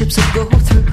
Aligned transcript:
relationships 0.00 0.18
I 0.18 0.34
go 0.34 0.58
through, 0.58 0.86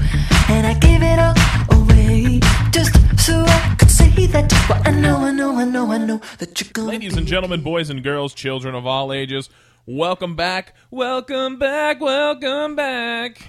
and 0.48 0.66
I 0.66 0.74
give 0.74 1.02
it 1.02 1.18
all 1.18 1.80
away 1.80 2.40
just 2.72 2.92
so 3.24 3.44
I 3.46 3.76
could 3.78 3.90
say 3.90 4.26
that. 4.26 4.52
I 4.84 4.90
know, 4.90 5.18
I 5.18 5.30
know, 5.30 5.56
I 5.56 5.64
know, 5.64 5.92
I 5.92 5.98
know 5.98 6.20
that 6.38 6.60
you're 6.60 6.70
gonna. 6.72 6.88
Ladies 6.88 7.16
and 7.16 7.26
gentlemen, 7.26 7.62
boys 7.62 7.90
and 7.90 8.02
girls, 8.02 8.34
children 8.34 8.74
of 8.74 8.86
all 8.86 9.12
ages, 9.12 9.48
welcome 9.86 10.34
back, 10.34 10.74
welcome 10.90 11.58
back, 11.58 12.00
welcome 12.00 12.74
back. 12.74 13.46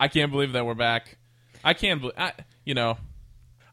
I 0.00 0.08
can't 0.08 0.32
believe 0.32 0.52
that 0.52 0.66
we're 0.66 0.74
back. 0.74 1.16
I 1.62 1.74
can't 1.74 2.00
believe, 2.00 2.18
I, 2.18 2.32
you 2.64 2.74
know, 2.74 2.98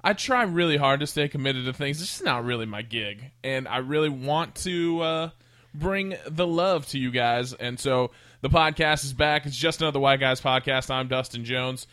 I 0.04 0.14
try 0.14 0.44
really 0.44 0.78
hard 0.78 1.00
to 1.00 1.08
stay 1.08 1.28
committed 1.28 1.66
to 1.66 1.74
things. 1.74 2.02
It's 2.02 2.12
just 2.12 2.24
not 2.24 2.46
really 2.46 2.68
my 2.68 2.84
gig, 2.84 3.32
and 3.44 3.68
I 3.68 3.78
really 3.78 4.10
want 4.10 4.56
to 4.56 5.02
uh, 5.02 5.30
bring 5.74 6.16
the 6.28 6.46
love 6.46 6.86
to 6.88 7.00
you 7.00 7.10
guys. 7.10 7.54
And 7.54 7.80
so 7.80 8.12
the 8.42 8.50
podcast 8.50 9.04
is 9.04 9.14
back. 9.14 9.46
It's 9.46 9.58
just 9.58 9.82
another 9.82 10.00
White 10.00 10.20
Guys 10.20 10.42
podcast. 10.42 10.90
I'm 10.90 11.08
Dustin 11.08 11.44
Jones 11.44 11.88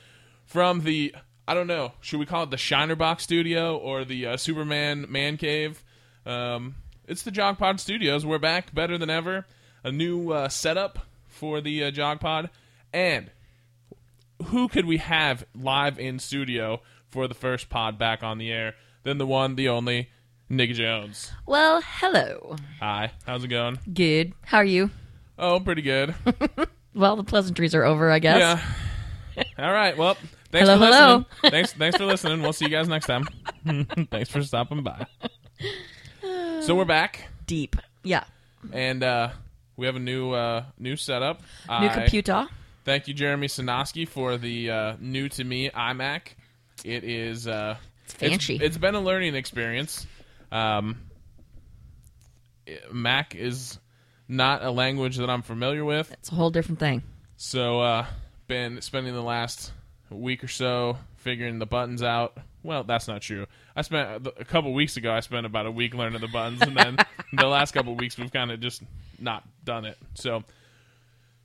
from 0.44 0.80
the 0.80 1.14
I 1.48 1.54
don't 1.54 1.66
know. 1.66 1.92
Should 2.00 2.20
we 2.20 2.26
call 2.26 2.44
it 2.44 2.50
the 2.50 2.56
Shiner 2.56 2.96
Box 2.96 3.22
Studio 3.22 3.76
or 3.76 4.04
the 4.04 4.26
uh, 4.26 4.36
Superman 4.36 5.06
Man 5.08 5.36
Cave? 5.36 5.82
Um, 6.24 6.76
it's 7.06 7.22
the 7.22 7.30
Jog 7.30 7.58
Pod 7.58 7.78
Studios. 7.78 8.26
We're 8.26 8.38
back, 8.38 8.74
better 8.74 8.98
than 8.98 9.10
ever. 9.10 9.46
A 9.84 9.92
new 9.92 10.32
uh, 10.32 10.48
setup 10.48 11.00
for 11.28 11.60
the 11.60 11.84
uh, 11.84 11.90
Jog 11.92 12.18
Pod, 12.18 12.50
and 12.92 13.30
who 14.46 14.68
could 14.68 14.86
we 14.86 14.96
have 14.96 15.46
live 15.54 15.98
in 15.98 16.18
studio 16.18 16.80
for 17.08 17.28
the 17.28 17.34
first 17.34 17.68
pod 17.68 17.96
back 17.98 18.24
on 18.24 18.38
the 18.38 18.50
air 18.50 18.74
than 19.04 19.18
the 19.18 19.26
one, 19.26 19.54
the 19.54 19.68
only, 19.68 20.10
Nick 20.48 20.72
Jones? 20.72 21.30
Well, 21.46 21.80
hello. 21.84 22.56
Hi, 22.80 23.12
how's 23.24 23.44
it 23.44 23.48
going? 23.48 23.78
Good. 23.92 24.32
How 24.42 24.58
are 24.58 24.64
you? 24.64 24.90
Oh, 25.38 25.60
pretty 25.60 25.82
good. 25.82 26.14
Well, 26.94 27.16
the 27.16 27.24
pleasantries 27.24 27.74
are 27.74 27.84
over, 27.84 28.10
I 28.10 28.18
guess. 28.20 28.58
Yeah. 29.36 29.44
All 29.58 29.70
right. 29.70 29.98
Well, 29.98 30.14
thanks 30.50 30.66
Hello, 30.66 30.78
for 30.78 30.86
hello. 30.86 31.16
listening. 31.18 31.26
thanks, 31.50 31.72
thanks 31.74 31.96
for 31.98 32.06
listening. 32.06 32.40
We'll 32.40 32.54
see 32.54 32.64
you 32.64 32.70
guys 32.70 32.88
next 32.88 33.04
time. 33.04 33.26
thanks 34.10 34.30
for 34.30 34.42
stopping 34.42 34.82
by. 34.82 35.04
So 36.62 36.74
we're 36.74 36.86
back, 36.86 37.28
Deep. 37.46 37.76
Yeah. 38.02 38.24
and 38.72 39.02
uh, 39.02 39.28
we 39.76 39.84
have 39.84 39.96
a 39.96 39.98
new 39.98 40.30
uh, 40.32 40.64
new 40.78 40.96
setup. 40.96 41.40
New 41.68 41.74
I- 41.86 41.88
computer. 41.92 42.46
Thank 42.86 43.08
you, 43.08 43.12
Jeremy 43.12 43.48
Sinoski, 43.48 44.08
for 44.08 44.38
the 44.38 44.70
uh, 44.70 44.96
new 44.98 45.28
to 45.28 45.44
me 45.44 45.68
iMac. 45.68 46.28
It 46.82 47.04
is 47.04 47.46
uh, 47.46 47.76
It's 48.04 48.14
fancy. 48.14 48.56
it's 48.56 48.78
been 48.78 48.94
a 48.94 49.00
learning 49.00 49.34
experience. 49.34 50.06
Um, 50.50 50.96
Mac 52.90 53.34
is 53.34 53.78
not 54.28 54.62
a 54.64 54.70
language 54.70 55.16
that 55.16 55.30
I'm 55.30 55.42
familiar 55.42 55.84
with, 55.84 56.10
It's 56.12 56.30
a 56.30 56.34
whole 56.34 56.50
different 56.50 56.78
thing. 56.80 57.02
so 57.36 57.80
uh, 57.80 58.06
been 58.48 58.80
spending 58.80 59.14
the 59.14 59.22
last 59.22 59.72
week 60.10 60.42
or 60.44 60.48
so 60.48 60.98
figuring 61.16 61.58
the 61.58 61.66
buttons 61.66 62.02
out. 62.02 62.36
Well, 62.62 62.82
that's 62.84 63.06
not 63.06 63.22
true. 63.22 63.46
I 63.76 63.82
spent 63.82 64.26
a 64.38 64.44
couple 64.44 64.72
weeks 64.74 64.96
ago. 64.96 65.12
I 65.12 65.20
spent 65.20 65.46
about 65.46 65.66
a 65.66 65.70
week 65.70 65.94
learning 65.94 66.20
the 66.20 66.28
buttons, 66.28 66.62
and 66.62 66.76
then 66.76 66.96
the 67.32 67.46
last 67.46 67.72
couple 67.72 67.94
weeks 67.94 68.16
we've 68.18 68.32
kind 68.32 68.50
of 68.50 68.58
just 68.60 68.82
not 69.20 69.44
done 69.64 69.84
it. 69.84 69.96
So 70.14 70.42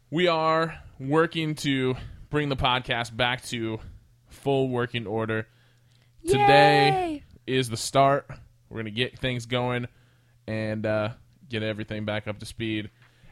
we 0.09 0.27
are 0.27 0.79
working 0.99 1.55
to 1.55 1.95
bring 2.31 2.49
the 2.49 2.55
podcast 2.55 3.15
back 3.15 3.43
to 3.45 3.79
full 4.29 4.69
working 4.69 5.05
order. 5.05 5.47
Today 6.27 7.23
is 7.47 7.69
the 7.69 7.77
start. 7.77 8.27
We're 8.69 8.79
gonna 8.79 8.91
get 8.91 9.17
things 9.19 9.45
going 9.45 9.87
and 10.47 10.85
uh, 10.85 11.09
get 11.51 11.63
everything 11.63 12.05
back 12.05 12.27
up 12.27 12.39
to 12.39 12.45
speed. 12.45 12.89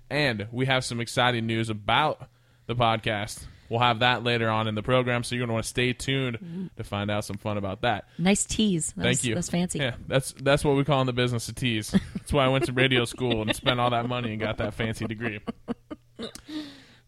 And 0.10 0.48
we 0.52 0.66
have 0.66 0.84
some 0.84 1.00
exciting 1.00 1.46
news 1.46 1.70
about 1.70 2.28
the 2.68 2.76
podcast. 2.76 3.46
We'll 3.70 3.80
have 3.80 4.00
that 4.00 4.24
later 4.24 4.50
on 4.50 4.68
in 4.68 4.74
the 4.74 4.82
program, 4.82 5.24
so 5.24 5.36
you're 5.36 5.44
gonna 5.46 5.54
want 5.54 5.64
to 5.64 5.70
stay 5.70 5.94
tuned 5.94 6.72
to 6.76 6.84
find 6.84 7.12
out 7.12 7.24
some 7.24 7.38
fun 7.38 7.58
about 7.58 7.82
that. 7.82 8.06
Nice 8.18 8.44
tease. 8.44 8.92
That's, 8.98 9.06
Thank 9.06 9.24
you. 9.24 9.36
That's 9.36 9.50
fancy. 9.50 9.78
Yeah, 9.78 9.94
that's 10.08 10.34
that's 10.42 10.64
what 10.64 10.76
we 10.76 10.84
call 10.84 11.02
in 11.02 11.08
the 11.08 11.14
business 11.14 11.48
a 11.50 11.54
tease. 11.54 11.92
That's 12.16 12.34
why 12.34 12.46
I 12.46 12.48
went 12.48 12.66
to 12.66 12.74
radio 12.74 13.06
school 13.06 13.44
and 13.44 13.56
spent 13.56 13.80
all 13.80 13.92
that 13.92 14.08
money 14.08 14.32
and 14.32 14.40
got 14.42 14.58
that 14.58 14.74
fancy 14.74 15.06
degree. 15.06 15.40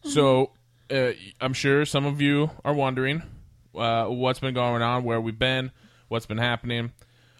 So 0.04 0.52
uh, 0.92 1.12
I'm 1.40 1.54
sure 1.54 1.86
some 1.86 2.06
of 2.06 2.22
you 2.22 2.50
are 2.66 2.74
wondering 2.74 3.24
uh, 3.76 4.06
what's 4.06 4.40
been 4.40 4.54
going 4.54 4.82
on, 4.82 5.04
where 5.04 5.22
we've 5.22 5.38
been, 5.38 5.72
what's 6.08 6.26
been 6.26 6.38
happening. 6.38 6.92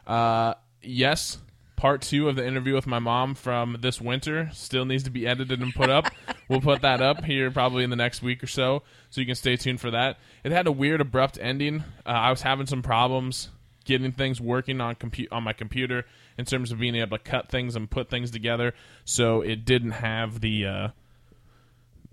Uh, 0.06 0.54
yes, 0.82 1.38
part 1.82 2.04
two 2.04 2.30
of 2.30 2.36
the 2.36 2.46
interview 2.46 2.76
with 2.76 2.86
my 2.86 3.00
mom 3.00 3.34
from 3.34 3.76
this 3.82 4.00
winter 4.00 4.48
still 4.54 4.86
needs 4.86 5.02
to 5.02 5.10
be 5.10 5.26
edited 5.26 5.62
and 5.62 5.74
put 5.74 5.90
up. 5.90 6.06
we'll 6.48 6.62
put 6.62 6.84
that 6.84 7.02
up 7.02 7.24
here 7.24 7.50
probably 7.50 7.84
in 7.84 7.90
the 7.90 7.96
next 7.96 8.22
week 8.22 8.44
or 8.44 8.48
so, 8.48 8.84
so 9.10 9.20
you 9.20 9.26
can 9.26 9.34
stay 9.34 9.56
tuned 9.56 9.82
for 9.82 9.90
that. 9.90 10.20
It 10.44 10.52
had 10.52 10.68
a 10.68 10.72
weird, 10.72 11.02
abrupt 11.02 11.40
ending. 11.42 11.84
Uh, 12.06 12.10
I 12.10 12.30
was 12.30 12.44
having 12.44 12.68
some 12.68 12.84
problems 12.84 13.50
getting 13.84 14.12
things 14.12 14.40
working 14.40 14.80
on 14.80 14.94
compu- 14.94 15.28
on 15.32 15.42
my 15.42 15.54
computer 15.54 16.06
in 16.38 16.46
terms 16.46 16.72
of 16.72 16.78
being 16.78 16.94
able 16.94 17.18
to 17.18 17.24
cut 17.24 17.50
things 17.50 17.76
and 17.76 17.90
put 17.90 18.12
things 18.12 18.30
together, 18.30 18.76
so 19.04 19.42
it 19.42 19.66
didn't 19.66 19.92
have 19.92 20.40
the 20.40 20.68
uh, 20.68 20.88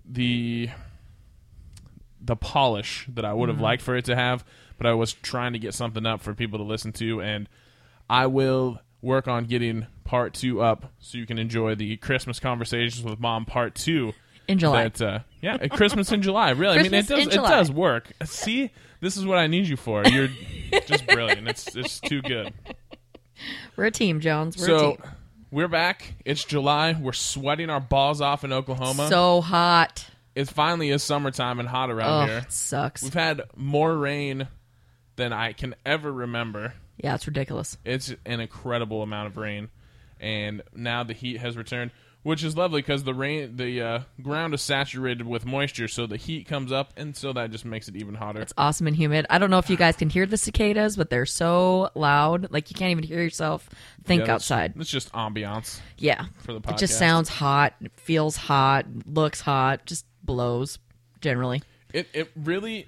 the 0.03 0.69
the 2.19 2.35
polish 2.35 3.05
that 3.13 3.23
I 3.23 3.33
would 3.33 3.49
have 3.49 3.61
liked 3.61 3.83
for 3.83 3.95
it 3.95 4.05
to 4.05 4.15
have, 4.15 4.43
but 4.79 4.87
I 4.87 4.95
was 4.95 5.13
trying 5.13 5.53
to 5.53 5.59
get 5.59 5.75
something 5.75 6.07
up 6.07 6.21
for 6.21 6.33
people 6.33 6.57
to 6.57 6.65
listen 6.65 6.91
to, 6.93 7.21
and 7.21 7.47
I 8.09 8.25
will 8.25 8.81
work 9.01 9.27
on 9.27 9.45
getting 9.45 9.87
part 10.03 10.33
two 10.33 10.61
up 10.61 10.91
so 10.99 11.17
you 11.17 11.25
can 11.25 11.37
enjoy 11.37 11.75
the 11.75 11.97
Christmas 11.97 12.39
conversations 12.39 13.03
with 13.03 13.19
mom 13.19 13.45
part 13.45 13.75
two. 13.75 14.13
In 14.47 14.57
July. 14.57 14.83
That, 14.89 15.01
uh, 15.01 15.19
yeah, 15.41 15.67
Christmas 15.67 16.11
in 16.11 16.21
July. 16.23 16.49
Really, 16.51 16.79
I 16.79 16.83
mean, 16.83 16.93
it 16.95 17.07
does 17.07 17.27
it 17.27 17.31
does 17.33 17.71
work. 17.71 18.11
See, 18.25 18.71
this 18.99 19.15
is 19.15 19.23
what 19.25 19.37
I 19.37 19.45
need 19.45 19.67
you 19.67 19.77
for. 19.77 20.03
You're 20.05 20.29
just 20.87 21.05
brilliant. 21.05 21.47
It's 21.47 21.75
it's 21.75 21.99
too 21.99 22.21
good. 22.23 22.51
We're 23.75 23.85
a 23.85 23.91
team, 23.91 24.19
Jones. 24.19 24.57
We're 24.57 24.63
a 24.75 24.79
So 24.79 24.91
team. 24.95 25.01
we're 25.51 25.67
back. 25.67 26.15
It's 26.25 26.43
July. 26.43 26.97
We're 26.99 27.13
sweating 27.13 27.69
our 27.69 27.79
balls 27.79 28.21
off 28.21 28.43
in 28.43 28.51
Oklahoma. 28.51 29.07
So 29.09 29.41
hot. 29.41 30.07
it 30.35 30.49
finally 30.49 30.89
is 30.89 31.03
summertime 31.03 31.59
and 31.59 31.69
hot 31.69 31.91
around 31.91 32.23
Oh, 32.23 32.25
here. 32.25 32.37
it 32.39 32.51
sucks. 32.51 33.03
We've 33.03 33.13
had 33.13 33.43
more 33.55 33.95
rain 33.95 34.47
than 35.15 35.31
I 35.31 35.53
can 35.53 35.75
ever 35.85 36.11
remember. 36.11 36.73
Yeah, 37.01 37.15
it's 37.15 37.25
ridiculous. 37.27 37.77
It's 37.85 38.13
an 38.25 38.39
incredible 38.39 39.01
amount 39.01 39.27
of 39.27 39.37
rain, 39.37 39.69
and 40.19 40.61
now 40.75 41.03
the 41.03 41.13
heat 41.13 41.37
has 41.37 41.55
returned, 41.55 41.91
which 42.23 42.43
is 42.43 42.57
lovely 42.57 42.81
because 42.81 43.05
the 43.05 43.13
rain, 43.13 43.55
the 43.55 43.81
uh, 43.81 43.99
ground 44.21 44.53
is 44.53 44.61
saturated 44.61 45.25
with 45.25 45.45
moisture, 45.45 45.87
so 45.87 46.05
the 46.05 46.17
heat 46.17 46.45
comes 46.47 46.71
up, 46.73 46.91
and 46.97 47.15
so 47.15 47.31
that 47.31 47.51
just 47.51 47.63
makes 47.63 47.87
it 47.87 47.95
even 47.95 48.15
hotter. 48.15 48.41
It's 48.41 48.53
awesome 48.57 48.87
and 48.87 48.95
humid. 48.95 49.25
I 49.29 49.37
don't 49.37 49.49
know 49.49 49.59
if 49.59 49.69
you 49.69 49.77
guys 49.77 49.95
can 49.95 50.09
hear 50.09 50.25
the 50.25 50.35
cicadas, 50.35 50.97
but 50.97 51.09
they're 51.09 51.25
so 51.25 51.89
loud. 51.95 52.51
Like 52.51 52.69
you 52.69 52.75
can't 52.75 52.91
even 52.91 53.05
hear 53.05 53.21
yourself 53.23 53.69
think 54.03 54.19
Yeah, 54.19 54.25
that's- 54.25 54.51
outside. 54.51 54.73
It's 54.75 54.89
just 54.89 55.09
ambiance. 55.13 55.79
Yeah. 55.97 56.25
for 56.39 56.51
the 56.53 56.59
It 56.69 56.77
just 56.77 56.97
sounds 56.99 57.29
hot, 57.29 57.75
feels 57.95 58.35
hot, 58.35 58.85
looks 59.05 59.39
hot, 59.39 59.85
just 59.85 60.05
blows 60.23 60.79
generally. 61.21 61.63
It 61.93 62.07
it 62.13 62.29
really. 62.35 62.87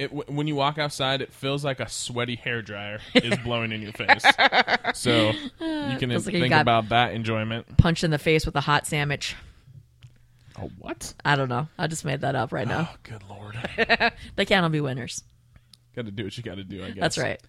It, 0.00 0.30
when 0.30 0.46
you 0.46 0.54
walk 0.54 0.78
outside, 0.78 1.20
it 1.20 1.32
feels 1.32 1.64
like 1.64 1.78
a 1.78 1.88
sweaty 1.88 2.36
hair 2.36 2.62
dryer 2.62 3.00
is 3.14 3.36
blowing 3.44 3.70
in 3.70 3.82
your 3.82 3.92
face. 3.92 4.24
So 4.94 5.30
you 5.60 5.96
can 5.98 6.08
like 6.10 6.22
think 6.24 6.48
got- 6.48 6.62
about 6.62 6.88
that 6.88 7.12
enjoyment. 7.12 7.76
Punch 7.76 8.02
in 8.02 8.10
the 8.10 8.18
face 8.18 8.46
with 8.46 8.56
a 8.56 8.60
hot 8.60 8.86
sandwich. 8.86 9.36
Oh, 10.58 10.70
what? 10.78 11.12
I 11.24 11.36
don't 11.36 11.48
know. 11.48 11.68
I 11.78 11.86
just 11.86 12.04
made 12.04 12.22
that 12.22 12.34
up 12.34 12.52
right 12.52 12.66
now. 12.66 12.90
Oh, 12.92 12.96
good 13.02 13.22
lord! 13.28 13.56
They 14.36 14.44
can't 14.44 14.62
all 14.64 14.70
be 14.70 14.80
winners. 14.80 15.22
got 15.94 16.06
to 16.06 16.10
do 16.10 16.24
what 16.24 16.36
you 16.36 16.42
got 16.42 16.56
to 16.56 16.64
do. 16.64 16.82
I 16.82 16.88
guess 16.90 17.00
That's 17.00 17.18
right. 17.18 17.40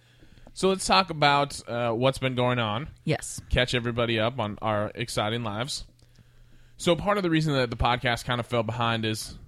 So 0.54 0.68
let's 0.68 0.86
talk 0.86 1.08
about 1.10 1.66
uh, 1.68 1.92
what's 1.92 2.18
been 2.18 2.34
going 2.34 2.58
on. 2.58 2.88
Yes. 3.04 3.40
Catch 3.48 3.74
everybody 3.74 4.20
up 4.20 4.38
on 4.38 4.58
our 4.60 4.92
exciting 4.94 5.42
lives. 5.42 5.84
So 6.76 6.94
part 6.96 7.16
of 7.16 7.22
the 7.22 7.30
reason 7.30 7.54
that 7.54 7.70
the 7.70 7.76
podcast 7.76 8.24
kind 8.26 8.40
of 8.40 8.46
fell 8.46 8.62
behind 8.62 9.06
is 9.06 9.38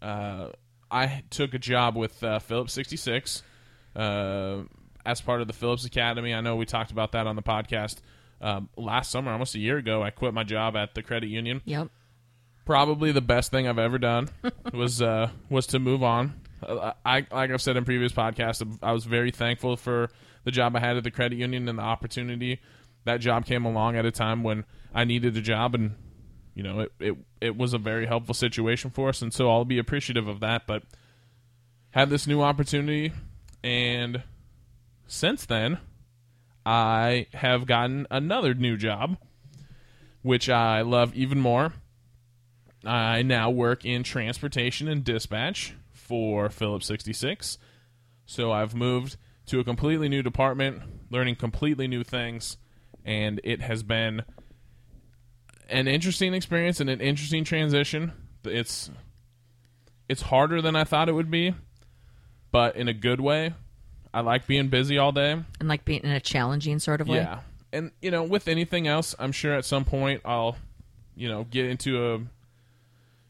uh, 0.00 0.48
I 0.94 1.24
took 1.28 1.54
a 1.54 1.58
job 1.58 1.96
with 1.96 2.22
uh, 2.22 2.38
Phillips 2.38 2.72
66 2.72 3.42
uh, 3.96 4.58
as 5.04 5.20
part 5.20 5.40
of 5.40 5.48
the 5.48 5.52
Phillips 5.52 5.84
Academy. 5.84 6.32
I 6.32 6.40
know 6.40 6.54
we 6.54 6.66
talked 6.66 6.92
about 6.92 7.12
that 7.12 7.26
on 7.26 7.34
the 7.34 7.42
podcast 7.42 7.96
um, 8.40 8.68
last 8.76 9.10
summer, 9.10 9.32
almost 9.32 9.56
a 9.56 9.58
year 9.58 9.76
ago. 9.76 10.04
I 10.04 10.10
quit 10.10 10.32
my 10.32 10.44
job 10.44 10.76
at 10.76 10.94
the 10.94 11.02
credit 11.02 11.26
union. 11.26 11.62
Yep. 11.64 11.88
Probably 12.64 13.10
the 13.10 13.20
best 13.20 13.50
thing 13.50 13.66
I've 13.66 13.78
ever 13.78 13.98
done 13.98 14.28
was 14.72 15.02
uh, 15.02 15.30
was 15.50 15.66
to 15.68 15.80
move 15.80 16.04
on. 16.04 16.40
Uh, 16.62 16.92
I 17.04 17.26
like 17.30 17.50
I've 17.50 17.60
said 17.60 17.76
in 17.76 17.84
previous 17.84 18.12
podcasts, 18.12 18.64
I 18.80 18.92
was 18.92 19.04
very 19.04 19.32
thankful 19.32 19.76
for 19.76 20.10
the 20.44 20.52
job 20.52 20.76
I 20.76 20.78
had 20.78 20.96
at 20.96 21.02
the 21.02 21.10
credit 21.10 21.36
union 21.36 21.68
and 21.68 21.76
the 21.76 21.82
opportunity. 21.82 22.60
That 23.04 23.18
job 23.18 23.46
came 23.46 23.64
along 23.64 23.96
at 23.96 24.06
a 24.06 24.12
time 24.12 24.44
when 24.44 24.64
I 24.94 25.04
needed 25.04 25.36
a 25.36 25.42
job, 25.42 25.74
and 25.74 25.96
you 26.54 26.62
know 26.62 26.80
it 26.80 26.92
it, 26.98 27.16
it 27.40 27.56
was 27.56 27.72
a 27.74 27.78
very 27.78 28.06
helpful 28.06 28.34
situation 28.34 28.90
for 28.90 29.08
us, 29.08 29.22
and 29.22 29.32
so 29.32 29.50
I'll 29.50 29.64
be 29.64 29.78
appreciative 29.78 30.28
of 30.28 30.40
that. 30.40 30.66
But 30.66 30.84
had 31.90 32.10
this 32.10 32.26
new 32.26 32.42
opportunity, 32.42 33.12
and 33.62 34.22
since 35.06 35.46
then, 35.46 35.78
I 36.66 37.26
have 37.32 37.66
gotten 37.66 38.06
another 38.10 38.54
new 38.54 38.76
job, 38.76 39.16
which 40.22 40.48
I 40.48 40.82
love 40.82 41.14
even 41.14 41.40
more. 41.40 41.74
I 42.84 43.22
now 43.22 43.50
work 43.50 43.84
in 43.84 44.02
transportation 44.02 44.88
and 44.88 45.04
dispatch 45.04 45.74
for 45.92 46.50
Phillips 46.50 46.86
66. 46.86 47.58
So 48.26 48.52
I've 48.52 48.74
moved 48.74 49.16
to 49.46 49.60
a 49.60 49.64
completely 49.64 50.08
new 50.08 50.22
department, 50.22 50.82
learning 51.10 51.36
completely 51.36 51.86
new 51.86 52.04
things, 52.04 52.56
and 53.04 53.40
it 53.44 53.60
has 53.60 53.82
been 53.82 54.22
an 55.68 55.88
interesting 55.88 56.34
experience 56.34 56.80
and 56.80 56.90
an 56.90 57.00
interesting 57.00 57.44
transition. 57.44 58.12
It's 58.44 58.90
it's 60.08 60.22
harder 60.22 60.60
than 60.60 60.76
I 60.76 60.84
thought 60.84 61.08
it 61.08 61.12
would 61.12 61.30
be, 61.30 61.54
but 62.52 62.76
in 62.76 62.88
a 62.88 62.94
good 62.94 63.20
way. 63.20 63.54
I 64.12 64.20
like 64.20 64.46
being 64.46 64.68
busy 64.68 64.96
all 64.96 65.10
day. 65.10 65.32
And 65.32 65.68
like 65.68 65.84
being 65.84 66.02
in 66.04 66.12
a 66.12 66.20
challenging 66.20 66.78
sort 66.78 67.00
of 67.00 67.08
way. 67.08 67.16
Yeah. 67.16 67.40
And 67.72 67.90
you 68.00 68.12
know, 68.12 68.22
with 68.22 68.46
anything 68.46 68.86
else, 68.86 69.14
I'm 69.18 69.32
sure 69.32 69.54
at 69.54 69.64
some 69.64 69.84
point 69.84 70.22
I'll, 70.24 70.56
you 71.16 71.28
know, 71.28 71.44
get 71.44 71.66
into 71.66 72.14
a 72.14 72.20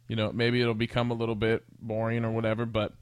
you 0.09 0.17
know, 0.17 0.31
maybe 0.33 0.61
it'll 0.61 0.75
become 0.75 1.11
a 1.11 1.15
little 1.15 1.35
bit 1.35 1.65
boring 1.81 2.25
or 2.27 2.31
whatever, 2.33 2.67
but 2.67 2.93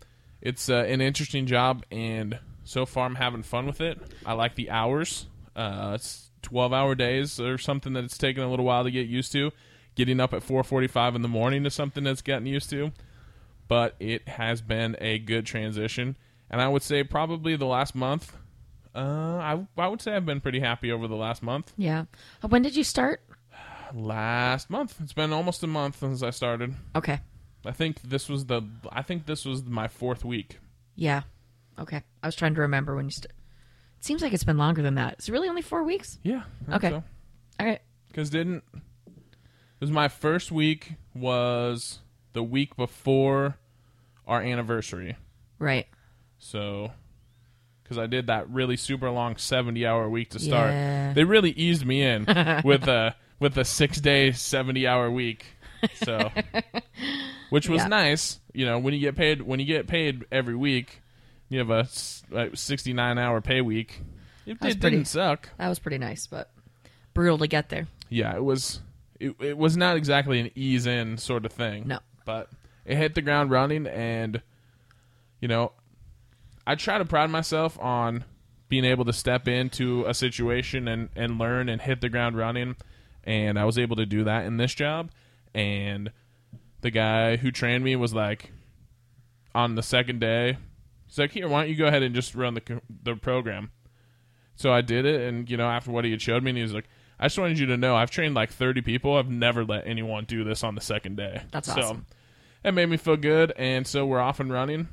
it's 0.41 0.71
uh, 0.71 0.85
an 0.87 1.01
interesting 1.01 1.47
job 1.47 1.85
and 1.91 2.39
so 2.65 2.87
far 2.87 3.07
I'm 3.07 3.17
having 3.17 3.43
fun 3.43 3.67
with 3.67 3.81
it. 3.81 4.01
I 4.25 4.35
like 4.35 4.55
the 4.55 4.71
hours. 4.71 5.27
Uh, 5.57 5.93
it's 5.97 6.31
12 6.43 6.73
hour 6.73 6.95
days 6.95 7.39
or 7.41 7.59
something 7.59 7.93
that 7.95 8.05
it's 8.05 8.19
taken 8.19 8.43
a 8.43 8.51
little 8.51 8.65
while 8.65 8.85
to 8.85 8.91
get 8.91 9.07
used 9.09 9.33
to. 9.33 9.51
Getting 9.95 10.21
up 10.21 10.33
at 10.33 10.43
4:45 10.43 11.15
in 11.17 11.23
the 11.23 11.29
morning 11.29 11.67
is 11.67 11.75
something 11.75 12.05
that's 12.05 12.23
gotten 12.23 12.47
used 12.47 12.71
to, 12.71 12.93
but 13.69 13.95
it 14.01 14.27
has 14.29 14.63
been 14.63 14.97
a 15.01 15.19
good 15.19 15.45
transition. 15.47 16.17
And 16.51 16.61
I 16.61 16.69
would 16.69 16.83
say 16.83 17.05
probably 17.05 17.57
the 17.57 17.67
last 17.67 17.95
month, 17.95 18.37
uh, 18.95 18.99
I 18.99 19.67
I 19.77 19.89
would 19.89 20.01
say 20.01 20.15
I've 20.15 20.27
been 20.27 20.41
pretty 20.41 20.61
happy 20.61 20.91
over 20.91 21.07
the 21.09 21.17
last 21.17 21.43
month. 21.43 21.73
Yeah. 21.77 22.05
Uh, 22.43 22.49
When 22.49 22.63
did 22.63 22.75
you 22.77 22.85
start? 22.85 23.23
Last 23.95 24.71
month, 24.71 24.97
it's 25.03 25.13
been 25.13 25.33
almost 25.33 25.63
a 25.63 25.67
month 25.67 25.99
since 25.99 26.23
I 26.23 26.31
started. 26.31 26.75
Okay. 26.97 27.21
I 27.65 27.73
think 27.73 28.01
this 28.03 28.29
was 28.29 28.47
the 28.47 28.63
I 28.91 29.03
think 29.03 29.27
this 29.27 29.45
was 29.45 29.63
my 29.65 29.89
fourth 29.89 30.25
week. 30.25 30.59
Yeah. 30.97 31.23
Okay. 31.79 32.03
I 32.23 32.27
was 32.27 32.35
trying 32.35 32.55
to 32.55 32.63
remember 32.63 32.97
when 32.97 33.07
you 33.07 33.11
st- 33.11 33.27
It 33.27 33.33
seems 34.05 34.23
like 34.23 34.33
it's 34.33 34.45
been 34.45 34.59
longer 34.59 34.83
than 34.83 34.95
that. 34.97 35.15
It's 35.15 35.29
really 35.29 35.49
only 35.49 35.63
four 35.63 35.83
weeks. 35.85 36.19
Yeah. 36.23 36.43
Okay. 36.71 36.93
All 36.93 37.03
right. 37.61 37.81
Because 38.09 38.31
didn't 38.31 38.63
it 38.75 39.81
was 39.81 39.91
my 39.91 40.09
first 40.09 40.53
week 40.53 40.93
was 41.15 42.01
the 42.35 42.43
week 42.43 42.77
before 42.77 43.57
our 44.27 44.41
anniversary. 44.43 45.17
Right. 45.59 45.87
So 46.39 46.93
because 47.83 47.99
I 47.99 48.07
did 48.07 48.29
that 48.29 48.49
really 48.51 48.77
super 48.77 49.11
long 49.11 49.37
seventy 49.37 49.87
hour 49.87 50.09
week 50.09 50.31
to 50.31 50.39
start, 50.39 50.71
Yeah. 50.71 51.13
they 51.13 51.25
really 51.25 51.51
eased 51.51 51.85
me 51.85 52.03
in 52.03 52.25
with 52.65 52.89
a 52.89 53.15
with 53.39 53.57
a 53.59 53.65
six 53.65 54.01
day 54.01 54.33
seventy 54.33 54.87
hour 54.87 55.11
week. 55.11 55.45
So, 56.05 56.31
which 57.51 57.69
was 57.69 57.83
Yeah. 57.83 57.89
nice. 57.89 58.39
You 58.53 58.67
know, 58.67 58.79
when 58.79 58.95
you 58.95 59.01
get 59.01 59.17
paid 59.17 59.43
when 59.43 59.61
you 59.61 59.67
get 59.67 59.87
paid 59.89 60.25
every 60.31 60.55
week, 60.55 61.02
you 61.53 61.59
have 61.59 61.71
a 61.71 62.57
sixty 62.57 62.93
nine 62.93 63.19
hour 63.19 63.41
pay 63.41 63.61
week. 63.61 64.01
It, 64.47 64.53
it 64.53 64.61
pretty- 64.61 64.75
didn't 64.81 65.05
suck. 65.07 65.49
That 65.59 65.69
was 65.69 65.79
pretty 65.79 65.99
nice, 65.99 66.27
but 66.27 66.51
brutal 67.15 67.39
to 67.39 67.47
get 67.47 67.69
there. 67.69 67.87
Yeah, 68.09 68.35
it 68.35 68.43
was. 68.45 68.81
It, 69.21 69.37
it 69.41 69.57
was 69.57 69.77
not 69.77 69.97
exactly 69.97 70.41
an 70.41 70.51
ease 70.57 70.87
in 70.87 71.17
sort 71.19 71.45
of 71.47 71.53
thing. 71.53 71.87
No. 71.87 72.01
but 72.25 72.49
it 72.85 72.97
hit 72.97 73.15
the 73.15 73.23
ground 73.23 73.51
running, 73.51 73.87
and 73.87 74.43
you 75.41 75.47
know, 75.49 75.73
I 76.67 76.75
try 76.75 76.99
to 76.99 77.05
pride 77.05 77.31
myself 77.31 77.79
on 77.81 78.25
being 78.69 78.85
able 78.85 79.05
to 79.05 79.13
step 79.13 79.47
into 79.47 80.05
a 80.07 80.15
situation 80.15 80.89
and 80.89 81.11
and 81.15 81.39
learn 81.39 81.69
and 81.69 81.81
hit 81.81 82.01
the 82.01 82.09
ground 82.09 82.37
running, 82.37 82.75
and 83.25 83.59
I 83.59 83.65
was 83.65 83.79
able 83.79 83.97
to 83.97 84.07
do 84.07 84.25
that 84.25 84.47
in 84.47 84.57
this 84.57 84.75
job. 84.75 85.11
And 85.55 86.11
the 86.81 86.91
guy 86.91 87.37
who 87.37 87.51
trained 87.53 87.85
me 87.85 87.95
was 87.95 88.13
like, 88.13 88.51
on 89.55 89.75
the 89.77 89.83
second 89.83 90.19
day, 90.19 90.57
he's 91.13 91.19
like, 91.19 91.33
"Here, 91.33 91.47
why 91.47 91.63
don't 91.63 91.71
you 91.71 91.77
go 91.77 91.87
ahead 91.87 92.03
and 92.03 92.15
just 92.15 92.35
run 92.35 92.55
the 92.55 92.81
the 93.03 93.15
program?" 93.15 93.71
So 94.57 94.73
I 94.73 94.81
did 94.81 95.05
it, 95.05 95.21
and 95.29 95.49
you 95.51 95.57
know, 95.57 95.69
after 95.69 95.91
what 95.91 96.05
he 96.05 96.11
had 96.11 96.23
showed 96.23 96.43
me, 96.43 96.51
and 96.51 96.57
he 96.57 96.63
was 96.63 96.73
like, 96.73 96.89
"I 97.21 97.27
just 97.27 97.39
wanted 97.39 97.59
you 97.59 97.67
to 97.67 97.77
know, 97.77 97.95
I've 97.95 98.11
trained 98.11 98.35
like 98.35 98.51
30 98.51 98.81
people. 98.81 99.17
I've 99.17 99.31
never 99.31 99.65
let 99.65 99.87
anyone 99.87 100.25
do 100.25 100.43
this 100.43 100.65
on 100.65 100.75
the 100.75 100.81
second 100.81 101.17
day." 101.17 101.43
That's 101.51 101.73
so, 101.73 101.81
awesome. 101.81 102.07
It 102.65 102.73
made 102.73 102.89
me 102.89 102.97
feel 102.97 103.17
good, 103.17 103.53
and 103.57 103.87
so 103.87 104.07
we're 104.07 104.21
off 104.21 104.41
and 104.41 104.51
running. 104.51 104.89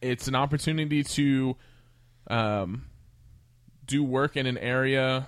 It's 0.00 0.28
an 0.28 0.34
opportunity 0.34 1.02
to 1.02 1.56
um, 2.28 2.86
do 3.84 4.04
work 4.04 4.36
in 4.36 4.46
an 4.46 4.58
area. 4.58 5.26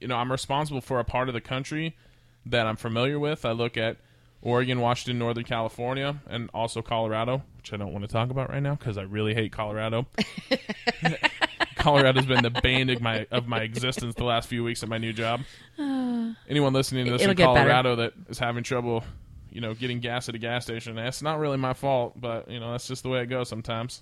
You 0.00 0.08
know, 0.08 0.16
I'm 0.16 0.32
responsible 0.32 0.80
for 0.80 0.98
a 0.98 1.04
part 1.04 1.28
of 1.28 1.34
the 1.34 1.40
country 1.40 1.96
that 2.46 2.66
I'm 2.66 2.76
familiar 2.76 3.18
with. 3.18 3.44
I 3.44 3.52
look 3.52 3.76
at 3.76 3.98
Oregon, 4.40 4.80
Washington, 4.80 5.18
Northern 5.18 5.44
California, 5.44 6.20
and 6.26 6.48
also 6.54 6.80
Colorado, 6.80 7.42
which 7.60 7.74
I 7.74 7.76
don't 7.76 7.92
want 7.92 8.06
to 8.06 8.08
talk 8.10 8.30
about 8.30 8.48
right 8.48 8.62
now 8.62 8.74
because 8.74 8.96
I 8.96 9.02
really 9.02 9.34
hate 9.34 9.52
Colorado. 9.52 10.06
Colorado's 11.76 12.24
been 12.24 12.42
the 12.42 12.58
bane 12.62 12.88
of 12.88 13.02
my 13.02 13.26
of 13.30 13.46
my 13.46 13.60
existence 13.60 14.14
the 14.14 14.24
last 14.24 14.48
few 14.48 14.64
weeks 14.64 14.82
at 14.82 14.88
my 14.88 14.96
new 14.96 15.12
job. 15.12 15.42
Anyone 15.78 16.72
listening 16.72 17.04
to 17.04 17.12
this 17.12 17.20
It'll 17.20 17.32
in 17.32 17.36
get. 17.36 17.44
Colorado 17.44 17.96
that 17.96 18.14
is 18.30 18.38
having 18.38 18.64
trouble, 18.64 19.04
you 19.50 19.60
know, 19.60 19.74
getting 19.74 20.00
gas 20.00 20.30
at 20.30 20.34
a 20.34 20.38
gas 20.38 20.64
station, 20.64 20.96
that's 20.96 21.20
not 21.20 21.38
really 21.38 21.58
my 21.58 21.74
fault, 21.74 22.18
but 22.18 22.50
you 22.50 22.60
know, 22.60 22.72
that's 22.72 22.88
just 22.88 23.02
the 23.02 23.10
way 23.10 23.20
it 23.20 23.26
goes 23.26 23.50
sometimes. 23.50 24.00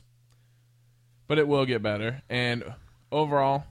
But 1.27 1.39
it 1.39 1.49
will 1.49 1.67
get 1.67 1.83
better. 1.83 2.23
And 2.31 2.63
overall, 3.11 3.65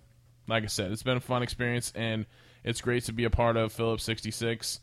like 0.49 0.63
I 0.63 0.67
said, 0.67 0.91
it's 0.91 1.03
been 1.03 1.17
a 1.17 1.21
fun 1.21 1.43
experience 1.43 1.93
and 1.95 2.25
it's 2.65 2.81
great 2.81 3.05
to 3.05 3.13
be 3.13 3.23
a 3.23 3.29
part 3.29 3.55
of 3.55 3.71
Phillips 3.71 4.03
66, 4.03 4.81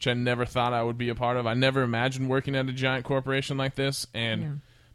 which 0.00 0.08
I 0.08 0.14
never 0.14 0.46
thought 0.46 0.72
I 0.72 0.82
would 0.82 0.96
be 0.96 1.10
a 1.10 1.14
part 1.14 1.36
of. 1.36 1.46
I 1.46 1.52
never 1.52 1.82
imagined 1.82 2.30
working 2.30 2.56
at 2.56 2.66
a 2.66 2.72
giant 2.72 3.04
corporation 3.04 3.58
like 3.58 3.74
this 3.74 4.06
and 4.14 4.42
Yeah. 4.42 4.48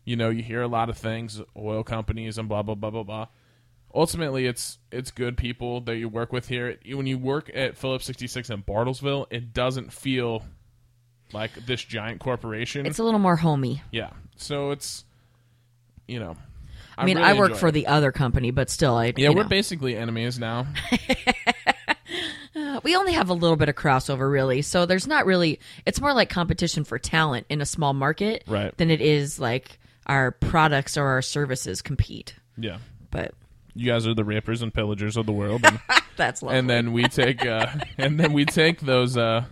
you 0.04 0.16
know, 0.16 0.30
you 0.32 0.42
hear 0.42 0.64
a 0.64 0.68
lot 0.68 0.90
of 0.90 0.98
things, 0.98 1.40
oil 1.56 1.84
companies 1.84 2.40
and 2.40 2.50
blah 2.50 2.64
blah 2.64 2.74
blah 2.74 2.90
blah 2.90 3.04
blah. 3.04 3.28
Ultimately, 3.94 4.48
it's 4.48 4.80
it's 4.92 5.12
good 5.12 5.38
people 5.38 5.80
that 5.82 5.98
you 5.98 6.10
work 6.10 6.34
with 6.34 6.48
here. 6.48 6.78
When 6.92 7.06
you 7.06 7.20
work 7.20 7.52
at 7.54 7.78
Phillips 7.78 8.06
66 8.06 8.50
in 8.50 8.64
Bartlesville, 8.64 9.28
it 9.30 9.54
doesn't 9.54 9.94
feel 9.94 10.44
like 11.32 11.54
this 11.54 11.84
giant 11.84 12.20
corporation. 12.20 12.88
It's 12.88 12.98
a 12.98 13.04
little 13.04 13.20
more 13.20 13.36
homey. 13.36 13.84
yeah. 13.92 14.10
So 14.38 14.72
it's 14.72 15.06
you 16.08 16.20
know, 16.20 16.36
I 16.98 17.06
mean, 17.06 17.18
really 17.18 17.30
I 17.30 17.34
work 17.34 17.54
for 17.56 17.68
it. 17.68 17.74
the 17.74 17.86
other 17.86 18.12
company, 18.12 18.50
but 18.50 18.72
still, 18.72 18.96
I 18.96 19.14
Yeah, 19.16 19.30
we're 19.30 19.44
know. 19.44 19.50
basically 19.50 19.96
enemies 19.96 20.40
now. 20.40 20.66
we 22.84 22.96
only 22.96 23.14
have 23.14 23.30
a 23.30 23.34
little 23.34 23.56
bit 23.58 23.70
of 23.70 23.76
crossover, 23.76 24.30
really. 24.32 24.62
So 24.62 24.86
there's 24.86 25.08
not 25.08 25.26
really. 25.26 25.60
It's 25.86 26.02
more 26.02 26.14
like 26.14 26.30
competition 26.30 26.84
for 26.84 26.98
talent 27.00 27.46
in 27.50 27.62
a 27.62 27.66
small 27.66 27.94
market, 27.94 28.44
Right. 28.48 28.76
Than 28.78 28.90
it 28.92 29.02
is 29.02 29.40
like 29.40 29.80
our 30.08 30.32
products 30.32 30.98
or 30.98 31.06
our 31.08 31.22
services 31.22 31.82
compete. 31.82 32.36
Yeah. 32.58 32.78
But 33.12 33.34
You 33.74 33.92
guys 33.92 34.06
are 34.08 34.14
the 34.14 34.24
rippers 34.24 34.62
and 34.62 34.74
pillagers 34.74 35.18
of 35.18 35.26
the 35.26 35.32
world, 35.32 35.62
and, 35.66 35.80
that's 36.18 36.42
lovely. 36.44 36.60
and 36.60 36.70
then 36.70 36.94
we 36.94 37.04
take 37.06 37.46
uh, 37.46 37.68
and 37.98 38.20
then 38.20 38.32
we 38.34 38.46
take 38.46 38.82
those 38.82 39.18
uh, 39.18 39.46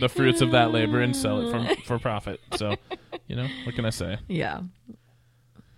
the 0.00 0.08
fruits 0.08 0.40
of 0.40 0.52
that 0.52 0.70
labor 0.70 1.00
and 1.00 1.14
sell 1.16 1.40
it 1.40 1.50
for 1.76 1.82
for 1.86 1.98
profit. 1.98 2.40
So, 2.56 2.76
you 3.26 3.36
know, 3.36 3.46
what 3.64 3.74
can 3.74 3.84
I 3.84 3.90
say? 3.90 4.18
yeah, 4.28 4.60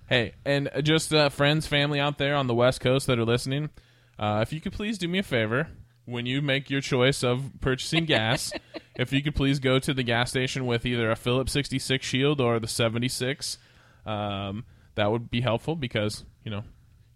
Hey, 0.08 0.32
and 0.46 0.70
just 0.82 1.12
uh, 1.12 1.28
friends, 1.28 1.66
family 1.66 2.00
out 2.00 2.16
there 2.18 2.34
on 2.34 2.46
the 2.46 2.54
West 2.54 2.80
Coast 2.80 3.06
that 3.08 3.18
are 3.18 3.24
listening, 3.26 3.68
uh, 4.18 4.40
if 4.42 4.52
you 4.54 4.60
could 4.60 4.72
please 4.72 4.96
do 4.96 5.06
me 5.06 5.18
a 5.18 5.22
favor 5.22 5.68
when 6.08 6.24
you 6.24 6.40
make 6.40 6.70
your 6.70 6.80
choice 6.80 7.22
of 7.22 7.50
purchasing 7.60 8.06
gas, 8.06 8.50
if 8.96 9.12
you 9.12 9.22
could 9.22 9.34
please 9.34 9.58
go 9.58 9.78
to 9.78 9.92
the 9.92 10.02
gas 10.02 10.30
station 10.30 10.64
with 10.64 10.86
either 10.86 11.10
a 11.10 11.16
Phillips 11.16 11.52
66 11.52 12.04
Shield 12.04 12.40
or 12.40 12.58
the 12.58 12.66
76, 12.66 13.58
um, 14.06 14.64
that 14.94 15.10
would 15.10 15.30
be 15.30 15.42
helpful 15.42 15.76
because, 15.76 16.24
you 16.44 16.50
know, 16.50 16.64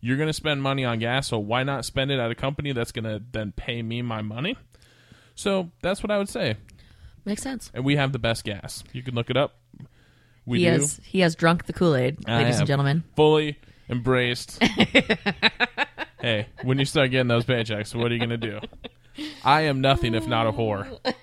you're 0.01 0.19
going 0.19 0.29
to 0.29 0.35
spend 0.35 0.63
money 0.63 0.85
on 0.85 0.99
gas, 0.99 1.29
so 1.29 1.39
why 1.39 1.63
not 1.63 1.85
spend 1.85 2.11
it 2.11 2.19
at 2.19 2.31
a 2.31 2.35
company 2.35 2.73
that's 2.73 2.93
going 2.93 3.05
to 3.05 3.23
then 3.33 3.53
pay 3.53 3.83
me 3.83 4.03
my 4.03 4.21
money? 4.21 4.59
So 5.35 5.71
that's 5.81 6.03
what 6.03 6.11
I 6.11 6.19
would 6.19 6.29
say. 6.29 6.57
makes 7.25 7.43
sense. 7.43 7.71
And 7.73 7.85
we 7.85 7.97
have 7.97 8.13
the 8.13 8.19
best 8.19 8.45
gas. 8.45 8.85
You 8.93 9.03
can 9.03 9.15
look 9.15 9.31
it 9.31 9.37
up. 9.37 9.59
We 10.45 10.59
he 10.59 10.65
do 10.65 10.71
has 10.73 11.01
he 11.05 11.21
has 11.21 11.37
drunk 11.37 11.67
the 11.67 11.73
Kool 11.73 11.95
Aid, 11.95 12.29
ladies 12.29 12.59
and 12.59 12.67
gentlemen. 12.67 13.05
fully 13.15 13.59
embraced. 13.89 14.61
hey, 16.23 16.47
when 16.63 16.79
you 16.79 16.85
start 16.87 17.11
getting 17.11 17.29
those 17.29 17.45
paychecks, 17.45 17.95
what 17.95 18.11
are 18.11 18.15
you 18.15 18.19
going 18.27 18.31
to 18.31 18.37
do? 18.39 18.61
I 19.45 19.63
am 19.63 19.81
nothing 19.83 20.15
if 20.15 20.27
not 20.27 20.47
a 20.47 20.53
whore. 20.53 20.99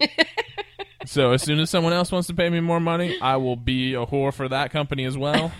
So 1.05 1.31
as 1.31 1.41
soon 1.41 1.59
as 1.59 1.71
someone 1.71 1.93
else 1.93 2.11
wants 2.11 2.27
to 2.27 2.35
pay 2.35 2.49
me 2.49 2.59
more 2.59 2.79
money, 2.79 3.17
I 3.19 3.37
will 3.37 3.55
be 3.55 3.95
a 3.95 4.05
whore 4.05 4.31
for 4.31 4.47
that 4.49 4.69
company 4.69 5.05
as 5.05 5.17
well. 5.17 5.51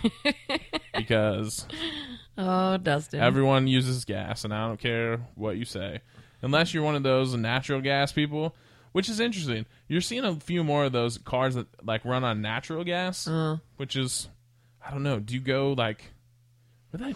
Because 0.94 1.66
Oh, 2.38 2.78
Dustin. 2.78 3.20
everyone 3.20 3.66
uses 3.66 4.06
gas, 4.06 4.44
and 4.44 4.54
I 4.54 4.68
don't 4.68 4.80
care 4.80 5.18
what 5.36 5.58
you 5.58 5.66
say, 5.66 6.02
unless 6.44 6.72
you're 6.74 6.84
one 6.84 6.96
of 6.96 7.02
those 7.04 7.34
natural 7.36 7.82
gas 7.82 8.12
people. 8.12 8.54
Which 8.92 9.08
is 9.10 9.20
interesting. 9.20 9.66
You're 9.88 10.02
seeing 10.02 10.24
a 10.26 10.36
few 10.36 10.64
more 10.64 10.86
of 10.86 10.92
those 10.92 11.18
cars 11.20 11.56
that 11.56 11.68
like 11.84 12.04
run 12.06 12.24
on 12.24 12.42
natural 12.42 12.84
gas, 12.84 13.28
Uh. 13.28 13.58
which 13.78 13.96
is, 13.96 14.28
I 14.86 14.92
don't 14.92 15.04
know. 15.04 15.20
Do 15.20 15.34
you 15.34 15.40
go 15.40 15.74
like, 15.74 16.12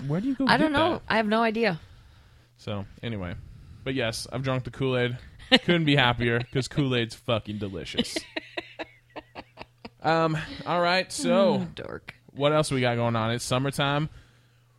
where, 0.08 0.22
do 0.22 0.28
you 0.30 0.36
go? 0.36 0.46
I 0.48 0.58
don't 0.58 0.72
know. 0.72 0.94
that? 0.94 1.02
I 1.10 1.18
have 1.18 1.28
no 1.28 1.44
idea. 1.44 1.80
So 2.64 2.86
anyway, 3.04 3.36
but 3.84 3.94
yes, 3.94 4.26
I've 4.32 4.42
drunk 4.42 4.64
the 4.64 4.72
Kool 4.72 4.98
Aid. 4.98 5.18
Couldn't 5.52 5.84
be 5.84 5.98
happier 5.98 6.40
because 6.40 6.70
Kool 6.70 6.96
Aid's 6.96 7.14
fucking 7.14 7.58
delicious. 7.58 8.18
um. 10.02 10.38
All 10.66 10.80
right. 10.80 11.12
So 11.12 11.68
Dork. 11.76 12.14
what 12.32 12.54
else 12.54 12.72
we 12.72 12.80
got 12.80 12.96
going 12.96 13.18
on? 13.18 13.32
It's 13.32 13.44
summertime. 13.44 14.08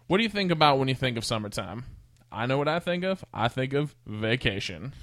What 0.07 0.17
do 0.17 0.23
you 0.23 0.31
think 0.31 0.51
about 0.51 0.79
when 0.79 0.89
you 0.89 0.95
think 0.95 1.19
of 1.19 1.27
summertime? 1.27 1.85
I 2.33 2.47
know 2.47 2.57
what 2.57 2.69
I 2.69 2.79
think 2.79 3.05
of. 3.05 3.23
I 3.35 3.49
think 3.49 3.75
of 3.75 3.95
vacation. 4.07 4.95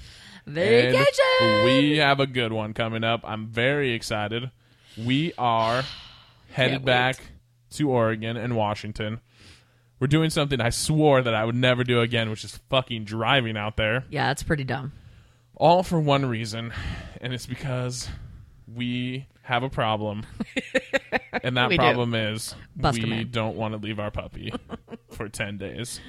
And 0.44 0.54
Vacation. 0.56 1.64
we 1.64 1.98
have 1.98 2.18
a 2.18 2.26
good 2.26 2.52
one 2.52 2.74
coming 2.74 3.04
up. 3.04 3.20
I'm 3.22 3.46
very 3.46 3.92
excited. 3.92 4.50
We 4.98 5.34
are 5.38 5.84
headed 6.50 6.84
back 6.84 7.16
to 7.74 7.90
Oregon 7.90 8.36
and 8.36 8.56
Washington. 8.56 9.20
We're 10.02 10.08
doing 10.08 10.30
something 10.30 10.60
I 10.60 10.70
swore 10.70 11.22
that 11.22 11.32
I 11.32 11.44
would 11.44 11.54
never 11.54 11.84
do 11.84 12.00
again, 12.00 12.28
which 12.28 12.42
is 12.42 12.58
fucking 12.68 13.04
driving 13.04 13.56
out 13.56 13.76
there. 13.76 14.02
yeah, 14.10 14.26
that's 14.26 14.42
pretty 14.42 14.64
dumb. 14.64 14.90
All 15.54 15.84
for 15.84 16.00
one 16.00 16.26
reason, 16.26 16.72
and 17.20 17.32
it's 17.32 17.46
because 17.46 18.08
we 18.66 19.28
have 19.42 19.62
a 19.62 19.70
problem. 19.70 20.26
and 21.44 21.56
that 21.56 21.68
We 21.68 21.76
do. 21.76 21.82
problem 21.84 22.16
is 22.16 22.52
we 22.76 23.22
don't 23.22 23.54
want 23.54 23.74
to 23.74 23.78
leave 23.78 24.00
our 24.00 24.10
puppy 24.10 24.52
for 25.12 25.28
10 25.28 25.58
days. 25.58 26.00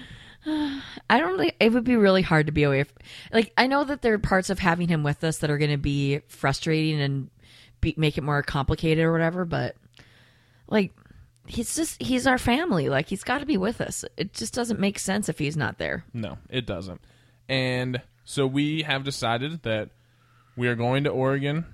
I 0.44 1.20
don't 1.20 1.38
think 1.38 1.56
it 1.60 1.72
would 1.72 1.84
be 1.84 1.96
really 1.96 2.24
hard 2.24 2.48
to 2.48 2.52
be 2.52 2.64
away. 2.64 2.86
From, 2.86 2.98
like 3.32 3.54
I 3.60 3.68
know 3.68 3.84
that 3.84 4.02
there 4.02 4.16
are 4.16 4.18
parts 4.18 4.50
of 4.50 4.58
having 4.58 4.88
him 4.88 5.04
with 5.04 5.24
us 5.24 5.38
that 5.38 5.52
are 5.52 5.60
going 5.60 5.70
to 5.70 5.78
be 5.78 6.22
frustrating 6.30 7.00
and 7.00 7.30
be, 7.80 7.94
make 7.96 8.18
it 8.18 8.24
more 8.24 8.42
complicated 8.42 9.04
or 9.04 9.12
whatever. 9.12 9.46
But 9.46 9.76
like 10.68 10.94
he's 11.46 11.76
just 11.76 12.02
he's 12.02 12.26
our 12.28 12.38
family. 12.38 12.90
Like 12.90 13.08
he's 13.08 13.24
got 13.24 13.40
to 13.40 13.46
be 13.46 13.58
with 13.58 13.82
us. 13.82 14.06
It 14.18 14.34
just 14.34 14.54
doesn't 14.54 14.80
make 14.80 15.00
sense 15.00 15.30
if 15.30 15.40
he's 15.40 15.58
not 15.58 15.78
there. 15.78 16.06
No, 16.14 16.38
it 16.50 16.66
doesn't. 16.66 17.02
And 17.50 18.02
so 18.24 18.48
we 18.48 18.84
have 18.84 19.04
decided 19.04 19.64
that 19.64 19.90
we 20.56 20.68
are 20.68 20.76
going 20.76 21.04
to 21.04 21.10
Oregon 21.10 21.66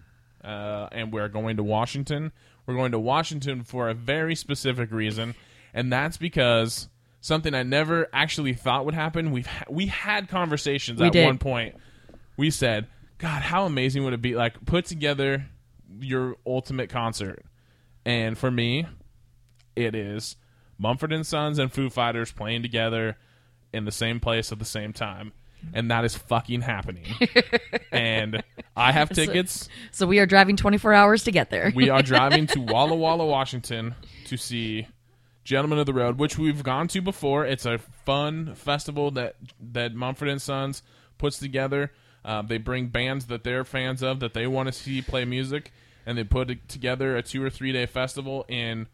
uh, 0.44 0.88
and 0.92 1.12
we're 1.14 1.28
going 1.28 1.58
to 1.58 1.64
Washington. 1.64 2.32
We're 2.66 2.76
going 2.76 2.92
to 2.92 3.00
Washington 3.00 3.64
for 3.64 3.90
a 3.90 3.94
very 3.94 4.36
specific 4.36 4.92
reason, 4.92 5.34
and 5.74 5.92
that's 5.92 6.18
because 6.18 6.88
something 7.20 7.54
I 7.54 7.64
never 7.64 8.08
actually 8.14 8.54
thought 8.54 8.86
would 8.86 8.94
happen. 8.94 9.32
We've 9.32 9.48
ha- 9.48 9.66
we 9.70 9.88
had 9.88 10.30
conversations 10.30 11.00
We 11.02 11.08
at 11.08 11.14
did. 11.14 11.26
one 11.26 11.40
point. 11.40 11.76
We 12.38 12.52
said, 12.52 12.88
"God, 13.18 13.42
how 13.42 13.66
amazing 13.66 14.04
would 14.04 14.14
it 14.14 14.22
be 14.22 14.36
like 14.36 14.66
put 14.66 14.86
together 14.86 15.48
your 16.00 16.36
ultimate 16.46 16.90
concert?" 16.90 17.44
And 18.06 18.38
for 18.38 18.52
me, 18.52 18.86
it 19.80 19.96
is 19.96 20.36
Mumford 20.78 21.14
and 21.14 21.26
Sons 21.26 21.60
and 21.60 21.72
Foo 21.72 21.90
Fighters 21.90 22.32
playing 22.32 22.62
together 22.62 23.18
in 23.74 23.86
the 23.86 23.92
same 23.92 24.20
place 24.20 24.52
at 24.52 24.60
the 24.60 24.66
same 24.66 24.94
time. 24.94 25.32
And 25.74 25.92
that 25.92 26.06
is 26.06 26.16
fucking 26.16 26.62
happening. 26.62 27.06
and 27.92 28.42
I 28.78 28.94
have 28.94 29.10
tickets. 29.10 29.68
So 29.92 30.08
we 30.08 30.20
are 30.20 30.26
driving 30.26 30.56
24 30.56 30.94
hours 30.94 31.24
to 31.26 31.32
get 31.32 31.50
there. 31.50 31.74
We 31.76 31.90
are 31.90 32.02
driving 32.02 32.48
to 32.48 32.62
Walla 32.62 32.96
Walla, 32.96 33.26
Washington 33.26 33.96
to 34.28 34.38
see 34.38 34.88
Gentlemen 35.44 35.80
of 35.80 35.86
the 35.86 35.94
Road, 35.94 36.18
which 36.18 36.38
we've 36.38 36.64
gone 36.64 36.88
to 36.90 37.02
before. 37.02 37.46
It's 37.46 37.66
a 37.66 37.78
fun 37.78 38.56
festival 38.56 39.12
that 39.12 39.36
that 39.60 39.94
Mumford 39.94 40.30
and 40.30 40.42
Sons 40.42 40.82
puts 41.18 41.40
together. 41.40 41.92
Uh, 42.24 42.42
they 42.42 42.58
bring 42.58 42.88
bands 42.88 43.26
that 43.26 43.44
they're 43.44 43.66
fans 43.66 44.02
of 44.02 44.22
that 44.22 44.34
they 44.34 44.48
want 44.48 44.68
to 44.68 44.74
see 44.74 45.02
play 45.02 45.26
music, 45.26 45.74
and 46.06 46.18
they 46.18 46.24
put 46.24 46.70
together 46.70 47.18
a 47.18 47.22
two 47.22 47.44
or 47.44 47.50
three 47.50 47.74
day 47.74 47.86
festival 47.86 48.46
in 48.48 48.88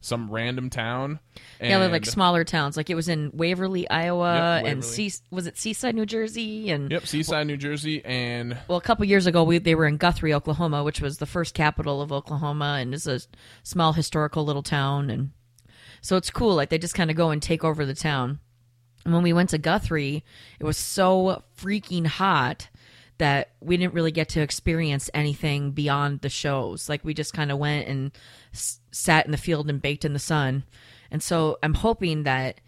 some 0.00 0.30
random 0.30 0.70
town. 0.70 1.18
And 1.60 1.70
yeah, 1.70 1.78
they're 1.80 1.88
like 1.88 2.06
smaller 2.06 2.44
towns. 2.44 2.76
Like 2.76 2.88
it 2.90 2.94
was 2.94 3.08
in 3.08 3.30
Waverly, 3.34 3.88
Iowa, 3.90 4.34
Yep, 4.62 4.70
and 4.72 4.80
Waverly. 4.82 5.12
Was 5.30 5.46
it 5.46 5.58
Seaside, 5.58 5.94
New 5.94 6.06
Jersey, 6.06 6.70
and 6.70 6.90
Yep, 6.90 7.06
Seaside, 7.06 7.46
New 7.46 7.56
Jersey, 7.56 8.04
and 8.04 8.56
well, 8.68 8.78
a 8.78 8.82
couple 8.82 9.04
years 9.04 9.26
ago, 9.26 9.42
we, 9.42 9.58
they 9.58 9.74
were 9.74 9.86
in 9.86 9.96
Guthrie, 9.96 10.32
Oklahoma, 10.34 10.84
which 10.84 11.00
was 11.00 11.18
the 11.18 11.26
first 11.26 11.54
capital 11.54 12.00
of 12.00 12.12
Oklahoma, 12.12 12.78
and 12.80 12.94
is 12.94 13.06
a 13.06 13.20
small 13.64 13.92
historical 13.92 14.44
little 14.44 14.62
town, 14.62 15.10
and 15.10 15.30
so 16.00 16.16
it's 16.16 16.30
cool. 16.30 16.54
Like 16.54 16.68
they 16.70 16.78
just 16.78 16.94
kind 16.94 17.10
of 17.10 17.16
go 17.16 17.30
and 17.30 17.42
take 17.42 17.64
over 17.64 17.84
the 17.84 17.94
town. 17.94 18.38
And 19.04 19.14
when 19.14 19.22
we 19.22 19.32
went 19.32 19.50
to 19.50 19.58
Guthrie, 19.58 20.22
it 20.60 20.64
was 20.64 20.76
so 20.76 21.42
freaking 21.56 22.06
hot 22.06 22.68
that 23.18 23.50
we 23.60 23.76
didn't 23.76 23.94
really 23.94 24.12
get 24.12 24.28
to 24.28 24.40
experience 24.40 25.10
anything 25.12 25.72
beyond 25.72 26.20
the 26.20 26.28
shows. 26.28 26.88
Like 26.88 27.04
we 27.04 27.14
just 27.14 27.32
kind 27.32 27.50
of 27.50 27.58
went 27.58 27.88
and 27.88 28.12
s- 28.54 28.78
sat 28.98 29.24
in 29.24 29.32
the 29.32 29.38
field 29.38 29.70
and 29.70 29.80
baked 29.80 30.04
in 30.04 30.12
the 30.12 30.18
sun. 30.18 30.64
And 31.10 31.22
so 31.22 31.56
I'm 31.62 31.74
hoping 31.74 32.24
that 32.24 32.60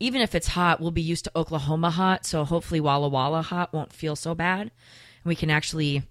even 0.00 0.22
if 0.22 0.34
it's 0.34 0.48
hot, 0.48 0.80
we'll 0.80 0.90
be 0.90 1.02
used 1.02 1.24
to 1.24 1.32
Oklahoma 1.36 1.90
hot. 1.90 2.26
So 2.26 2.44
hopefully 2.44 2.80
Walla 2.80 3.08
Walla 3.08 3.42
hot 3.42 3.72
won't 3.72 3.92
feel 3.92 4.16
so 4.16 4.34
bad. 4.34 4.62
And 4.62 4.70
we 5.24 5.36
can 5.36 5.50
actually, 5.50 6.02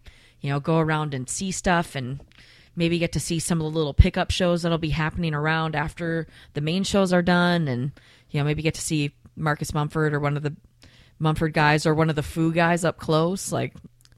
you 0.42 0.50
know, 0.50 0.60
go 0.60 0.80
around 0.80 1.14
and 1.14 1.28
see 1.28 1.52
stuff 1.52 1.96
and 1.96 2.22
maybe 2.76 3.00
get 3.00 3.12
to 3.14 3.20
see 3.20 3.40
some 3.40 3.60
of 3.60 3.64
the 3.72 3.78
little 3.78 3.94
pickup 3.94 4.32
shows 4.32 4.62
that'll 4.62 4.78
be 4.78 4.90
happening 4.90 5.34
around 5.34 5.76
after 5.76 6.28
the 6.54 6.62
main 6.62 6.84
shows 6.84 7.12
are 7.12 7.22
done. 7.22 7.68
And, 7.68 7.92
you 8.30 8.40
know, 8.40 8.46
maybe 8.46 8.62
get 8.62 8.76
to 8.76 8.82
see 8.82 9.12
Marcus 9.36 9.74
Mumford 9.74 10.14
or 10.14 10.20
one 10.20 10.38
of 10.38 10.44
the 10.44 10.56
Mumford 11.20 11.54
guys 11.54 11.86
or 11.86 11.94
one 11.94 12.10
of 12.10 12.16
the 12.16 12.24
Foo 12.24 12.54
guys 12.54 12.86
up 12.86 12.98
close. 12.98 13.52
Like, 13.52 13.74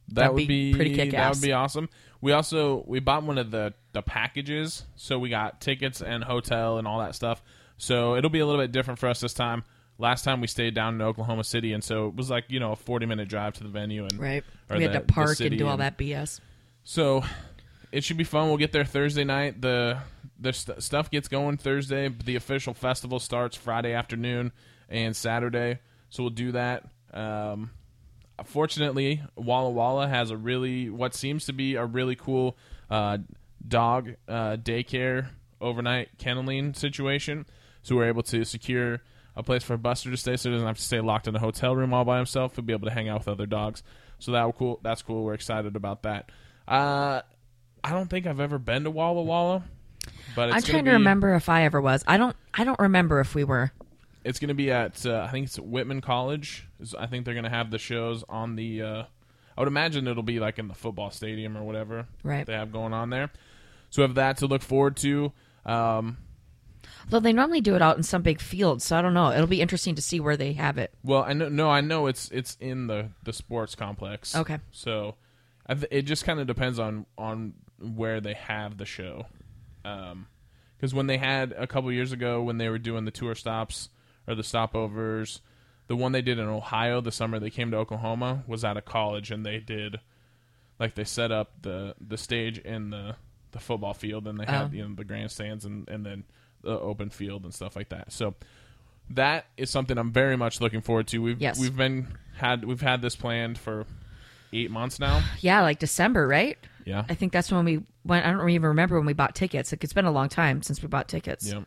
that 0.09 0.15
that'd 0.15 0.35
would 0.35 0.47
be, 0.47 0.73
pretty 0.73 0.95
kick 0.95 1.07
ass. 1.07 1.11
that 1.13 1.19
ass. 1.19 1.35
would 1.41 1.47
be 1.47 1.53
awesome. 1.53 1.89
We 2.21 2.31
also 2.31 2.83
we 2.87 2.99
bought 2.99 3.23
one 3.23 3.37
of 3.37 3.51
the 3.51 3.73
the 3.93 4.01
packages, 4.01 4.83
so 4.95 5.19
we 5.19 5.29
got 5.29 5.61
tickets 5.61 6.01
and 6.01 6.23
hotel 6.23 6.77
and 6.77 6.87
all 6.87 6.99
that 6.99 7.15
stuff. 7.15 7.41
So 7.77 8.15
it'll 8.15 8.29
be 8.29 8.39
a 8.39 8.45
little 8.45 8.61
bit 8.61 8.71
different 8.71 8.99
for 8.99 9.07
us 9.09 9.19
this 9.19 9.33
time. 9.33 9.63
Last 9.97 10.23
time 10.23 10.41
we 10.41 10.47
stayed 10.47 10.73
down 10.75 10.95
in 10.95 11.01
Oklahoma 11.01 11.43
City, 11.43 11.71
and 11.73 11.83
so 11.83 12.07
it 12.07 12.15
was 12.15 12.29
like 12.29 12.45
you 12.49 12.59
know 12.59 12.71
a 12.71 12.75
forty 12.75 13.05
minute 13.05 13.29
drive 13.29 13.53
to 13.55 13.63
the 13.63 13.69
venue, 13.69 14.03
and 14.03 14.19
right. 14.19 14.43
We 14.69 14.81
had 14.83 14.93
the- 14.93 14.99
to 14.99 15.05
park 15.05 15.39
and 15.39 15.57
do 15.57 15.65
all 15.67 15.73
and- 15.73 15.81
that 15.81 15.97
BS. 15.97 16.39
So 16.83 17.23
it 17.91 18.03
should 18.03 18.17
be 18.17 18.23
fun. 18.23 18.47
We'll 18.47 18.57
get 18.57 18.71
there 18.71 18.85
Thursday 18.85 19.23
night. 19.23 19.61
The 19.61 19.99
the 20.39 20.51
st- 20.51 20.83
stuff 20.83 21.09
gets 21.11 21.27
going 21.27 21.57
Thursday. 21.57 22.09
The 22.09 22.35
official 22.35 22.73
festival 22.73 23.19
starts 23.19 23.55
Friday 23.55 23.93
afternoon 23.93 24.51
and 24.89 25.15
Saturday. 25.15 25.79
So 26.09 26.23
we'll 26.23 26.29
do 26.31 26.51
that. 26.53 26.85
Um, 27.13 27.71
fortunately, 28.43 29.23
Walla 29.35 29.69
Walla 29.69 30.07
has 30.07 30.31
a 30.31 30.37
really 30.37 30.89
what 30.89 31.13
seems 31.13 31.45
to 31.45 31.53
be 31.53 31.75
a 31.75 31.85
really 31.85 32.15
cool 32.15 32.57
uh, 32.89 33.19
dog 33.65 34.15
uh, 34.27 34.57
daycare 34.57 35.27
overnight 35.61 36.17
kenneling 36.17 36.73
situation. 36.73 37.45
So 37.83 37.95
we're 37.95 38.07
able 38.07 38.23
to 38.23 38.43
secure 38.45 39.01
a 39.35 39.43
place 39.43 39.63
for 39.63 39.77
Buster 39.77 40.11
to 40.11 40.17
stay, 40.17 40.37
so 40.37 40.49
he 40.49 40.55
doesn't 40.55 40.67
have 40.67 40.77
to 40.77 40.83
stay 40.83 41.01
locked 41.01 41.27
in 41.27 41.35
a 41.35 41.39
hotel 41.39 41.75
room 41.75 41.93
all 41.93 42.05
by 42.05 42.17
himself. 42.17 42.55
He'll 42.55 42.65
be 42.65 42.73
able 42.73 42.87
to 42.87 42.93
hang 42.93 43.09
out 43.09 43.19
with 43.19 43.27
other 43.27 43.45
dogs. 43.45 43.83
So 44.19 44.31
that 44.31 44.53
cool. 44.57 44.79
That's 44.81 45.01
cool. 45.01 45.23
We're 45.23 45.33
excited 45.33 45.75
about 45.75 46.03
that. 46.03 46.31
Uh, 46.67 47.21
I 47.83 47.91
don't 47.91 48.09
think 48.09 48.25
I've 48.25 48.39
ever 48.39 48.57
been 48.57 48.85
to 48.85 48.91
Walla 48.91 49.21
Walla, 49.21 49.63
but 50.35 50.49
it's 50.49 50.57
I'm 50.57 50.63
trying 50.63 50.85
to 50.85 50.91
remember 50.93 51.35
if 51.35 51.49
I 51.49 51.63
ever 51.65 51.79
was. 51.81 52.03
I 52.07 52.17
don't. 52.17 52.35
I 52.53 52.63
don't 52.63 52.79
remember 52.79 53.19
if 53.19 53.35
we 53.35 53.43
were. 53.43 53.71
It's 54.25 54.39
going 54.39 54.49
to 54.49 54.53
be 54.55 54.71
at 54.71 55.05
uh, 55.05 55.25
I 55.27 55.31
think 55.31 55.45
it's 55.47 55.57
Whitman 55.59 56.01
College. 56.01 56.67
I 56.97 57.05
think 57.05 57.23
they're 57.25 57.33
going 57.35 57.43
to 57.45 57.49
have 57.49 57.71
the 57.71 57.77
shows 57.79 58.23
on 58.27 58.55
the. 58.55 58.81
Uh, 58.81 59.03
I 59.57 59.61
would 59.61 59.67
imagine 59.67 60.07
it'll 60.07 60.23
be 60.23 60.39
like 60.39 60.59
in 60.59 60.67
the 60.67 60.73
football 60.73 61.11
stadium 61.11 61.55
or 61.57 61.63
whatever 61.63 62.07
Right. 62.23 62.45
they 62.45 62.53
have 62.53 62.73
going 62.73 62.91
on 62.91 63.09
there. 63.09 63.29
So 63.91 64.01
we 64.01 64.07
have 64.07 64.15
that 64.15 64.37
to 64.37 64.47
look 64.47 64.61
forward 64.61 64.97
to. 64.97 65.31
Um, 65.65 66.17
Though 67.09 67.19
they 67.19 67.33
normally 67.33 67.61
do 67.61 67.75
it 67.75 67.81
out 67.81 67.97
in 67.97 68.03
some 68.03 68.21
big 68.23 68.41
field, 68.41 68.81
so 68.81 68.97
I 68.97 69.01
don't 69.01 69.13
know. 69.13 69.31
It'll 69.31 69.47
be 69.47 69.61
interesting 69.61 69.95
to 69.95 70.01
see 70.01 70.19
where 70.19 70.35
they 70.37 70.53
have 70.53 70.77
it. 70.77 70.91
well, 71.03 71.23
I 71.23 71.33
know 71.33 71.49
no, 71.49 71.69
I 71.69 71.81
know 71.81 72.07
it's 72.07 72.29
it's 72.31 72.57
in 72.59 72.87
the 72.87 73.09
the 73.23 73.31
sports 73.33 73.75
complex. 73.75 74.35
Okay. 74.35 74.57
So 74.71 75.15
th- 75.69 75.85
it 75.91 76.01
just 76.03 76.25
kind 76.25 76.39
of 76.39 76.47
depends 76.47 76.79
on 76.79 77.05
on 77.17 77.53
where 77.79 78.19
they 78.21 78.33
have 78.33 78.77
the 78.77 78.85
show. 78.85 79.27
Um, 79.85 80.27
because 80.77 80.93
when 80.93 81.07
they 81.07 81.17
had 81.17 81.53
a 81.53 81.67
couple 81.67 81.91
years 81.91 82.11
ago 82.11 82.41
when 82.41 82.57
they 82.57 82.69
were 82.69 82.79
doing 82.79 83.05
the 83.05 83.11
tour 83.11 83.35
stops 83.35 83.89
or 84.27 84.35
the 84.35 84.41
stopovers, 84.41 85.39
the 85.87 85.95
one 85.95 86.11
they 86.11 86.21
did 86.21 86.39
in 86.39 86.47
Ohio 86.47 87.01
the 87.01 87.11
summer 87.11 87.39
they 87.39 87.49
came 87.49 87.71
to 87.71 87.77
Oklahoma 87.77 88.43
was 88.47 88.63
out 88.65 88.77
of 88.77 88.85
college 88.85 89.31
and 89.31 89.45
they 89.45 89.59
did 89.59 89.99
like 90.79 90.95
they 90.95 91.03
set 91.03 91.31
up 91.31 91.51
the 91.61 91.95
the 92.05 92.17
stage 92.17 92.57
in 92.59 92.89
the 92.89 93.15
the 93.51 93.59
football 93.59 93.93
field 93.93 94.27
and 94.27 94.39
they 94.39 94.45
had 94.45 94.63
Oh. 94.63 94.69
you 94.73 94.87
know 94.87 94.95
the 94.95 95.03
grandstands 95.05 95.63
and 95.65 95.87
and 95.89 96.05
then 96.05 96.23
the 96.61 96.71
open 96.79 97.09
field 97.09 97.43
and 97.43 97.53
stuff 97.53 97.75
like 97.75 97.89
that. 97.89 98.11
So 98.11 98.33
that 99.11 99.45
is 99.55 99.69
something 99.69 99.97
I'm 99.97 100.11
very 100.11 100.35
much 100.35 100.59
looking 100.61 100.81
forward 100.81 101.07
to. 101.07 101.19
We've 101.19 101.39
Yes. 101.39 101.59
we've 101.59 101.75
been 101.77 102.07
had 102.37 102.65
we've 102.65 102.81
had 102.81 103.01
this 103.01 103.15
planned 103.15 103.57
for 103.59 103.85
eight 104.51 104.71
months 104.71 104.99
now. 104.99 105.23
Yeah, 105.41 105.61
like 105.61 105.79
December, 105.79 106.27
right? 106.27 106.57
Yeah. 106.85 107.03
I 107.09 107.13
think 107.15 107.31
that's 107.31 107.51
when 107.51 107.65
we 107.65 107.83
went. 108.03 108.25
I 108.25 108.31
don't 108.31 108.49
even 108.49 108.67
remember 108.69 108.97
when 108.97 109.05
we 109.05 109.13
bought 109.13 109.33
tickets. 109.35 109.71
Like, 109.71 109.83
it's 109.83 109.93
been 109.93 110.05
a 110.05 110.11
long 110.11 110.29
time 110.29 110.61
since 110.61 110.81
we 110.83 110.87
bought 110.87 111.07
tickets. 111.07 111.51
Yep. 111.51 111.63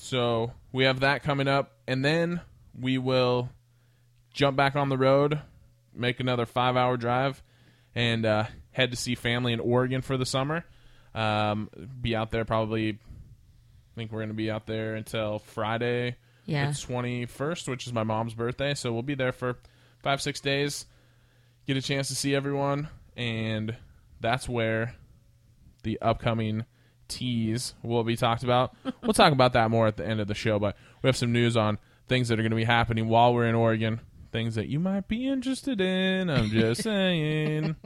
So 0.00 0.52
we 0.72 0.84
have 0.84 1.00
that 1.00 1.22
coming 1.22 1.46
up, 1.48 1.72
and 1.86 2.04
then 2.04 2.40
we 2.78 2.98
will 2.98 3.50
jump 4.32 4.56
back 4.56 4.76
on 4.76 4.88
the 4.88 4.96
road, 4.98 5.40
make 5.94 6.20
another 6.20 6.46
five-hour 6.46 6.96
drive, 6.96 7.42
and 7.94 8.24
uh, 8.24 8.44
head 8.72 8.90
to 8.92 8.96
see 8.96 9.14
family 9.14 9.52
in 9.52 9.60
Oregon 9.60 10.00
for 10.02 10.16
the 10.16 10.26
summer. 10.26 10.64
Um, 11.14 11.68
be 12.00 12.14
out 12.16 12.30
there 12.30 12.44
probably. 12.44 12.90
I 12.90 13.94
think 13.96 14.12
we're 14.12 14.20
going 14.20 14.28
to 14.28 14.34
be 14.34 14.50
out 14.50 14.66
there 14.66 14.94
until 14.94 15.40
Friday, 15.40 16.16
Yeah. 16.46 16.70
the 16.70 16.78
twenty 16.78 17.26
first, 17.26 17.68
which 17.68 17.86
is 17.86 17.92
my 17.92 18.04
mom's 18.04 18.34
birthday. 18.34 18.74
So 18.74 18.92
we'll 18.92 19.02
be 19.02 19.14
there 19.16 19.32
for 19.32 19.58
five 20.02 20.22
six 20.22 20.40
days, 20.40 20.86
get 21.66 21.76
a 21.76 21.82
chance 21.82 22.08
to 22.08 22.14
see 22.14 22.34
everyone, 22.34 22.88
and 23.16 23.76
that's 24.20 24.48
where 24.48 24.94
the 25.82 26.00
upcoming 26.00 26.64
tease 27.10 27.74
will 27.82 28.04
be 28.04 28.16
talked 28.16 28.42
about. 28.42 28.74
we'll 29.02 29.12
talk 29.12 29.32
about 29.32 29.52
that 29.52 29.70
more 29.70 29.86
at 29.86 29.96
the 29.96 30.06
end 30.06 30.20
of 30.20 30.28
the 30.28 30.34
show, 30.34 30.58
but 30.58 30.76
we 31.02 31.08
have 31.08 31.16
some 31.16 31.32
news 31.32 31.56
on 31.56 31.78
things 32.08 32.28
that 32.28 32.38
are 32.38 32.42
going 32.42 32.50
to 32.50 32.56
be 32.56 32.64
happening 32.64 33.08
while 33.08 33.34
we're 33.34 33.46
in 33.46 33.54
Oregon. 33.54 34.00
Things 34.32 34.54
that 34.54 34.68
you 34.68 34.78
might 34.78 35.08
be 35.08 35.28
interested 35.28 35.80
in. 35.80 36.30
I'm 36.30 36.48
just 36.50 36.82
saying. 36.82 37.76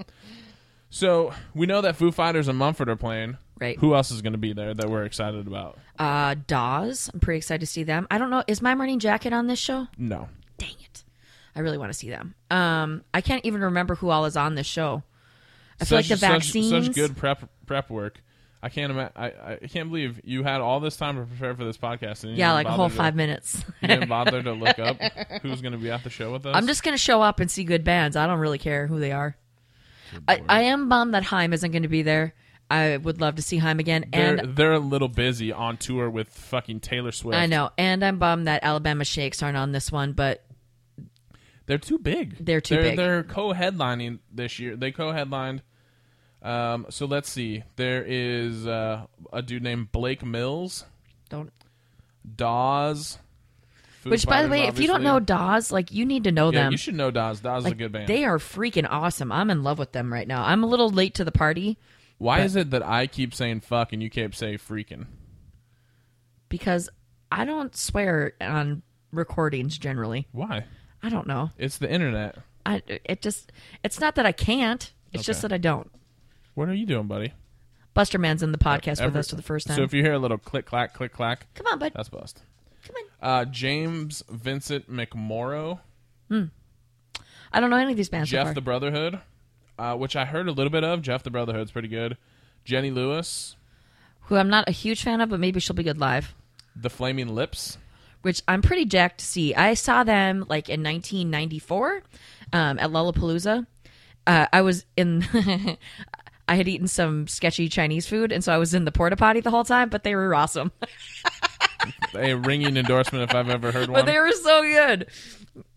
So 0.95 1.33
we 1.55 1.67
know 1.67 1.81
that 1.81 1.97
Foo 1.97 2.13
Fighters 2.13 2.47
and 2.47 2.57
Mumford 2.57 2.89
are 2.89 2.95
playing. 2.95 3.37
Right. 3.61 3.77
Who 3.81 3.97
else 3.97 4.13
is 4.13 4.23
going 4.23 4.35
to 4.35 4.39
be 4.39 4.53
there 4.53 4.75
that 4.75 4.89
we're 4.89 5.03
excited 5.03 5.45
about? 5.49 5.77
Uh, 5.99 6.37
Dawes. 6.47 7.11
I'm 7.13 7.19
pretty 7.19 7.39
excited 7.39 7.59
to 7.59 7.67
see 7.67 7.83
them. 7.83 8.07
I 8.13 8.19
don't 8.19 8.31
know. 8.31 8.45
Is 8.47 8.63
my 8.63 8.77
morning 8.77 9.01
jacket 9.01 9.33
on 9.33 9.49
this 9.49 9.59
show? 9.59 9.89
No. 9.99 10.29
Dang 10.57 10.77
it. 10.85 11.03
I 11.57 11.61
really 11.61 11.79
want 11.79 11.91
to 11.91 11.99
see 11.99 12.11
them. 12.11 12.37
Um, 12.49 13.03
I 13.13 13.23
can't 13.23 13.45
even 13.45 13.61
remember 13.63 13.97
who 13.97 14.11
all 14.11 14.25
is 14.25 14.37
on 14.37 14.55
this 14.55 14.69
show. 14.69 15.03
I 15.81 15.85
feel 15.85 15.99
like 15.99 16.07
the 16.07 16.15
vaccines. 16.15 16.71
Such, 16.71 16.85
such 16.87 16.95
good 16.95 17.17
prep 17.17 17.51
prep 17.67 17.91
work. 17.91 18.23
I 18.65 18.71
can't 18.71 18.91
ima- 18.91 19.13
I, 19.15 19.27
I 19.27 19.57
can't 19.71 19.91
believe 19.91 20.23
you 20.25 20.43
had 20.43 20.63
all 20.63 20.81
this 20.81 20.97
time 20.97 21.17
to 21.17 21.27
prepare 21.27 21.55
for 21.55 21.67
this 21.67 21.77
podcast. 21.77 22.25
And 22.25 22.35
yeah, 22.35 22.53
like 22.53 22.67
a 22.67 22.71
whole 22.71 22.89
to- 22.89 22.95
five 22.95 23.15
minutes. 23.15 23.63
You 23.83 23.89
didn't 23.89 24.09
bother 24.09 24.43
to 24.43 24.53
look 24.53 24.79
up 24.79 24.97
who's 25.43 25.61
going 25.61 25.73
to 25.73 25.79
be 25.79 25.91
at 25.91 26.03
the 26.03 26.09
show 26.09 26.33
with 26.33 26.47
us. 26.47 26.57
I'm 26.57 26.67
just 26.67 26.83
gonna 26.83 26.97
show 26.97 27.21
up 27.21 27.39
and 27.39 27.51
see 27.51 27.65
good 27.65 27.85
bands. 27.85 28.17
I 28.17 28.27
don't 28.27 28.39
really 28.39 28.57
care 28.57 28.87
who 28.87 28.99
they 28.99 29.13
are. 29.13 29.37
I, 30.27 30.41
I 30.49 30.63
am 30.63 30.89
bummed 30.89 31.13
that 31.13 31.25
Haim 31.25 31.53
isn't 31.53 31.71
going 31.71 31.83
to 31.83 31.89
be 31.89 32.01
there. 32.01 32.35
I 32.71 32.97
would 32.97 33.21
love 33.21 33.35
to 33.35 33.43
see 33.43 33.59
Haim 33.59 33.79
again, 33.79 34.07
They're 34.11 34.37
and 34.37 34.57
they're 34.57 34.73
a 34.73 34.79
little 34.79 35.09
busy 35.09 35.53
on 35.53 35.77
tour 35.77 36.09
with 36.09 36.29
fucking 36.29 36.81
Taylor 36.81 37.13
Swift. 37.13 37.37
I 37.37 37.45
know, 37.45 37.71
and 37.77 38.03
I'm 38.03 38.19
bummed 38.19 38.47
that 38.47 38.65
Alabama 38.65 39.05
Shakes 39.05 39.43
aren't 39.43 39.59
on 39.59 39.73
this 39.73 39.93
one. 39.93 40.13
But 40.13 40.47
they're 41.67 41.77
too 41.77 41.99
big. 41.99 42.37
They're 42.41 42.63
too 42.63 42.77
they're, 42.77 42.83
big. 42.83 42.97
They're 42.97 43.23
co-headlining 43.25 44.21
this 44.33 44.59
year. 44.59 44.77
They 44.77 44.93
co-headlined. 44.93 45.63
Um, 46.45 46.87
so 46.91 47.07
let's 47.07 47.31
see. 47.31 47.65
There 47.77 48.05
is 48.07 48.67
uh, 48.67 49.07
a 49.33 49.41
dude 49.43 49.63
named 49.63 49.91
Blake 49.93 50.25
Mills, 50.25 50.85
don't. 51.31 51.51
Dawes. 52.37 53.19
Foo 54.03 54.11
Which, 54.11 54.27
by 54.27 54.43
the 54.43 54.49
Fighters, 54.49 54.51
way, 54.51 54.69
if 54.69 54.79
you 54.79 54.87
don't 54.87 54.97
obviously. 54.97 55.13
know 55.15 55.21
Dawes, 55.21 55.73
like 55.73 55.91
you 55.93 56.05
need 56.05 56.25
to 56.25 56.33
know 56.33 56.53
yeah, 56.53 56.65
them. 56.65 56.73
you 56.73 56.77
should 56.79 56.95
know 56.95 57.11
Dawes. 57.11 57.41
Dawes 57.41 57.61
is 57.61 57.65
like 57.65 57.73
a 57.73 57.77
good 57.77 57.93
band. 57.93 58.07
they 58.09 58.25
are 58.25 58.37
freaking 58.39 58.87
awesome. 58.91 59.33
I'm 59.33 59.49
in 59.51 59.63
love 59.63 59.79
with 59.79 59.93
them 59.93 60.13
right 60.13 60.29
now. 60.29 60.45
I'm 60.45 60.63
a 60.63 60.67
little 60.67 60.91
late 60.91 61.15
to 61.15 61.25
the 61.25 61.33
party 61.33 61.79
Why 62.19 62.41
is 62.43 62.55
it 62.57 62.71
that 62.73 62.83
I 62.83 63.07
keep 63.07 63.35
saying 63.35 63.61
fuck 63.61 63.95
and 63.95 64.03
you 64.03 64.11
keep 64.11 64.35
saying 64.35 64.59
freaking? 64.59 65.07
because 66.51 66.89
I 67.33 67.45
don't 67.45 67.75
swear 67.75 68.35
on 68.41 68.83
recordings 69.13 69.77
generally. 69.79 70.29
Why? 70.33 70.65
I 71.03 71.09
don't 71.09 71.27
know. 71.27 71.51
It's 71.59 71.79
the 71.79 71.91
internet. 71.91 72.37
I 72.67 72.83
it 72.87 73.23
just 73.23 73.51
it's 73.83 73.99
not 74.01 74.15
that 74.17 74.27
I 74.27 74.33
can't. 74.33 74.93
It's 75.13 75.25
just 75.25 75.39
Okay. 75.45 75.49
that 75.49 75.55
I 75.55 75.59
don't. 75.59 75.91
What 76.55 76.69
are 76.69 76.75
you 76.75 76.87
doing, 76.87 77.07
buddy? 77.07 77.33
Buster 77.95 78.19
Man's 78.19 78.43
in 78.43 78.53
the 78.53 78.59
podcast 78.59 79.05
with 79.05 79.15
us 79.17 79.31
for 79.31 79.37
the 79.37 79.43
first 79.43 79.67
time. 79.69 79.77
So 79.77 79.83
if 79.83 79.95
you 79.95 80.03
hear 80.03 80.15
a 80.15 80.19
little 80.19 80.39
click 80.39 80.67
clack 80.67 80.95
click 80.95 81.13
clack, 81.13 81.47
Come 81.55 81.67
on, 81.69 81.79
bud. 81.79 81.93
that's 81.95 82.09
bust. 82.09 82.43
Come 82.87 82.97
on. 82.97 83.29
Uh, 83.29 83.45
James 83.47 84.23
Vincent 84.29 84.91
McMorrow, 84.91 85.81
I 86.31 87.61
don't 87.61 87.71
know 87.71 87.77
any 87.77 87.93
of 87.93 87.97
these 87.97 88.09
bands 88.09 88.31
so 88.31 88.37
Jeff 88.37 88.47
far. 88.49 88.55
the 88.55 88.61
Brotherhood, 88.61 89.21
uh, 89.79 89.95
which 89.97 90.17
I 90.17 90.25
heard 90.25 90.49
a 90.49 90.53
little 90.53 90.71
bit 90.71 90.83
of. 90.85 91.03
Jeff 91.03 91.23
the 91.23 91.31
Brotherhood's 91.31 91.71
pretty 91.71 91.89
good. 91.89 92.17
Jenny 92.65 92.91
Lewis, 92.91 93.57
who 94.23 94.37
I'm 94.37 94.49
not 94.51 94.69
a 94.69 94.73
huge 94.73 95.03
fan 95.03 95.21
of, 95.21 95.29
but 95.31 95.39
maybe 95.39 95.61
she'll 95.61 95.77
be 95.77 95.83
good 95.85 95.99
live. 95.99 96.35
The 96.75 96.91
Flaming 96.91 97.29
Lips, 97.29 97.79
Which 98.23 98.43
I'm 98.49 98.61
pretty 98.63 98.85
jacked 98.87 99.19
to 99.19 99.25
see. 99.25 99.55
I 99.55 99.75
saw 99.75 100.03
them 100.03 100.41
like 100.49 100.69
in 100.69 100.83
1994 100.83 102.03
um, 102.53 102.79
at 102.81 102.91
Lollapalooza. 102.91 103.67
Uh, 104.27 104.47
I 104.53 104.63
was 104.63 104.85
in. 104.97 105.25
I 106.49 106.57
had 106.57 106.69
eaten 106.69 106.87
some 106.89 107.27
sketchy 107.27 107.69
Chinese 107.69 108.07
food, 108.07 108.31
and 108.33 108.45
so 108.45 108.53
I 108.53 108.59
was 108.59 108.75
in 108.75 108.85
the 108.85 108.93
porta 108.93 109.17
potty 109.17 109.41
the 109.41 109.51
whole 109.51 109.65
time. 109.65 109.89
But 109.89 110.05
they 110.05 110.15
were 110.15 110.35
awesome. 110.35 110.73
a 112.15 112.35
ringing 112.35 112.77
endorsement 112.77 113.29
if 113.31 113.35
I've 113.35 113.49
ever 113.49 113.73
heard 113.73 113.89
one. 113.89 114.01
but 114.01 114.07
they 114.07 114.19
were 114.19 114.33
so 114.33 114.63
good. 114.63 115.07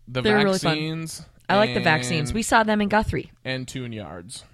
the 0.06 0.22
they 0.22 0.30
were 0.32 0.38
really 0.44 0.58
fun. 0.58 0.74
vaccines. 0.74 1.22
I 1.48 1.56
like 1.56 1.74
the 1.74 1.80
vaccines. 1.80 2.32
We 2.34 2.42
saw 2.42 2.62
them 2.62 2.80
in 2.80 2.88
Guthrie. 2.88 3.32
and 3.44 3.66
Tune 3.66 3.92
Yards. 3.92 4.44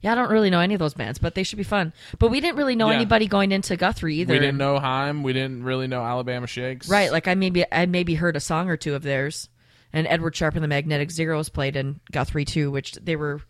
Yeah, 0.00 0.12
I 0.12 0.14
don't 0.16 0.30
really 0.30 0.50
know 0.50 0.60
any 0.60 0.74
of 0.74 0.78
those 0.80 0.94
bands, 0.94 1.18
but 1.18 1.34
they 1.34 1.42
should 1.42 1.56
be 1.56 1.64
fun. 1.64 1.92
But 2.18 2.30
we 2.30 2.40
didn't 2.40 2.56
really 2.56 2.76
know 2.76 2.90
Yeah. 2.90 2.96
anybody 2.96 3.26
going 3.28 3.50
into 3.50 3.76
Guthrie 3.76 4.16
either. 4.16 4.34
We 4.34 4.38
didn't 4.38 4.58
know 4.58 4.78
Haim. 4.78 5.22
We 5.22 5.32
didn't 5.32 5.62
really 5.64 5.86
know 5.86 6.02
Alabama 6.02 6.46
Shakes. 6.46 6.88
Right, 6.88 7.10
like 7.10 7.26
I 7.28 7.34
maybe 7.34 7.64
I 7.72 7.86
maybe 7.86 8.14
heard 8.14 8.36
a 8.36 8.40
song 8.40 8.68
or 8.68 8.76
two 8.76 8.94
of 8.94 9.02
theirs. 9.02 9.48
And 9.92 10.06
Edward 10.08 10.36
Sharpe 10.36 10.54
and 10.56 10.62
the 10.64 10.68
Magnetic 10.68 11.10
Zeros 11.10 11.48
played 11.48 11.76
in 11.76 12.00
Guthrie 12.12 12.44
too, 12.44 12.70
which 12.70 12.92
they 12.94 13.16
were 13.16 13.40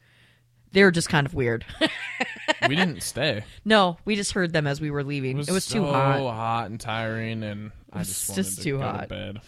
they 0.76 0.84
were 0.84 0.90
just 0.90 1.08
kind 1.08 1.26
of 1.26 1.32
weird. 1.32 1.64
we 2.68 2.76
didn't 2.76 3.02
stay. 3.02 3.44
no, 3.64 3.96
we 4.04 4.14
just 4.14 4.32
heard 4.32 4.52
them 4.52 4.66
as 4.66 4.78
we 4.78 4.90
were 4.90 5.02
leaving. 5.02 5.38
It 5.38 5.50
was, 5.50 5.64
so 5.64 5.78
too 5.78 5.84
hot. 5.86 6.20
hot 6.20 6.70
and 6.70 6.78
tiring, 6.78 7.42
and 7.42 7.72
I 7.90 8.00
was 8.00 8.08
just 8.08 8.28
wanted 8.28 8.42
just 8.42 8.58
to 8.58 8.62
too 8.62 8.76
go 8.76 8.82
hot. 8.82 9.02
to 9.04 9.08
bed. 9.08 9.40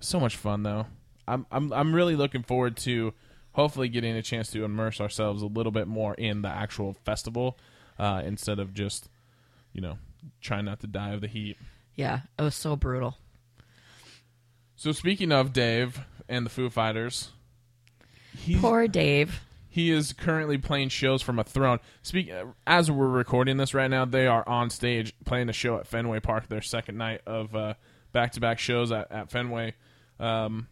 So 0.00 0.18
much 0.18 0.36
fun 0.36 0.62
though. 0.62 0.86
I'm 1.26 1.44
I'm 1.52 1.70
I'm 1.74 1.94
really 1.94 2.16
looking 2.16 2.42
forward 2.42 2.78
to 2.78 3.12
hopefully 3.52 3.90
getting 3.90 4.16
a 4.16 4.22
chance 4.22 4.50
to 4.52 4.64
immerse 4.64 4.98
ourselves 4.98 5.42
a 5.42 5.46
little 5.46 5.72
bit 5.72 5.86
more 5.86 6.14
in 6.14 6.40
the 6.40 6.48
actual 6.48 6.94
festival 7.04 7.58
uh, 7.98 8.22
instead 8.24 8.58
of 8.58 8.72
just 8.72 9.10
you 9.74 9.82
know 9.82 9.98
trying 10.40 10.64
not 10.64 10.80
to 10.80 10.86
die 10.86 11.10
of 11.10 11.20
the 11.20 11.28
heat. 11.28 11.58
Yeah, 11.96 12.20
it 12.38 12.42
was 12.42 12.54
so 12.54 12.76
brutal. 12.76 13.18
So 14.74 14.92
speaking 14.92 15.32
of 15.32 15.52
Dave 15.52 16.00
and 16.30 16.46
the 16.46 16.50
Foo 16.50 16.70
Fighters, 16.70 17.28
Poor 18.58 18.88
Dave. 18.88 19.42
He 19.78 19.92
is 19.92 20.12
currently 20.12 20.58
playing 20.58 20.88
shows 20.88 21.22
from 21.22 21.38
a 21.38 21.44
throne. 21.44 21.78
Speak 22.02 22.32
as 22.66 22.90
we're 22.90 23.06
recording 23.06 23.58
this 23.58 23.74
right 23.74 23.88
now, 23.88 24.04
they 24.04 24.26
are 24.26 24.46
on 24.48 24.70
stage 24.70 25.14
playing 25.24 25.48
a 25.48 25.52
show 25.52 25.78
at 25.78 25.86
Fenway 25.86 26.18
Park. 26.18 26.48
Their 26.48 26.62
second 26.62 26.98
night 26.98 27.20
of 27.28 27.54
uh, 27.54 27.74
back-to-back 28.10 28.58
shows 28.58 28.90
at, 28.90 29.12
at 29.12 29.30
Fenway. 29.30 29.74
Um, 30.18 30.66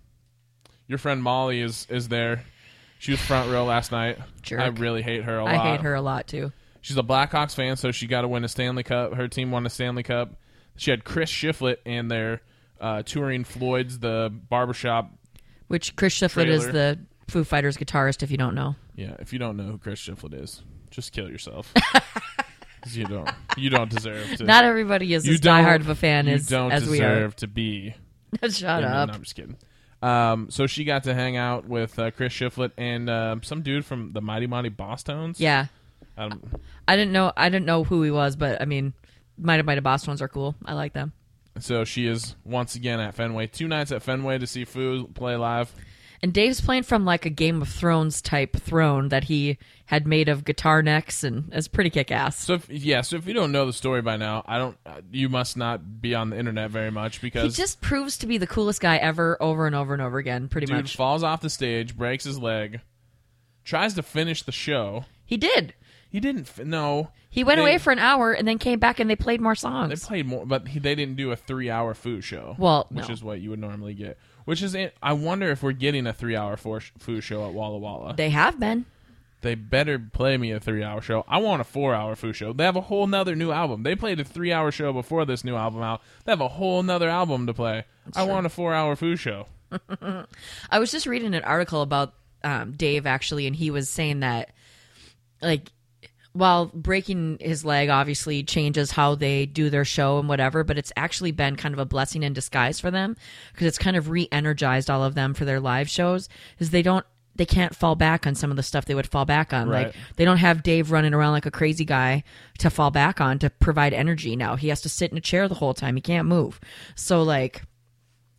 your 0.89 0.99
friend 0.99 1.23
Molly 1.23 1.61
is 1.61 1.87
is 1.89 2.09
there. 2.09 2.43
She 2.99 3.13
was 3.13 3.21
front 3.21 3.49
row 3.49 3.65
last 3.65 3.93
night. 3.93 4.19
Jerk. 4.43 4.59
I 4.59 4.67
really 4.67 5.03
hate 5.03 5.23
her 5.23 5.39
a 5.39 5.45
lot. 5.45 5.55
I 5.55 5.71
hate 5.71 5.83
her 5.83 5.95
a 5.95 6.03
lot 6.03 6.27
too. 6.27 6.51
She's 6.81 6.97
a 6.97 7.05
Blackhawks 7.05 7.55
fan, 7.55 7.77
so 7.77 7.93
she 7.93 8.09
got 8.09 8.23
to 8.23 8.29
win 8.29 8.43
a 8.43 8.49
Stanley 8.49 8.83
Cup. 8.83 9.15
Her 9.15 9.29
team 9.29 9.53
won 9.53 9.65
a 9.67 9.71
Stanley 9.71 10.03
Cup. 10.03 10.31
She 10.75 10.91
had 10.91 11.05
Chris 11.05 11.31
Shiflett 11.31 11.77
and 11.87 12.11
their 12.11 12.43
uh, 12.81 13.03
touring 13.05 13.45
Floyd's 13.45 14.01
the 14.01 14.33
barbershop 14.51 15.13
Which 15.69 15.95
Chris 15.95 16.19
Shiflett 16.19 16.49
is 16.49 16.67
the 16.67 16.99
Foo 17.29 17.45
Fighters 17.45 17.77
guitarist, 17.77 18.25
if 18.25 18.33
you 18.33 18.37
don't 18.37 18.57
know. 18.57 18.75
Yeah, 18.97 19.15
if 19.21 19.33
you 19.33 19.39
don't 19.39 19.57
know 19.57 19.65
who 19.65 19.79
Chris 19.79 20.01
Shiflett 20.01 20.35
is, 20.43 20.63
just 20.91 21.13
kill 21.13 21.29
yourself. 21.31 21.73
'Cause 22.83 22.97
you 22.97 23.05
don't. 23.05 23.29
You 23.57 23.69
don't 23.71 23.91
deserve 23.91 24.37
to. 24.37 24.45
Not 24.45 24.65
everybody 24.65 25.13
is 25.13 25.29
as 25.29 25.41
diehard 25.41 25.81
of 25.81 25.89
a 25.89 25.95
fan 25.95 26.27
you 26.27 26.35
as, 26.35 26.47
don't 26.47 26.71
as 26.73 26.89
we 26.89 27.01
are. 27.01 27.15
deserve 27.15 27.37
to 27.37 27.47
be. 27.49 27.95
Shut 28.49 28.85
up. 28.85 29.09
no, 29.09 29.15
I'm 29.15 29.23
just 29.23 29.35
kidding. 29.35 29.57
Um, 30.03 30.51
so 30.51 30.67
she 30.69 30.85
got 30.85 31.05
to 31.05 31.15
hang 31.15 31.37
out 31.37 31.67
with 31.67 31.99
uh, 31.99 32.11
Chris 32.13 32.33
Shiflett 32.33 32.71
and 32.77 33.11
uh, 33.11 33.37
some 33.43 33.63
dude 33.63 33.85
from 33.85 34.13
the 34.13 34.21
Mighty 34.21 34.47
Mighty 34.47 34.71
Bosstones. 34.71 35.37
Yeah. 35.41 35.67
Um, 36.17 36.41
I 36.87 36.97
didn't 36.97 37.13
know 37.13 37.33
I 37.37 37.49
didn't 37.49 37.67
know 37.67 37.83
who 37.83 38.03
he 38.03 38.11
was, 38.11 38.37
but 38.37 38.63
I 38.63 38.67
mean 38.67 38.93
Mighty 39.37 39.63
Mighty 39.65 39.81
Bosstones 39.81 40.21
are 40.21 40.29
cool. 40.29 40.55
I 40.65 40.75
like 40.75 40.93
them. 40.93 41.13
so 41.59 41.85
she 41.85 42.07
is 42.07 42.37
once 42.45 42.75
again 42.77 43.01
at 43.01 43.15
Fenway. 43.15 43.49
Two 43.49 43.67
nights 43.69 43.91
at 43.91 44.03
Fenway 44.03 44.39
to 44.39 44.47
see 44.47 44.65
Foo 44.65 45.09
play 45.09 45.35
live. 45.37 45.73
And 46.23 46.33
Dave's 46.33 46.61
playing 46.61 46.85
from 46.85 47.05
like 47.05 47.27
a 47.27 47.31
Game 47.31 47.61
of 47.63 47.69
Thrones 47.69 48.23
type 48.23 48.57
throne 48.57 49.09
that 49.11 49.25
he 49.25 49.59
had 49.87 50.07
made 50.07 50.29
of 50.29 50.45
guitar 50.45 50.83
necks, 50.83 51.23
and 51.23 51.49
it's 51.53 51.69
pretty 51.69 51.91
kick 51.91 52.11
ass. 52.11 52.37
So 52.39 52.55
if, 52.55 52.69
yeah, 52.71 53.03
so 53.03 53.17
if 53.17 53.27
you 53.27 53.35
don't 53.35 53.53
know 53.53 53.67
the 53.67 53.73
story 53.73 54.03
by 54.03 54.17
now, 54.17 54.43
I 54.47 54.59
don't. 54.59 54.77
Uh, 54.87 55.01
you 55.13 55.29
must 55.29 55.57
not 55.57 56.01
be 56.01 56.15
on 56.15 56.31
the 56.31 56.39
internet 56.39 56.71
very 56.71 56.91
much 56.91 57.21
because 57.21 57.43
He 57.43 57.49
because 57.49 57.57
just 57.57 57.81
proves 57.81 58.17
to 58.19 58.27
be 58.27 58.39
the 58.39 58.47
coolest 58.47 58.81
guy 58.81 58.97
ever, 58.97 59.37
over 59.41 59.67
and 59.67 59.77
over 59.77 59.93
and 59.93 60.03
over 60.03 60.19
again. 60.19 60.49
Pretty 60.49 60.67
dude 60.67 60.77
much, 60.77 60.97
falls 60.97 61.23
off 61.23 61.41
the 61.41 61.51
stage, 61.51 61.97
breaks 61.97 62.25
his 62.25 62.39
leg, 62.39 62.81
tries 63.65 63.95
to 63.95 64.03
finish 64.03 64.43
the 64.43 64.53
show. 64.53 65.05
he 65.25 65.37
did. 65.37 65.75
He 66.09 66.21
didn't. 66.21 66.43
F- 66.49 66.65
no, 66.65 67.11
He 67.29 67.45
went 67.45 67.59
They- 67.59 67.63
away 67.63 67.79
for 67.79 67.93
an 67.93 67.99
hour 67.99 68.33
and 68.33 68.47
then 68.49 68.59
came 68.59 68.79
back 68.79 69.01
and 69.01 69.11
they 69.11 69.17
played 69.17 69.41
more 69.41 69.55
songs. 69.57 69.91
They 69.91 69.97
songs. 69.97 70.09
played 70.09 70.27
more, 70.27 70.47
but 70.47 70.69
he, 70.69 70.79
they 70.79 70.95
didn't 70.95 71.17
do 71.17 71.31
a 71.33 71.37
three-hour 71.37 71.95
Foo 71.95 72.21
show. 72.23 72.55
Well, 72.59 72.87
which 72.91 73.09
no. 73.09 73.13
is 73.13 73.23
what 73.23 73.41
you 73.41 73.51
would 73.51 73.59
normally 73.59 73.93
get. 73.93 74.17
Which 74.47 74.63
is, 74.63 74.75
it. 74.75 74.97
I 75.03 75.13
wonder 75.13 75.51
if 75.51 75.63
we're 75.63 75.73
getting 75.73 76.07
a 76.07 76.15
three-hour 76.15 76.57
Foo 76.57 76.81
Foo 76.99 77.21
show 77.21 77.47
at 77.47 77.53
Walla 77.53 77.79
Walla. 77.79 78.15
they 78.17 78.31
have 78.31 78.59
been. 78.59 78.87
They 79.43 79.55
better 79.55 79.99
play 79.99 80.39
me 80.39 80.51
a 80.53 80.59
three-hour 80.59 81.03
show. 81.03 81.25
I 81.29 81.39
want 81.39 81.61
a 81.61 81.65
four-hour 81.65 82.17
Foo 82.17 82.33
show. 82.33 82.53
They 82.53 82.65
have 82.65 82.77
a 82.77 82.81
whole 82.81 83.07
nother 83.07 83.37
new 83.37 83.53
album. 83.53 83.83
They 83.83 83.95
played 83.95 84.19
a 84.19 84.25
three-hour 84.25 84.73
show 84.73 84.93
before 84.93 85.25
this 85.25 85.45
new 85.45 85.55
album 85.55 85.83
out. 85.83 86.01
They 86.25 86.33
have 86.33 86.41
a 86.41 86.49
whole 86.49 86.83
nother 86.83 87.09
album 87.09 87.47
to 87.47 87.55
play. 87.55 87.85
I 88.15 88.25
true. 88.25 88.33
want 88.33 88.47
a 88.47 88.49
four-hour 88.49 88.97
Foo 88.97 89.17
show. 89.17 89.47
I 90.71 90.79
was 90.79 90.91
just 90.91 91.07
reading 91.07 91.35
an 91.35 91.45
article 91.45 91.83
about 91.83 92.15
um, 92.43 92.73
Dave 92.73 93.07
actually, 93.07 93.47
and 93.47 93.55
he 93.55 93.71
was 93.71 93.91
saying 93.91 94.21
that 94.21 94.51
like 95.43 95.71
while 96.37 96.67
breaking 96.67 97.39
his 97.41 97.65
leg 97.65 97.89
obviously 97.89 98.43
changes 98.43 98.91
how 98.91 99.15
they 99.15 99.47
do 99.47 99.71
their 99.71 99.85
show 99.85 100.19
and 100.19 100.29
whatever, 100.29 100.65
but 100.65 100.79
it's 100.79 100.93
actually 100.97 101.33
been 101.33 101.57
kind 101.57 101.75
of 101.75 101.79
a 101.79 101.85
blessing 101.85 102.23
in 102.23 102.33
disguise 102.33 102.79
for 102.81 102.91
them 102.91 103.17
because 103.53 103.67
it's 103.67 103.79
kind 103.79 103.97
of 103.97 104.11
re-energized 104.11 104.91
all 104.91 105.03
of 105.03 105.15
them 105.15 105.35
for 105.35 105.45
their 105.45 105.61
live 105.61 105.89
shows. 105.89 106.29
Is 106.59 106.71
they 106.71 106.83
don't 106.83 107.07
they 107.37 107.47
can't 107.47 107.77
fall 107.77 107.95
back 107.95 108.27
on 108.27 108.35
some 108.35 108.51
of 108.51 108.57
the 108.57 108.63
stuff 108.63 108.87
they 108.87 108.95
would 108.95 109.07
fall 109.07 109.25
back 109.25 109.53
on. 109.53 109.69
Right. 109.69 109.87
Like 109.87 109.97
they 110.17 110.25
don't 110.25 110.39
have 110.39 110.63
Dave 110.63 110.91
running 110.91 111.15
around 111.15 111.33
like 111.33 111.47
a 111.47 111.51
crazy 111.51 111.85
guy 111.85 112.25
to 112.59 112.71
fall 112.71 112.91
back 112.91 113.21
on 113.21 113.39
to 113.41 113.51
provide 113.51 113.93
energy 113.93 114.37
now. 114.37 114.57
He 114.57 114.69
has 114.69 114.81
to 114.83 114.89
sit 114.89 115.11
in 115.11 115.19
a 115.19 115.23
chair 115.23 115.49
the 115.49 115.55
whole 115.55 115.75
time. 115.75 115.97
He 115.97 116.03
can't 116.03 116.29
move. 116.29 116.61
So 116.95 117.23
like 117.23 117.63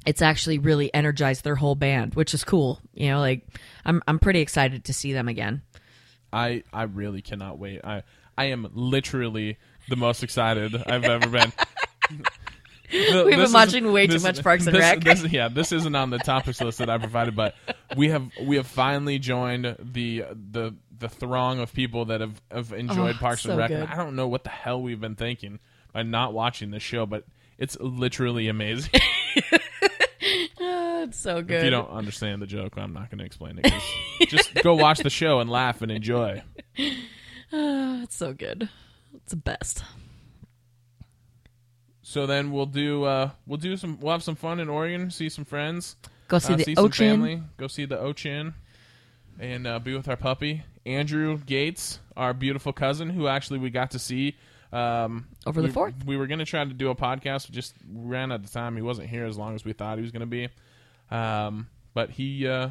it's 0.06 0.22
actually 0.22 0.58
really 0.58 0.94
energized 0.94 1.44
their 1.44 1.56
whole 1.56 1.76
band, 1.76 2.16
which 2.16 2.34
is 2.34 2.44
cool. 2.44 2.80
You 2.94 3.10
know, 3.10 3.20
like 3.20 3.46
I'm 3.86 4.02
I'm 4.08 4.20
pretty 4.20 4.40
excited 4.40 4.86
to 4.86 4.94
see 4.94 5.14
them 5.14 5.28
again. 5.28 5.62
I 6.34 6.63
I 6.74 6.84
really 6.84 7.22
cannot 7.22 7.58
wait. 7.60 7.82
I 7.84 8.04
I 8.38 8.46
am 8.46 8.70
literally 8.74 9.58
the 9.90 9.96
most 9.96 10.24
excited 10.24 10.76
I've 10.86 11.04
ever 11.06 11.28
been. 11.30 11.52
We've 12.90 13.36
been 13.36 13.52
watching 13.52 13.92
way 13.92 14.08
too 14.08 14.20
much 14.20 14.42
Parks 14.42 14.66
and 14.66 14.74
this- 14.76 14.80
Rec. 14.82 15.00
this- 15.02 15.24
yeah, 15.32 15.50
this 15.50 15.74
isn't 15.74 15.94
on 15.96 16.10
the 16.10 16.20
topics 16.20 16.62
list 16.62 16.78
that 16.78 16.90
I 16.90 16.98
provided, 16.98 17.36
but 17.36 17.54
we 17.98 18.10
have 18.10 18.30
we 18.42 18.56
have 18.56 18.68
finally 18.68 19.20
joined 19.20 19.76
the 19.80 20.24
the 20.32 20.74
the 20.98 21.10
throng 21.10 21.60
of 21.60 21.74
people 21.74 22.06
that 22.06 22.22
have 22.22 22.42
have 22.50 22.72
enjoyed 22.72 23.16
Oh, 23.16 23.20
Parks 23.20 23.44
and 23.46 23.58
Rec. 23.58 23.70
good. 23.70 23.84
I 23.84 23.96
don't 23.98 24.16
know 24.16 24.28
what 24.30 24.44
the 24.46 24.50
hell 24.52 24.82
we've 24.82 25.02
been 25.02 25.16
thinking 25.16 25.60
by 25.92 26.04
not 26.04 26.34
watching 26.34 26.72
this 26.72 26.82
show, 26.84 27.06
but 27.06 27.26
it's 27.58 27.78
literally 27.80 28.48
amazing. 28.48 29.02
It's 31.04 31.18
so 31.18 31.42
good. 31.42 31.58
if 31.58 31.64
you 31.64 31.70
don't 31.70 31.90
understand 31.90 32.42
the 32.42 32.48
joke, 32.48 32.74
I'm 32.78 32.94
not 32.94 33.10
going 33.10 33.20
to 33.20 33.26
explain 33.26 33.60
it. 33.64 33.74
just 34.28 34.54
go 34.56 34.76
watch 34.76 35.00
the 35.00 35.10
show 35.10 35.40
and 35.40 35.50
laugh 35.50 35.82
and 35.82 35.92
enjoy. 35.92 36.44
It's 37.50 38.16
so 38.18 38.34
good. 38.34 38.70
It's 39.16 39.32
the 39.32 39.38
best. 39.38 39.84
So 42.02 42.26
then 42.26 42.52
we'll 42.52 42.66
do 42.66 43.06
uh 43.06 43.32
we'll 43.46 43.58
do 43.58 43.78
some 43.78 44.00
we'll 44.02 44.12
have 44.12 44.24
some 44.24 44.36
fun 44.36 44.60
in 44.60 44.68
Oregon, 44.68 45.12
see 45.12 45.30
some 45.30 45.46
friends, 45.46 45.96
Go 46.28 46.40
see 46.40 46.54
uh, 46.54 46.58
the 46.58 46.64
see 46.64 46.76
some 46.76 46.92
family, 46.92 47.42
go 47.58 47.68
see 47.68 47.86
the 47.86 47.96
Ochin, 47.98 48.54
and 49.40 49.66
uh, 49.66 49.80
be 49.80 49.96
with 49.96 50.10
our 50.10 50.18
puppy 50.18 50.64
Andrew 50.86 51.38
Gates, 51.38 52.00
our 52.16 52.34
beautiful 52.34 52.74
cousin, 52.74 53.10
who 53.10 53.28
actually 53.28 53.60
we 53.60 53.70
got 53.70 53.92
to 53.92 54.00
see 54.00 54.36
um, 54.78 55.28
Over 55.46 55.62
the 55.62 55.68
we- 55.68 55.74
4th? 55.74 56.06
We 56.06 56.18
were 56.18 56.28
gonna 56.28 56.46
try 56.46 56.63
to 56.63 56.74
do 56.74 56.90
a 56.90 56.96
podcast, 56.96 57.50
we 57.50 57.56
just 57.56 57.74
ran 57.92 58.32
out 58.32 58.42
of 58.44 58.52
time. 58.52 58.76
He 58.76 58.82
wasn't 58.82 59.10
here 59.10 59.26
as 59.26 59.38
long 59.38 59.56
as 59.56 59.66
we 59.66 59.74
thought 59.74 59.98
he 59.98 60.02
was 60.02 60.12
gonna 60.12 60.26
be, 60.26 60.50
um, 61.12 61.68
but 61.94 62.10
he 62.12 62.48
uh, 62.48 62.70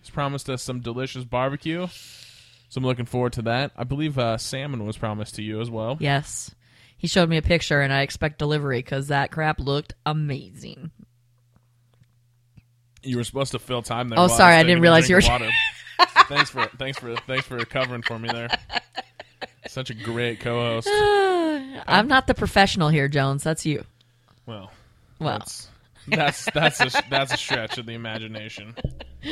he's 0.00 0.10
promised 0.10 0.48
us 0.50 0.62
some 0.62 0.80
delicious 0.80 1.24
barbecue. 1.24 1.86
So 1.88 2.78
I'm 2.78 2.84
looking 2.84 3.06
forward 3.06 3.32
to 3.32 3.42
that. 3.42 3.72
I 3.76 3.82
believe 3.82 4.16
uh, 4.16 4.38
salmon 4.38 4.86
was 4.86 4.96
promised 4.96 5.34
to 5.36 5.42
you 5.42 5.60
as 5.60 5.68
well. 5.68 5.96
Yes. 5.98 6.54
He 6.96 7.08
showed 7.08 7.28
me 7.28 7.36
a 7.36 7.42
picture, 7.42 7.80
and 7.80 7.92
I 7.92 8.02
expect 8.02 8.38
delivery 8.38 8.78
because 8.78 9.08
that 9.08 9.32
crap 9.32 9.58
looked 9.58 9.94
amazing. 10.06 10.90
You 13.02 13.16
were 13.16 13.24
supposed 13.24 13.52
to 13.52 13.58
fill 13.58 13.82
time 13.82 14.08
there. 14.10 14.18
Oh, 14.18 14.28
sorry, 14.28 14.54
I 14.54 14.62
didn't 14.62 14.82
realize 14.82 15.08
you 15.08 15.16
were- 15.16 15.22
thanks 16.28 16.50
for 16.50 16.66
thanks 16.78 16.98
for 16.98 17.16
thanks 17.26 17.46
for 17.46 17.64
covering 17.64 18.02
for 18.02 18.18
me 18.18 18.28
there. 18.28 18.48
Such 19.70 19.90
a 19.90 19.94
great 19.94 20.40
co-host. 20.40 20.88
I'm 21.86 22.08
not 22.08 22.26
the 22.26 22.34
professional 22.34 22.88
here, 22.88 23.06
Jones. 23.06 23.44
That's 23.44 23.64
you. 23.64 23.84
Well, 24.44 24.72
Well, 25.20 25.38
that's 25.38 25.68
that's 26.08 26.44
that's 26.52 26.80
a 26.80 27.02
that's 27.08 27.32
a 27.32 27.36
stretch 27.36 27.78
of 27.78 27.86
the 27.86 27.92
imagination. 27.92 28.74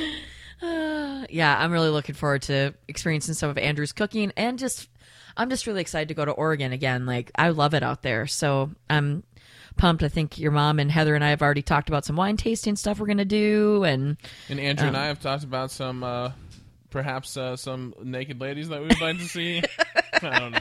yeah, 0.63 1.57
I'm 1.59 1.73
really 1.73 1.89
looking 1.89 2.15
forward 2.15 2.43
to 2.43 2.73
experiencing 2.87 3.35
some 3.35 3.51
of 3.51 3.59
Andrew's 3.59 3.93
cooking 3.93 4.33
and 4.37 4.59
just 4.61 4.89
I'm 5.37 5.51
just 5.51 5.67
really 5.67 5.81
excited 5.81 6.09
to 6.09 6.15
go 6.15 6.25
to 6.25 6.31
Oregon 6.33 6.73
again. 6.73 7.05
Like 7.05 7.31
I 7.35 7.49
love 7.51 7.75
it 7.75 7.83
out 7.83 8.03
there. 8.03 8.27
So 8.29 8.71
I'm 8.89 9.25
pumped. 9.77 10.03
I 10.05 10.09
think 10.09 10.39
your 10.39 10.53
mom 10.53 10.79
and 10.79 10.91
Heather 10.91 11.15
and 11.17 11.25
I 11.25 11.31
have 11.31 11.43
already 11.43 11.63
talked 11.63 11.89
about 11.89 12.05
some 12.05 12.15
wine 12.17 12.37
tasting 12.37 12.77
stuff 12.77 13.01
we're 13.01 13.07
gonna 13.07 13.25
do 13.25 13.83
and 13.85 14.17
And 14.49 14.61
Andrew 14.61 14.87
Oh. 14.87 14.89
and 14.89 14.97
I 14.97 15.07
have 15.07 15.21
talked 15.21 15.43
about 15.45 15.71
some 15.73 16.05
uh, 16.05 16.31
perhaps 16.91 17.37
uh, 17.37 17.57
some 17.57 17.95
naked 18.03 18.41
ladies 18.41 18.69
that 18.69 18.81
we 18.81 18.89
would 18.89 19.01
like 19.01 19.19
to 19.19 19.25
see. 19.25 19.63
I 20.23 20.39
don't 20.39 20.53
know. 20.53 20.59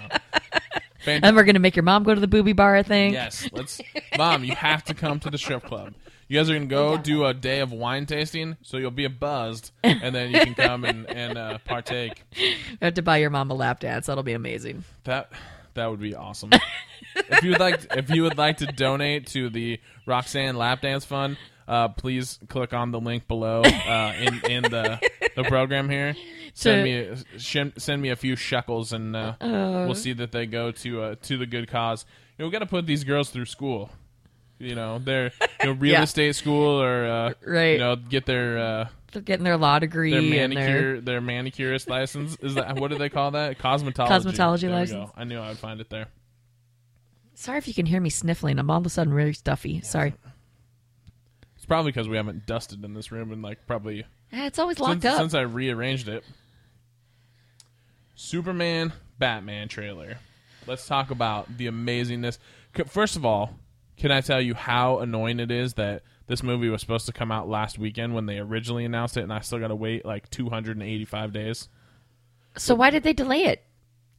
Fantastic. 1.07 1.23
and 1.23 1.35
we're 1.35 1.43
gonna 1.43 1.59
make 1.59 1.75
your 1.75 1.83
mom 1.83 2.03
go 2.03 2.13
to 2.13 2.19
the 2.19 2.27
booby 2.27 2.53
bar, 2.53 2.75
I 2.75 2.83
think. 2.83 3.13
Yes, 3.13 3.47
let's. 3.53 3.79
Mom, 4.17 4.43
you 4.43 4.53
have 4.55 4.83
to 4.85 4.93
come 4.93 5.19
to 5.21 5.29
the 5.29 5.37
strip 5.37 5.63
club. 5.63 5.93
You 6.27 6.37
guys 6.37 6.49
are 6.49 6.53
gonna 6.53 6.65
go 6.65 6.97
do 6.97 7.23
a 7.25 7.33
day 7.33 7.61
of 7.61 7.71
wine 7.71 8.05
tasting, 8.05 8.57
so 8.61 8.75
you'll 8.77 8.91
be 8.91 9.07
buzzed, 9.07 9.71
and 9.83 10.13
then 10.13 10.31
you 10.31 10.39
can 10.41 10.53
come 10.53 10.83
and 10.83 11.09
and 11.09 11.37
uh, 11.37 11.57
partake. 11.65 12.23
You 12.37 12.55
have 12.81 12.95
to 12.95 13.01
buy 13.01 13.17
your 13.17 13.29
mom 13.29 13.49
a 13.49 13.53
lap 13.53 13.79
dance. 13.79 14.07
That'll 14.07 14.23
be 14.23 14.33
amazing. 14.33 14.83
That 15.05 15.31
that 15.75 15.89
would 15.89 16.01
be 16.01 16.13
awesome. 16.15 16.49
if 17.15 17.43
you 17.43 17.51
would 17.51 17.59
like, 17.59 17.85
if 17.95 18.09
you 18.09 18.23
would 18.23 18.37
like 18.37 18.57
to 18.57 18.65
donate 18.65 19.27
to 19.27 19.49
the 19.49 19.79
Roxanne 20.05 20.57
Lap 20.57 20.81
Dance 20.81 21.05
Fund, 21.05 21.37
uh, 21.67 21.89
please 21.89 22.39
click 22.47 22.73
on 22.73 22.91
the 22.91 22.99
link 22.99 23.27
below 23.27 23.61
uh, 23.63 24.13
in 24.19 24.39
in 24.51 24.63
the 24.63 24.99
the 25.35 25.43
program 25.43 25.89
here. 25.89 26.15
Send 26.53 26.83
me 26.83 26.95
a, 26.97 27.17
shen- 27.39 27.73
send 27.77 28.01
me 28.01 28.09
a 28.09 28.15
few 28.15 28.35
shekels, 28.35 28.91
and 28.91 29.15
uh, 29.15 29.35
we'll 29.39 29.93
see 29.93 30.13
that 30.13 30.31
they 30.31 30.47
go 30.47 30.71
to 30.71 31.01
uh, 31.03 31.15
to 31.23 31.37
the 31.37 31.45
good 31.45 31.69
cause. 31.69 32.03
You 32.37 32.43
know, 32.43 32.47
we 32.49 32.51
got 32.51 32.59
to 32.59 32.65
put 32.65 32.87
these 32.87 33.03
girls 33.03 33.29
through 33.29 33.45
school. 33.45 33.91
You 34.57 34.73
know, 34.73 34.97
they're 34.97 35.31
you 35.61 35.65
know 35.67 35.71
real 35.73 35.91
Yeah. 35.93 36.01
estate 36.03 36.35
school 36.35 36.81
or 36.81 37.05
uh, 37.05 37.33
Right. 37.45 37.73
You 37.73 37.77
know, 37.77 37.95
get 37.95 38.25
their 38.25 38.57
uh, 38.57 38.87
They're 39.11 39.21
getting 39.21 39.43
their 39.43 39.57
law 39.57 39.77
degree 39.77 40.09
their 40.09 40.19
and 40.21 40.31
their 40.31 40.47
manicure 40.49 41.01
their 41.01 41.21
manicurist 41.21 41.87
license 41.91 42.37
is 42.41 42.55
that 42.55 42.75
what 42.79 42.89
do 42.89 42.97
they 42.97 43.09
call 43.09 43.29
that 43.31 43.59
cosmetology 43.59 44.07
Cosmetology 44.07 44.61
There 44.61 44.69
license. 44.71 45.11
I 45.15 45.25
knew 45.25 45.37
I 45.37 45.49
would 45.49 45.59
find 45.59 45.79
it 45.79 45.91
there. 45.91 46.07
Sorry 47.35 47.59
if 47.59 47.67
you 47.67 47.75
can 47.75 47.85
hear 47.85 48.01
me 48.01 48.09
sniffling. 48.09 48.57
I'm 48.57 48.71
all 48.71 48.79
of 48.79 48.85
a 48.87 48.89
sudden 48.89 49.13
really 49.13 49.33
stuffy. 49.33 49.81
Sorry. 49.81 50.15
Probably 51.67 51.91
because 51.91 52.07
we 52.07 52.17
haven't 52.17 52.45
dusted 52.45 52.83
in 52.85 52.93
this 52.93 53.11
room 53.11 53.31
and 53.31 53.41
like 53.41 53.65
probably 53.67 54.05
Eh, 54.31 54.45
It's 54.47 54.59
always 54.59 54.79
locked 54.79 55.01
since, 55.01 55.05
up. 55.13 55.17
since 55.19 55.33
I 55.33 55.41
rearranged 55.41 56.07
it. 56.07 56.23
Superman 58.15 58.93
Batman 59.19 59.67
trailer. 59.67 60.17
Let's 60.65 60.85
talk 60.87 61.11
about 61.11 61.57
the 61.57 61.67
amazingness. 61.67 62.37
C- 62.75 62.83
First 62.83 63.15
of 63.15 63.25
all, 63.25 63.53
can 63.95 64.11
I 64.11 64.21
tell 64.21 64.41
you 64.41 64.53
how 64.53 64.99
annoying 64.99 65.39
it 65.39 65.51
is 65.51 65.75
that 65.75 66.03
this 66.27 66.43
movie 66.43 66.69
was 66.69 66.81
supposed 66.81 67.05
to 67.05 67.13
come 67.13 67.31
out 67.31 67.47
last 67.47 67.79
weekend 67.79 68.13
when 68.13 68.25
they 68.25 68.37
originally 68.37 68.83
announced 68.85 69.15
it, 69.17 69.21
and 69.23 69.31
I 69.31 69.39
still 69.39 69.59
got 69.59 69.69
to 69.69 69.75
wait 69.75 70.05
like 70.05 70.29
285 70.29 71.31
days? 71.33 71.69
so 72.57 72.73
why 72.73 72.89
did 72.89 73.03
they 73.03 73.13
delay 73.13 73.43
it? 73.43 73.63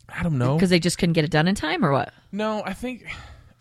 I 0.08 0.22
don't 0.22 0.38
know. 0.38 0.54
Because 0.54 0.70
they 0.70 0.78
just 0.78 0.96
couldn't 0.96 1.14
get 1.14 1.24
it 1.24 1.30
done 1.30 1.48
in 1.48 1.54
time, 1.56 1.84
or 1.84 1.90
what? 1.92 2.12
No, 2.32 2.62
I 2.64 2.72
think 2.72 3.04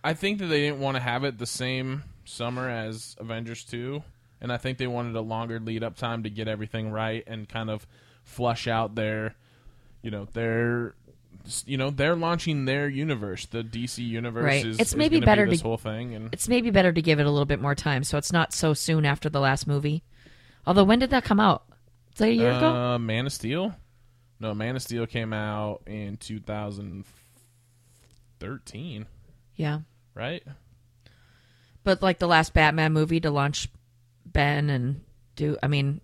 I 0.04 0.14
think 0.14 0.38
that 0.40 0.46
they 0.46 0.62
didn't 0.62 0.80
want 0.80 0.96
to 0.96 1.02
have 1.02 1.24
it 1.24 1.38
the 1.40 1.46
same 1.48 2.04
summer 2.28 2.70
as 2.70 3.16
Avengers 3.20 3.64
2 3.66 4.02
and 4.42 4.52
I 4.54 4.58
think 4.58 4.78
they 4.78 4.86
wanted 4.88 5.16
a 5.16 5.22
longer 5.22 5.60
lead 5.60 5.84
up 5.84 5.96
time 5.96 6.22
to 6.24 6.30
get 6.30 6.48
everything 6.48 6.92
right 6.92 7.24
and 7.26 7.48
kind 7.50 7.70
of 7.70 7.88
flush 8.24 8.68
out 8.68 8.96
their 8.96 9.36
you 10.04 10.12
know, 10.12 10.26
their 10.34 10.94
you 11.66 11.78
know, 11.78 11.90
they're 11.90 12.16
launching 12.16 12.66
their 12.66 12.88
universe. 12.90 13.46
The 13.46 13.64
DC 13.64 14.04
universe 14.06 14.44
Right. 14.44 14.66
is 14.66 14.80
It's 14.80 14.96
maybe 14.96 15.18
gonna 15.18 15.26
better 15.26 15.46
be 15.46 15.52
this 15.52 15.62
to- 15.62 15.68
whole 15.68 15.78
thing 15.78 16.14
and 16.14 16.30
It's 16.34 16.50
maybe 16.50 16.70
better 16.72 16.92
to 16.92 17.02
give 17.02 17.20
it 17.20 17.26
a 17.26 17.32
little 17.32 17.46
bit 17.46 17.62
more 17.62 17.76
time, 17.76 18.04
so 18.04 18.18
it's 18.18 18.32
not 18.34 18.52
so 18.54 18.74
soon 18.74 19.06
after 19.06 19.30
the 19.30 19.40
last 19.40 19.66
movie. 19.68 20.04
Although, 20.66 20.84
when 20.84 21.00
did 21.00 21.10
that 21.12 21.24
come 21.24 21.40
out? 21.40 21.64
Was 22.12 22.18
that 22.20 22.30
a 22.30 22.34
year 22.34 22.52
ago? 22.52 22.76
uh, 22.76 22.98
Man 23.00 23.26
of 23.28 23.34
Steel? 23.34 23.76
No, 24.40 24.54
Man 24.54 24.76
of 24.76 24.82
Steel 24.82 25.08
came 25.08 25.32
out 25.34 25.82
in 25.88 26.18
2013, 26.18 29.06
Yeah, 29.56 29.80
right? 30.14 30.44
But 31.88 32.02
like 32.02 32.20
the 32.20 32.28
last 32.28 32.54
Batman 32.54 32.92
movie 32.92 33.22
to 33.22 33.32
launch 33.32 33.70
Ben 34.26 34.70
and 34.70 35.00
do. 35.38 35.56
I 35.64 35.68
mean, 35.68 36.02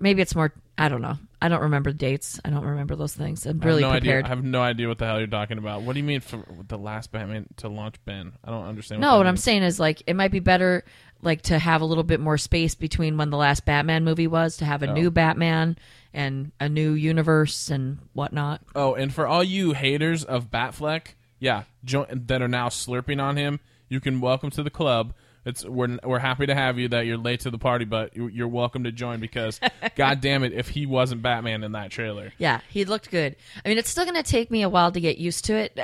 maybe 0.00 0.22
it's 0.22 0.34
more. 0.34 0.54
I 0.78 0.88
don't 0.88 1.02
know. 1.02 1.18
I 1.42 1.48
don't 1.48 1.60
remember 1.62 1.92
the 1.92 1.98
dates. 1.98 2.40
I 2.44 2.50
don't 2.50 2.64
remember 2.64 2.96
those 2.96 3.12
things. 3.14 3.44
I'm 3.44 3.58
really 3.60 3.84
I 3.84 3.88
no 3.88 3.92
prepared. 3.98 4.24
Idea, 4.24 4.32
I 4.32 4.36
have 4.36 4.44
no 4.44 4.62
idea 4.62 4.88
what 4.88 4.96
the 4.98 5.04
hell 5.06 5.18
you're 5.18 5.26
talking 5.26 5.58
about. 5.58 5.82
What 5.82 5.92
do 5.92 6.00
you 6.00 6.04
mean 6.06 6.20
for 6.20 6.42
the 6.66 6.78
last 6.78 7.12
Batman 7.12 7.46
to 7.58 7.68
launch 7.68 7.96
Ben? 8.06 8.32
I 8.42 8.50
don't 8.50 8.64
understand. 8.64 9.02
No, 9.02 9.10
that 9.12 9.16
what 9.18 9.26
I'm 9.26 9.36
saying 9.36 9.64
is 9.64 9.78
like 9.78 10.02
it 10.06 10.16
might 10.16 10.30
be 10.32 10.40
better 10.40 10.82
like 11.20 11.42
to 11.42 11.58
have 11.58 11.82
a 11.82 11.84
little 11.84 12.04
bit 12.04 12.20
more 12.20 12.38
space 12.38 12.74
between 12.74 13.18
when 13.18 13.28
the 13.28 13.36
last 13.36 13.66
Batman 13.66 14.04
movie 14.04 14.28
was 14.28 14.56
to 14.58 14.64
have 14.64 14.82
a 14.82 14.88
Oh. 14.90 14.94
new 14.94 15.10
Batman 15.10 15.76
and 16.14 16.52
a 16.58 16.68
new 16.70 16.92
universe 16.92 17.70
and 17.70 17.98
whatnot. 18.14 18.62
Oh, 18.74 18.94
and 18.94 19.12
for 19.12 19.26
all 19.26 19.44
you 19.44 19.72
haters 19.74 20.24
of 20.24 20.50
Batfleck, 20.50 21.08
yeah, 21.38 21.64
jo- 21.84 22.06
that 22.10 22.40
are 22.40 22.48
now 22.48 22.68
slurping 22.68 23.20
on 23.22 23.36
him, 23.36 23.60
you 23.88 24.00
can 24.00 24.20
welcome 24.20 24.50
to 24.50 24.62
the 24.62 24.70
club. 24.70 25.14
It's 25.44 25.64
we're 25.64 25.98
we're 26.04 26.18
happy 26.18 26.46
to 26.46 26.54
have 26.54 26.78
you. 26.78 26.88
That 26.88 27.06
you're 27.06 27.16
late 27.16 27.40
to 27.40 27.50
the 27.50 27.58
party, 27.58 27.84
but 27.86 28.14
you- 28.14 28.28
you're 28.28 28.48
welcome 28.48 28.84
to 28.84 28.92
join 28.92 29.18
because, 29.20 29.60
god 29.96 30.20
damn 30.20 30.42
it, 30.44 30.52
if 30.52 30.68
he 30.70 30.84
wasn't 30.84 31.22
Batman 31.22 31.64
in 31.64 31.72
that 31.72 31.90
trailer, 31.90 32.32
Yeah, 32.38 32.60
he 32.68 32.84
looked 32.84 33.10
good. 33.10 33.36
I 33.64 33.68
mean, 33.68 33.78
it's 33.78 33.88
still 33.88 34.04
going 34.04 34.22
to 34.22 34.28
take 34.28 34.50
me 34.50 34.62
a 34.62 34.68
while 34.68 34.92
to 34.92 35.00
get 35.00 35.16
used 35.18 35.44
to 35.46 35.54
it 35.54 35.78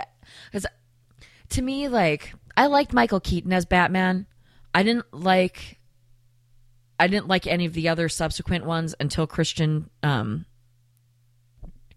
cuz 0.53 0.67
to 1.51 1.63
me 1.63 1.89
like 1.89 2.35
I 2.57 2.67
liked 2.67 2.93
Michael 2.93 3.21
Keaton 3.21 3.53
as 3.53 3.65
Batman. 3.65 4.27
I 4.75 4.83
didn't 4.83 5.07
like 5.13 5.79
I 6.99 7.07
didn't 7.07 7.29
like 7.29 7.47
any 7.47 7.65
of 7.65 7.73
the 7.75 7.89
other 7.89 8.09
subsequent 8.09 8.67
ones 8.67 8.95
until 9.01 9.27
Christian 9.27 9.89
um 10.03 10.47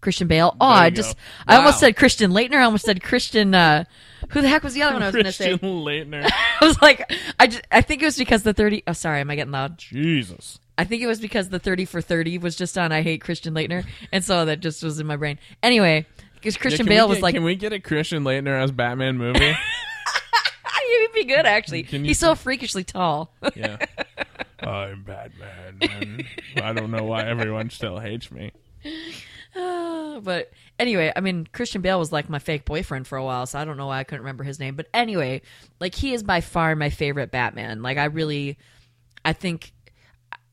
Christian 0.00 0.28
Bale. 0.28 0.56
Oh, 0.60 0.66
I 0.66 0.90
just 0.90 1.16
I 1.46 1.56
almost 1.56 1.80
said 1.80 1.96
Christian 1.96 2.30
Laettner. 2.32 2.56
I 2.56 2.64
almost 2.64 2.84
said 2.84 3.02
Christian 3.02 3.54
uh 3.54 3.84
who 4.30 4.42
the 4.42 4.48
heck 4.48 4.62
was 4.62 4.74
the 4.74 4.82
other 4.82 4.94
one 4.94 5.02
I 5.02 5.06
was 5.06 5.14
going 5.14 5.24
to 5.24 5.32
Christian 5.32 5.58
say? 5.58 5.64
Laettner, 5.66 6.28
I 6.60 6.64
was 6.66 6.80
like, 6.82 7.10
I, 7.38 7.46
just, 7.46 7.62
I 7.70 7.80
think 7.82 8.02
it 8.02 8.04
was 8.04 8.16
because 8.18 8.42
the 8.42 8.52
30. 8.52 8.82
Oh, 8.86 8.92
sorry, 8.92 9.20
am 9.20 9.30
I 9.30 9.36
getting 9.36 9.52
loud? 9.52 9.78
Jesus, 9.78 10.58
I 10.76 10.84
think 10.84 11.02
it 11.02 11.06
was 11.06 11.20
because 11.20 11.48
the 11.48 11.58
30 11.60 11.84
for 11.84 12.00
30 12.00 12.38
was 12.38 12.56
just 12.56 12.76
on 12.76 12.92
I 12.92 13.02
Hate 13.02 13.20
Christian 13.22 13.54
Laettner. 13.54 13.86
And 14.12 14.24
so 14.24 14.44
that 14.44 14.60
just 14.60 14.82
was 14.82 14.98
in 15.00 15.06
my 15.06 15.16
brain. 15.16 15.38
Anyway, 15.62 16.04
because 16.34 16.56
Christian 16.56 16.86
we 16.86 16.90
Bale 16.90 17.06
get- 17.06 17.10
was 17.10 17.22
like, 17.22 17.34
can 17.34 17.44
we 17.44 17.54
get 17.54 17.72
a 17.72 17.80
Christian 17.80 18.24
Laettner 18.24 18.60
as 18.60 18.70
Batman 18.72 19.16
movie? 19.18 19.38
he'd 20.88 21.12
be 21.14 21.24
good, 21.24 21.46
actually. 21.46 21.86
You- 21.88 22.02
He's 22.02 22.18
so 22.18 22.34
freakishly 22.34 22.84
tall. 22.84 23.32
yeah. 23.54 23.78
I'm 24.60 25.04
Batman. 25.04 26.26
I 26.56 26.72
don't 26.72 26.90
know 26.90 27.04
why 27.04 27.24
everyone 27.24 27.70
still 27.70 27.98
hates 28.00 28.30
me. 28.32 28.50
but 30.22 30.50
anyway, 30.78 31.12
I 31.14 31.20
mean, 31.20 31.46
Christian 31.52 31.80
Bale 31.82 31.98
was 31.98 32.12
like 32.12 32.28
my 32.28 32.38
fake 32.38 32.64
boyfriend 32.64 33.06
for 33.06 33.18
a 33.18 33.24
while, 33.24 33.46
so 33.46 33.58
I 33.58 33.64
don't 33.64 33.76
know 33.76 33.86
why 33.86 33.98
I 33.98 34.04
couldn't 34.04 34.22
remember 34.22 34.44
his 34.44 34.58
name. 34.60 34.74
But 34.76 34.88
anyway, 34.94 35.42
like 35.80 35.94
he 35.94 36.12
is 36.14 36.22
by 36.22 36.40
far 36.40 36.74
my 36.76 36.90
favorite 36.90 37.30
Batman. 37.30 37.82
Like 37.82 37.98
I 37.98 38.04
really, 38.06 38.58
I 39.24 39.32
think, 39.32 39.72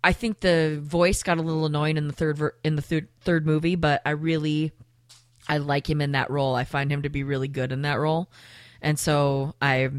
I 0.04 0.14
think 0.14 0.40
the 0.40 0.80
voice 0.82 1.24
got 1.24 1.38
a 1.38 1.42
little 1.42 1.66
annoying 1.66 1.98
in 1.98 2.08
the 2.08 2.14
third 2.14 2.38
ver- 2.38 2.56
in 2.64 2.76
the 2.76 2.82
third 2.82 3.08
third 3.22 3.46
movie, 3.46 3.76
but 3.76 4.02
I 4.06 4.12
really, 4.12 4.72
I 5.48 5.58
like 5.58 5.90
him 5.90 6.02
in 6.02 6.14
that 6.14 6.30
role. 6.30 6.56
I 6.56 6.64
find 6.64 6.92
him 6.92 7.04
to 7.04 7.10
be 7.10 7.24
really 7.24 7.48
good 7.48 7.72
in 7.72 7.84
that 7.84 8.00
role, 8.00 8.30
and 8.82 8.98
so 9.00 9.56
I, 9.62 9.90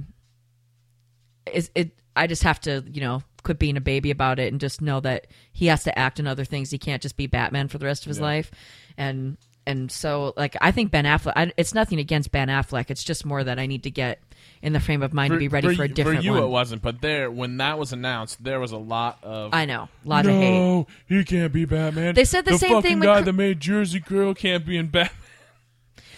is 1.53 1.71
it. 1.75 1.90
I 2.19 2.27
just 2.27 2.45
have 2.45 2.61
to, 2.62 2.83
you 2.90 3.03
know, 3.03 3.23
quit 3.42 3.59
being 3.59 3.77
a 3.77 3.81
baby 3.81 4.11
about 4.11 4.38
it 4.38 4.51
and 4.51 4.59
just 4.59 4.81
know 4.81 5.01
that 5.01 5.27
he 5.53 5.66
has 5.66 5.85
to 5.85 5.99
act 5.99 6.19
in 6.19 6.27
other 6.27 6.47
things. 6.47 6.71
He 6.71 6.79
can't 6.79 7.03
just 7.03 7.16
be 7.19 7.27
Batman 7.27 7.69
for 7.69 7.77
the 7.77 7.85
rest 7.85 8.05
of 8.07 8.09
his 8.09 8.16
Yeah. 8.19 8.25
life. 8.25 8.51
And 8.98 9.37
and 9.66 9.90
so 9.90 10.32
like 10.37 10.56
I 10.61 10.70
think 10.70 10.90
Ben 10.90 11.04
Affleck. 11.04 11.32
I, 11.37 11.52
it's 11.56 11.74
nothing 11.74 11.98
against 11.98 12.30
Ben 12.32 12.48
Affleck. 12.48 12.90
It's 12.90 13.02
just 13.04 13.24
more 13.24 13.42
that 13.42 13.59
I 13.59 13.66
need 13.66 13.82
to 13.85 13.90
get 13.90 14.20
in 14.62 14.72
the 14.72 14.80
frame 14.80 15.02
of 15.02 15.12
mind 15.12 15.32
to 15.32 15.38
be 15.38 15.48
ready 15.48 15.74
for, 15.74 15.85
a 15.85 15.88
you- 15.88 15.94
different 15.94 16.18
For 16.20 16.24
you, 16.24 16.32
one. 16.32 16.42
it 16.44 16.46
wasn't, 16.46 16.80
but 16.82 17.00
there, 17.02 17.30
when 17.30 17.59
that 17.59 17.78
was 17.78 17.92
announced, 17.92 18.42
there 18.42 18.59
was 18.59 18.72
a 18.72 18.78
lot 18.78 19.18
of. 19.22 19.52
I 19.52 19.66
know, 19.66 19.88
a 20.04 20.09
lot 20.09 20.24
of 20.24 20.32
hate. 20.32 20.59
no, 20.59 20.87
he 21.06 21.24
can't 21.24 21.52
be 21.52 21.64
Batman. 21.66 22.14
They 22.14 22.24
said 22.24 22.44
the 22.44 22.56
same 22.56 22.80
thing 22.80 22.98
with 22.98 23.02
the 23.02 23.06
guy 23.06 23.18
Cr- 23.20 23.24
that 23.26 23.32
made 23.35 23.61
Jersey 23.61 24.00
Girl 24.00 24.32
can't 24.35 24.64
be 24.64 24.76
in 24.78 24.87
Batman. 24.87 25.12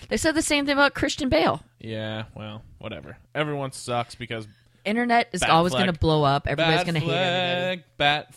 They 0.09 0.17
said 0.17 0.35
the 0.35 0.43
same 0.43 0.65
thing 0.65 0.73
about 0.73 0.95
Christian 0.95 1.29
Bale. 1.29 1.63
Yeah, 1.81 2.25
well, 2.35 2.63
whatever. 2.79 3.19
Everyone 3.35 3.73
sucks 3.73 4.15
because 4.15 4.47
Internet 4.85 5.29
is 5.33 5.41
Bat 5.41 5.51
always 5.51 5.73
going 5.75 5.87
to 5.93 5.93
blow 5.93 6.23
up. 6.23 6.47
Everybody's 6.47 6.85
going 6.85 6.95
to 6.95 7.01
hate 7.01 7.11
everybody. 7.11 7.85
Bat 7.99 8.35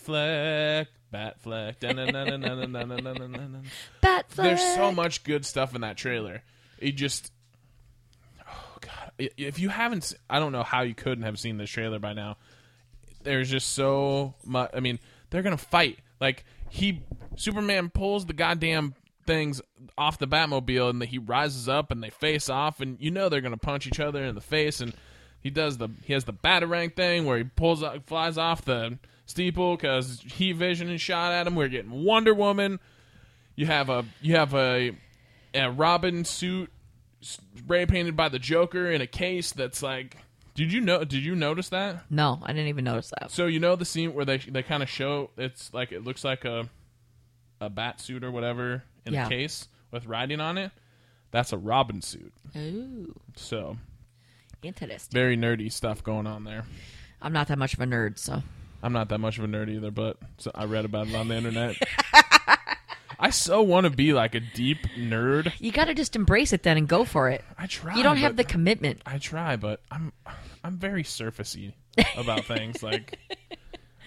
Batfleck. 1.12 1.78
Batfleck. 4.02 4.34
There's 4.34 4.74
so 4.74 4.90
much 4.92 5.24
good 5.24 5.44
stuff 5.44 5.74
in 5.74 5.82
that 5.82 5.96
trailer. 5.96 6.42
It 6.78 6.92
just, 6.92 7.30
oh 8.48 8.76
god, 8.80 9.12
if 9.18 9.58
you 9.58 9.68
haven't, 9.68 10.14
I 10.28 10.38
don't 10.38 10.52
know 10.52 10.62
how 10.62 10.82
you 10.82 10.94
couldn't 10.94 11.24
have 11.24 11.38
seen 11.38 11.58
this 11.58 11.70
trailer 11.70 11.98
by 11.98 12.12
now. 12.12 12.38
There's 13.22 13.50
just 13.50 13.74
so 13.74 14.34
much. 14.44 14.70
I 14.74 14.80
mean, 14.80 14.98
they're 15.30 15.42
gonna 15.42 15.56
fight. 15.56 16.00
Like 16.20 16.44
he, 16.68 17.02
Superman 17.36 17.90
pulls 17.90 18.26
the 18.26 18.32
goddamn 18.32 18.94
things 19.26 19.60
off 19.96 20.18
the 20.18 20.26
Batmobile, 20.26 20.90
and 20.90 21.00
the, 21.00 21.06
he 21.06 21.18
rises 21.18 21.68
up, 21.68 21.92
and 21.92 22.02
they 22.02 22.10
face 22.10 22.48
off, 22.48 22.80
and 22.80 22.96
you 23.00 23.10
know 23.10 23.28
they're 23.28 23.40
gonna 23.40 23.56
punch 23.56 23.86
each 23.86 24.00
other 24.00 24.24
in 24.24 24.34
the 24.34 24.40
face, 24.40 24.80
and 24.80 24.92
he 25.40 25.50
does 25.50 25.78
the 25.78 25.88
he 26.04 26.12
has 26.12 26.24
the 26.24 26.32
batarang 26.32 26.94
thing 26.94 27.24
where 27.24 27.38
he 27.38 27.44
pulls 27.44 27.82
up, 27.82 28.04
flies 28.06 28.38
off 28.38 28.64
the 28.64 28.98
steeple 29.32 29.76
because 29.76 30.20
heat 30.20 30.52
vision 30.52 30.88
and 30.88 31.00
shot 31.00 31.32
at 31.32 31.46
him. 31.46 31.54
We're 31.56 31.68
getting 31.68 32.04
Wonder 32.04 32.34
Woman. 32.34 32.78
You 33.56 33.66
have 33.66 33.88
a 33.90 34.04
you 34.20 34.36
have 34.36 34.54
a 34.54 34.92
a 35.54 35.70
Robin 35.70 36.24
suit 36.24 36.70
spray 37.20 37.86
painted 37.86 38.16
by 38.16 38.28
the 38.28 38.38
Joker 38.38 38.90
in 38.90 39.00
a 39.00 39.06
case 39.06 39.52
that's 39.52 39.82
like. 39.82 40.18
Did 40.54 40.70
you 40.70 40.82
know? 40.82 41.02
Did 41.02 41.24
you 41.24 41.34
notice 41.34 41.70
that? 41.70 42.04
No, 42.10 42.38
I 42.42 42.48
didn't 42.52 42.68
even 42.68 42.84
notice 42.84 43.10
that. 43.18 43.30
So 43.30 43.46
you 43.46 43.58
know 43.58 43.74
the 43.74 43.86
scene 43.86 44.12
where 44.12 44.26
they 44.26 44.36
they 44.36 44.62
kind 44.62 44.82
of 44.82 44.88
show 44.90 45.30
it's 45.38 45.72
like 45.72 45.92
it 45.92 46.04
looks 46.04 46.24
like 46.24 46.44
a 46.44 46.68
a 47.58 47.70
bat 47.70 48.00
suit 48.02 48.22
or 48.22 48.30
whatever 48.30 48.82
in 49.06 49.14
Yeah. 49.14 49.26
a 49.26 49.28
case 49.30 49.68
with 49.90 50.04
writing 50.04 50.40
on 50.40 50.58
it. 50.58 50.70
That's 51.30 51.54
a 51.54 51.56
Robin 51.56 52.02
suit. 52.02 52.34
Ooh, 52.54 53.18
So 53.34 53.78
interesting. 54.62 55.12
very 55.14 55.36
nerdy 55.38 55.72
stuff 55.72 56.04
going 56.04 56.26
on 56.26 56.44
there. 56.44 56.64
I'm 57.22 57.32
not 57.32 57.48
that 57.48 57.56
much 57.58 57.72
of 57.72 57.80
a 57.80 57.84
nerd, 57.86 58.18
so 58.18 58.42
I'm 58.82 58.92
not 58.92 59.08
that 59.10 59.18
much 59.18 59.38
of 59.38 59.44
a 59.44 59.46
nerd 59.46 59.68
either, 59.70 59.90
but 59.90 60.16
so 60.38 60.50
I 60.54 60.64
read 60.64 60.84
about 60.84 61.08
it 61.08 61.14
on 61.14 61.28
the 61.28 61.36
internet. 61.36 61.76
I 63.18 63.30
so 63.30 63.62
want 63.62 63.84
to 63.84 63.90
be 63.90 64.12
like 64.12 64.34
a 64.34 64.40
deep 64.40 64.78
nerd. 64.98 65.52
you 65.60 65.70
got 65.70 65.84
to 65.84 65.94
just 65.94 66.16
embrace 66.16 66.52
it 66.52 66.64
then 66.64 66.76
and 66.76 66.88
go 66.88 67.04
for 67.04 67.30
it. 67.30 67.44
I 67.56 67.66
try. 67.66 67.94
You 67.96 68.02
don't 68.02 68.16
have 68.16 68.36
the 68.36 68.42
commitment. 68.42 69.00
I 69.06 69.18
try, 69.18 69.54
but 69.56 69.80
I'm 69.92 70.12
I'm 70.64 70.76
very 70.78 71.04
surfacey 71.04 71.74
about 72.16 72.44
things. 72.46 72.82
Like 72.82 73.18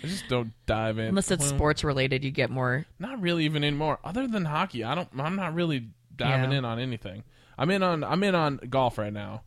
I 0.03 0.07
just 0.07 0.27
don't 0.27 0.51
dive 0.65 0.97
in. 0.99 1.07
Unless 1.07 1.31
it's 1.31 1.45
sports 1.45 1.83
related, 1.85 2.25
you 2.25 2.31
get 2.31 2.49
more. 2.49 2.85
Not 2.99 3.21
really 3.21 3.45
even 3.45 3.63
anymore. 3.63 3.99
Other 4.03 4.27
than 4.27 4.43
hockey, 4.43 4.83
I 4.83 4.95
don't. 4.95 5.07
I'm 5.17 5.37
not 5.37 5.53
really 5.53 5.87
diving 6.13 6.51
Yeah. 6.51 6.57
in 6.57 6.65
on 6.65 6.79
anything. 6.79 7.23
I'm 7.57 7.71
in 7.71 7.83
on. 7.83 8.03
I'm 8.03 8.21
in 8.21 8.35
on 8.35 8.57
golf 8.69 8.97
right 8.97 9.13
now 9.13 9.43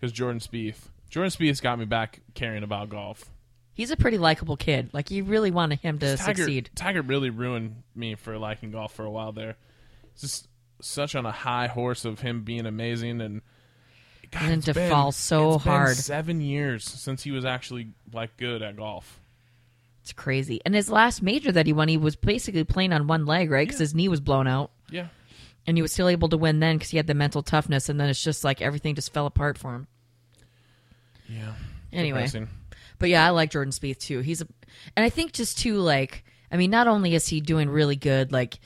because 0.00 0.10
Jordan 0.12 0.40
Spieth. 0.40 0.88
Jordan 1.10 1.30
Spieth's 1.30 1.60
got 1.60 1.78
me 1.78 1.84
back 1.84 2.20
caring 2.32 2.62
about 2.62 2.88
golf. 2.88 3.26
He's 3.74 3.90
a 3.90 3.96
pretty 3.96 4.18
likable 4.18 4.56
kid. 4.56 4.90
Like 4.92 5.10
you 5.10 5.24
really 5.24 5.50
wanted 5.50 5.80
him 5.80 5.98
to 6.00 6.16
Tiger, 6.16 6.42
succeed. 6.42 6.70
Tiger 6.74 7.00
really 7.02 7.30
ruined 7.30 7.82
me 7.94 8.14
for 8.14 8.36
liking 8.38 8.70
golf 8.70 8.92
for 8.94 9.04
a 9.04 9.10
while 9.10 9.32
there. 9.32 9.56
Just 10.20 10.46
such 10.80 11.14
on 11.14 11.24
a 11.24 11.32
high 11.32 11.68
horse 11.68 12.04
of 12.04 12.20
him 12.20 12.42
being 12.42 12.66
amazing 12.66 13.20
and. 13.20 13.40
God, 14.30 14.42
And 14.50 14.62
to 14.64 14.72
been- 14.74 14.88
fall 14.90 15.12
so 15.12 15.54
it's 15.54 15.64
been 15.64 15.72
hard. 15.72 15.96
seven 15.96 16.40
years 16.40 16.84
since 16.84 17.22
he 17.22 17.30
was 17.30 17.44
actually 17.44 17.88
like 18.14 18.36
good 18.38 18.62
at 18.62 18.76
golf. 18.76 19.20
It's 20.00 20.12
crazy. 20.14 20.60
And 20.64 20.74
his 20.74 20.90
last 20.90 21.22
major 21.22 21.52
that 21.52 21.66
he 21.66 21.72
won, 21.74 21.88
he 21.88 21.96
was 21.98 22.16
basically 22.16 22.64
playing 22.64 22.92
on 22.94 23.06
one 23.06 23.24
leg, 23.26 23.50
right? 23.50 23.66
Because 23.66 23.78
his 23.78 23.94
knee 23.94 24.08
was 24.08 24.20
blown 24.20 24.46
out, 24.48 24.70
Yeah, 24.90 25.08
and 25.66 25.76
he 25.76 25.82
was 25.82 25.92
still 25.92 26.08
able 26.08 26.28
to 26.30 26.36
win 26.38 26.60
then 26.60 26.76
because 26.76 26.90
he 26.90 26.96
had 26.96 27.06
the 27.06 27.14
mental 27.14 27.42
toughness. 27.42 27.88
And 27.90 28.00
then 28.00 28.08
it's 28.08 28.22
just 28.24 28.42
like 28.42 28.60
everything 28.62 28.94
just 28.94 29.12
fell 29.12 29.26
apart 29.26 29.58
for 29.58 29.74
him. 29.74 29.86
yeah. 31.28 31.52
Anyway. 31.92 32.20
Depressing. 32.20 32.48
But 33.02 33.10
yeah, 33.10 33.26
I 33.26 33.30
like 33.30 33.50
Jordan 33.50 33.72
Spieth 33.72 33.98
too. 33.98 34.20
He's 34.20 34.42
a, 34.42 34.46
and 34.96 35.04
I 35.04 35.08
think 35.08 35.32
just 35.32 35.58
too 35.58 35.78
like, 35.78 36.24
I 36.52 36.56
mean, 36.56 36.70
not 36.70 36.86
only 36.86 37.16
is 37.16 37.26
he 37.26 37.40
doing 37.40 37.68
really 37.68 37.96
good, 37.96 38.30
like 38.30 38.60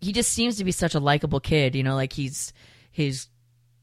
he 0.00 0.12
just 0.12 0.32
seems 0.32 0.56
to 0.56 0.64
be 0.64 0.72
such 0.72 0.94
a 0.94 1.00
likable 1.00 1.38
kid. 1.38 1.74
You 1.74 1.82
know, 1.82 1.94
like 1.94 2.14
he's 2.14 2.54
his 2.90 3.26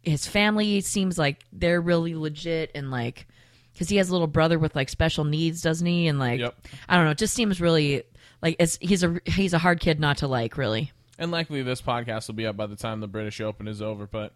his 0.01 0.25
family 0.25 0.81
seems 0.81 1.19
like 1.19 1.43
they're 1.53 1.79
really 1.79 2.15
legit 2.15 2.71
and 2.73 2.89
like 2.89 3.27
because 3.73 3.87
he 3.87 3.97
has 3.97 4.09
a 4.09 4.11
little 4.11 4.25
brother 4.25 4.57
with 4.57 4.75
like 4.75 4.89
special 4.89 5.23
needs, 5.23 5.61
doesn't 5.61 5.85
he? 5.85 6.07
And 6.07 6.17
like 6.17 6.39
Yep. 6.39 6.55
I 6.89 6.95
don't 6.95 7.05
know, 7.05 7.11
it 7.11 7.19
just 7.19 7.35
seems 7.35 7.61
really 7.61 8.01
like 8.41 8.55
it's 8.57 8.79
he's 8.81 9.03
a 9.03 9.21
he's 9.27 9.53
a 9.53 9.59
hard 9.59 9.79
kid 9.79 9.99
not 9.99 10.17
to 10.17 10.27
like, 10.27 10.57
really. 10.57 10.91
And 11.19 11.29
likely 11.29 11.61
this 11.61 11.79
podcast 11.79 12.25
will 12.25 12.33
be 12.33 12.47
up 12.47 12.57
by 12.57 12.65
the 12.65 12.75
time 12.75 13.01
the 13.01 13.07
British 13.07 13.39
Open 13.39 13.67
is 13.67 13.83
over, 13.83 14.07
but 14.07 14.33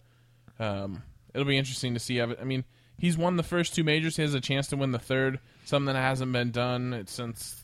um, 0.59 1.01
it'll 1.33 1.47
be 1.47 1.57
interesting 1.57 1.95
to 1.95 1.99
see. 1.99 2.21
I 2.21 2.27
mean, 2.43 2.65
he's 2.99 3.17
won 3.17 3.37
the 3.37 3.43
first 3.43 3.73
two 3.73 3.83
majors. 3.83 4.15
He 4.15 4.21
has 4.21 4.33
a 4.33 4.41
chance 4.41 4.67
to 4.67 4.77
win 4.77 4.91
the 4.91 4.99
third. 4.99 5.39
Something 5.65 5.93
that 5.93 5.99
hasn't 5.99 6.31
been 6.31 6.51
done 6.51 7.03
since 7.07 7.63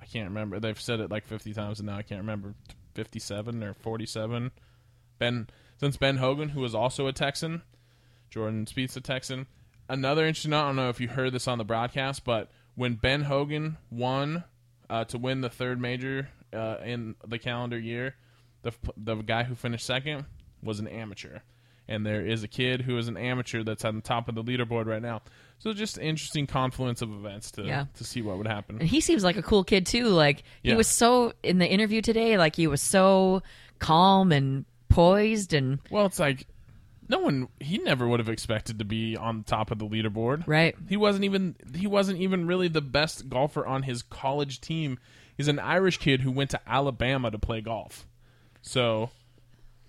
I 0.00 0.06
can't 0.06 0.28
remember. 0.28 0.58
They've 0.58 0.80
said 0.80 1.00
it 1.00 1.10
like 1.10 1.26
fifty 1.26 1.52
times, 1.52 1.78
and 1.78 1.86
now 1.86 1.96
I 1.96 2.02
can't 2.02 2.20
remember 2.20 2.54
fifty-seven 2.94 3.62
or 3.62 3.74
forty-seven. 3.74 4.50
Ben 5.18 5.48
since 5.78 5.96
Ben 5.96 6.16
Hogan, 6.16 6.50
who 6.50 6.60
was 6.60 6.74
also 6.74 7.06
a 7.06 7.12
Texan, 7.12 7.62
Jordan 8.30 8.66
Spieth's 8.66 8.96
a 8.96 9.00
Texan. 9.00 9.46
Another 9.88 10.26
interesting. 10.26 10.52
I 10.52 10.66
don't 10.66 10.76
know 10.76 10.88
if 10.88 11.00
you 11.00 11.08
heard 11.08 11.32
this 11.32 11.48
on 11.48 11.58
the 11.58 11.64
broadcast, 11.64 12.24
but 12.24 12.50
when 12.74 12.94
Ben 12.94 13.22
Hogan 13.22 13.76
won 13.90 14.44
uh, 14.88 15.04
to 15.04 15.18
win 15.18 15.40
the 15.40 15.50
third 15.50 15.80
major 15.80 16.28
uh, 16.52 16.76
in 16.84 17.14
the 17.26 17.38
calendar 17.38 17.78
year, 17.78 18.14
the 18.62 18.72
the 18.96 19.16
guy 19.16 19.42
who 19.42 19.54
finished 19.54 19.84
second 19.84 20.24
was 20.62 20.78
an 20.78 20.86
amateur, 20.86 21.40
and 21.92 22.04
there 22.06 22.24
is 22.24 22.42
a 22.42 22.48
kid 22.48 22.80
who 22.82 22.96
is 22.98 23.08
an 23.08 23.16
amateur 23.16 23.62
that's 23.62 23.84
on 23.84 23.94
the 23.96 24.00
top 24.02 24.28
of 24.28 24.34
the 24.34 24.42
leaderboard 24.42 24.86
right 24.86 25.02
now. 25.02 25.22
So 25.58 25.72
just 25.72 25.98
interesting 25.98 26.46
confluence 26.46 27.02
of 27.02 27.12
events 27.12 27.50
to 27.52 27.62
Yeah. 27.62 27.86
to 27.94 28.04
see 28.04 28.22
what 28.22 28.38
would 28.38 28.46
happen. 28.48 28.78
And 28.80 28.88
he 28.88 29.00
seems 29.00 29.22
like 29.22 29.36
a 29.36 29.42
cool 29.42 29.62
kid 29.64 29.86
too. 29.86 30.06
Like 30.08 30.42
he 30.62 30.70
Yeah. 30.70 30.76
was 30.76 30.88
so 30.88 31.32
in 31.42 31.58
the 31.58 31.66
interview 31.68 32.02
today, 32.02 32.36
like 32.38 32.56
he 32.56 32.66
was 32.66 32.80
so 32.82 33.42
calm 33.78 34.32
and 34.32 34.64
poised 34.88 35.52
and 35.54 35.78
Well, 35.90 36.06
it's 36.06 36.18
like 36.18 36.46
no 37.08 37.18
one 37.18 37.48
he 37.60 37.78
never 37.78 38.08
would 38.08 38.20
have 38.20 38.28
expected 38.28 38.78
to 38.78 38.84
be 38.84 39.16
on 39.16 39.44
top 39.44 39.70
of 39.70 39.78
the 39.78 39.86
leaderboard. 39.86 40.44
right. 40.46 40.74
He 40.88 40.96
wasn't 40.96 41.24
even 41.24 41.54
he 41.76 41.86
wasn't 41.86 42.20
even 42.20 42.46
really 42.46 42.68
the 42.68 42.80
best 42.80 43.28
golfer 43.28 43.64
on 43.66 43.82
his 43.84 44.02
college 44.02 44.60
team. 44.60 44.98
He's 45.36 45.48
an 45.48 45.58
Irish 45.58 45.98
kid 45.98 46.20
who 46.22 46.30
went 46.30 46.50
to 46.50 46.60
Alabama 46.66 47.30
to 47.30 47.38
play 47.38 47.60
golf. 47.60 48.06
So 48.62 49.10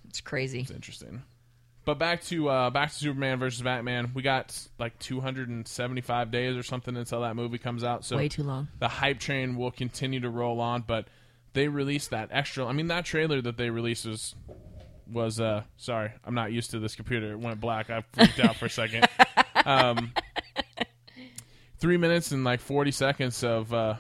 It's 0.08 0.22
crazy. 0.22 0.60
it's 0.62 0.72
interesting. 0.72 1.24
But 1.86 2.00
back 2.00 2.24
to 2.26 2.48
uh, 2.50 2.70
back 2.70 2.90
to 2.92 2.96
Superman 2.96 3.40
versus 3.40 3.62
Batman. 3.62 4.12
We 4.14 4.22
got 4.22 4.58
like 4.80 4.98
275 5.00 6.32
days 6.32 6.56
or 6.56 6.64
something 6.64 6.96
until 6.96 7.22
that 7.22 7.36
movie 7.36 7.58
comes 7.58 7.84
out. 7.84 8.06
So 8.06 8.16
Way 8.16 8.30
too 8.30 8.44
long. 8.44 8.70
the 8.80 8.88
hype 8.88 9.20
train 9.20 9.58
will 9.58 9.72
continue 9.72 10.22
to 10.22 10.30
roll 10.30 10.62
on. 10.62 10.82
But 10.88 11.08
they 11.54 11.68
released 11.68 12.12
that 12.12 12.30
extra. 12.32 12.66
I 12.66 12.72
mean, 12.72 12.88
that 12.88 13.04
trailer 13.06 13.42
that 13.42 13.58
they 13.58 13.70
released 13.70 14.06
was 14.06 14.34
was 15.12 15.40
uh 15.42 15.64
sorry, 15.76 16.12
I'm 16.24 16.34
not 16.36 16.54
used 16.54 16.72
to 16.72 16.80
this 16.80 16.96
computer. 16.96 17.34
It 17.34 17.40
went 17.40 17.60
black. 17.60 17.90
I 17.90 18.04
freaked 18.14 18.40
out 18.40 18.56
for 18.56 18.66
a 18.66 18.70
second. 18.70 19.08
Um, 19.66 20.12
three 21.80 21.96
minutes 21.96 22.32
and 22.32 22.44
like 22.44 22.60
40 22.60 22.92
seconds 22.92 23.44
of 23.46 23.74
uh 23.74 23.96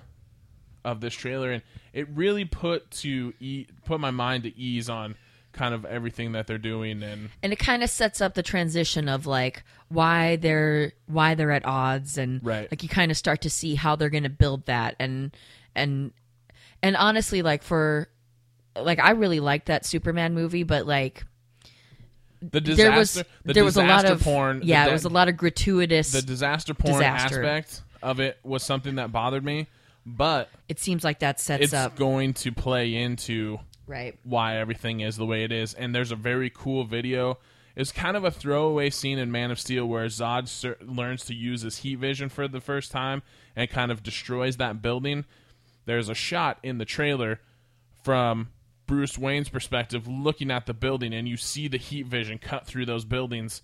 of 0.83 0.99
this 0.99 1.13
trailer, 1.13 1.51
and 1.53 1.63
it 1.93 2.09
really 2.09 2.43
put 2.43 2.91
to 2.91 3.33
e- 3.39 3.67
put 3.85 4.01
my 4.01 4.11
mind 4.11 4.43
to 4.43 4.57
ease 4.57 4.89
on 4.89 5.15
kind 5.53 5.73
of 5.73 5.85
everything 5.85 6.31
that 6.33 6.47
they're 6.47 6.57
doing 6.57 7.01
and 7.03 7.29
and 7.43 7.53
it 7.53 7.59
kind 7.59 7.83
of 7.83 7.89
sets 7.89 8.19
up 8.21 8.33
the 8.33 8.43
transition 8.43 9.07
of 9.07 9.25
like 9.27 9.63
why 9.89 10.35
they're 10.37 10.91
why 11.05 11.35
they're 11.35 11.51
at 11.51 11.63
odds 11.65 12.17
and 12.17 12.43
Right. 12.43 12.69
like 12.71 12.81
you 12.83 12.89
kind 12.89 13.11
of 13.11 13.17
start 13.17 13.41
to 13.41 13.49
see 13.49 13.75
how 13.75 13.95
they're 13.95 14.09
going 14.09 14.23
to 14.23 14.29
build 14.29 14.65
that 14.65 14.95
and 14.99 15.31
and 15.75 16.11
and 16.81 16.95
honestly 16.97 17.41
like 17.43 17.61
for 17.63 18.09
like 18.75 18.99
I 18.99 19.11
really 19.11 19.39
liked 19.39 19.67
that 19.67 19.85
Superman 19.85 20.33
movie 20.33 20.63
but 20.63 20.85
like 20.87 21.23
the 22.41 22.59
disaster. 22.59 22.89
there 22.89 22.97
was 22.99 23.13
the 23.13 23.25
there 23.53 23.63
was 23.63 23.77
a 23.77 23.83
lot 23.85 24.05
of 24.05 24.21
porn. 24.21 24.61
yeah 24.63 24.83
de- 24.83 24.87
there 24.87 24.93
was 24.93 25.05
a 25.05 25.09
lot 25.09 25.29
of 25.29 25.37
gratuitous 25.37 26.11
the 26.11 26.21
disaster 26.21 26.73
porn 26.73 26.93
disaster. 26.95 27.43
aspect 27.43 27.81
of 28.01 28.19
it 28.19 28.37
was 28.43 28.63
something 28.63 28.95
that 28.95 29.11
bothered 29.13 29.45
me, 29.45 29.67
but 30.05 30.49
it 30.67 30.77
seems 30.79 31.05
like 31.05 31.19
that 31.19 31.39
sets 31.39 31.63
it's 31.63 31.73
up 31.73 31.95
going 31.95 32.33
to 32.33 32.51
play 32.51 32.95
into 32.95 33.59
right 33.87 34.17
why 34.23 34.57
everything 34.57 35.01
is 35.01 35.17
the 35.17 35.25
way 35.25 35.43
it 35.43 35.51
is. 35.51 35.73
And 35.73 35.93
there's 35.93 36.11
a 36.11 36.15
very 36.15 36.49
cool 36.49 36.83
video. 36.83 37.39
It's 37.75 37.91
kind 37.91 38.15
of 38.15 38.23
a 38.23 38.31
throwaway 38.31 38.91
scene 38.91 39.17
in 39.17 39.31
Man 39.31 39.49
of 39.49 39.59
Steel 39.59 39.85
where 39.85 40.05
Zod 40.05 40.47
ser- 40.47 40.77
learns 40.81 41.25
to 41.25 41.33
use 41.33 41.63
his 41.63 41.79
heat 41.79 41.95
vision 41.95 42.29
for 42.29 42.47
the 42.47 42.61
first 42.61 42.91
time 42.91 43.23
and 43.55 43.69
kind 43.69 43.91
of 43.91 44.03
destroys 44.03 44.57
that 44.57 44.81
building. 44.81 45.25
There's 45.85 46.09
a 46.09 46.13
shot 46.13 46.59
in 46.63 46.77
the 46.77 46.85
trailer 46.85 47.39
from 48.03 48.49
Bruce 48.85 49.17
Wayne's 49.17 49.49
perspective 49.49 50.07
looking 50.07 50.51
at 50.51 50.65
the 50.65 50.73
building, 50.73 51.13
and 51.13 51.27
you 51.27 51.37
see 51.37 51.67
the 51.67 51.77
heat 51.77 52.05
vision 52.05 52.37
cut 52.37 52.67
through 52.67 52.85
those 52.85 53.05
buildings, 53.05 53.61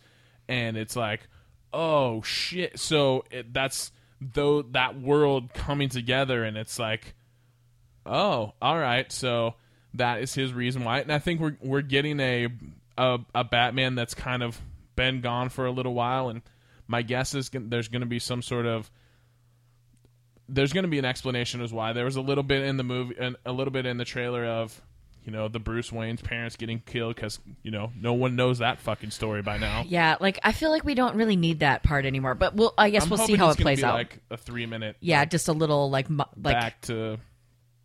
and 0.48 0.78
it's 0.78 0.96
like, 0.96 1.28
oh 1.74 2.22
shit! 2.22 2.80
So 2.80 3.26
it, 3.30 3.54
that's 3.54 3.92
though 4.20 4.62
that 4.62 5.00
world 5.00 5.54
coming 5.54 5.90
together, 5.90 6.44
and 6.44 6.58
it's 6.58 6.80
like, 6.80 7.14
oh, 8.06 8.54
all 8.62 8.80
right, 8.80 9.12
so 9.12 9.56
that 9.96 10.22
is 10.22 10.34
his 10.34 10.54
reason 10.54 10.84
why. 10.84 11.00
And 11.00 11.12
I 11.12 11.20
think 11.20 11.40
we're 11.40 11.58
we're 11.62 11.82
getting 11.82 12.20
a 12.20 12.48
a, 12.98 13.20
a 13.34 13.44
Batman 13.44 13.96
that's 13.96 14.14
kind 14.14 14.44
of 14.44 14.60
been 14.96 15.22
gone 15.22 15.50
for 15.50 15.66
a 15.66 15.72
little 15.72 15.94
while, 15.94 16.30
and 16.30 16.42
my 16.88 17.02
guess 17.02 17.34
is 17.36 17.50
there's 17.54 17.88
going 17.88 18.02
to 18.02 18.08
be 18.08 18.20
some 18.20 18.42
sort 18.42 18.66
of 18.66 18.90
there's 20.48 20.74
going 20.74 20.84
to 20.84 20.90
be 20.90 21.00
an 21.00 21.06
explanation 21.06 21.62
as 21.62 21.72
why 21.72 21.94
there 21.94 22.06
was 22.06 22.16
a 22.16 22.22
little 22.22 22.44
bit 22.44 22.64
in 22.64 22.78
the 22.78 22.84
movie 22.84 23.16
and 23.20 23.36
a 23.46 23.52
little 23.52 23.72
bit 23.72 23.86
in 23.86 23.98
the 23.98 24.06
trailer 24.06 24.44
of 24.46 24.82
you 25.24 25.32
know 25.32 25.48
the 25.48 25.60
Bruce 25.60 25.92
Wayne's 25.92 26.22
parents 26.22 26.56
getting 26.56 26.80
killed 26.80 27.16
because 27.16 27.40
you 27.62 27.70
know 27.72 27.92
no 28.00 28.14
one 28.14 28.36
knows 28.36 28.60
that 28.60 28.80
fucking 28.80 29.12
story 29.12 29.42
by 29.44 29.58
now. 29.58 29.84
yeah 29.88 30.16
like 30.20 30.40
I 30.44 30.52
feel 30.52 30.72
like 30.72 30.84
we 30.84 30.96
don't 30.96 31.16
really 31.16 31.36
need 31.36 31.60
that 31.60 31.84
part 31.84 32.06
anymore 32.06 32.34
but 32.36 32.56
we'll 32.56 32.74
I 32.78 32.90
guess 32.90 33.04
I'm 33.04 33.10
we'll 33.10 33.20
see 33.20 33.36
how 33.36 33.50
it 33.50 33.58
plays 33.58 33.80
be 33.80 33.84
out 33.84 33.94
Like 33.94 34.18
a 34.32 34.38
three 34.38 34.66
minute 34.66 34.96
yeah 35.02 35.26
just 35.26 35.48
a 35.48 35.54
little 35.54 35.90
like 35.92 36.10
mu- 36.10 36.24
like 36.42 36.60
back 36.60 36.82
to 36.84 37.20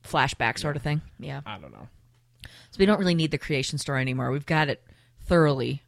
flashback 0.06 0.58
sort 0.58 0.76
of 0.76 0.82
thing 0.82 1.00
yeah 1.18 1.40
I 1.46 1.58
don't 1.58 1.72
know 1.72 1.88
so 2.42 2.76
we 2.78 2.86
don't 2.86 2.98
really 2.98 3.14
need 3.14 3.30
the 3.30 3.38
creation 3.38 3.78
story 3.78 4.00
anymore 4.00 4.30
we've 4.30 4.46
got 4.46 4.68
it 4.68 4.82
thoroughly 5.22 5.82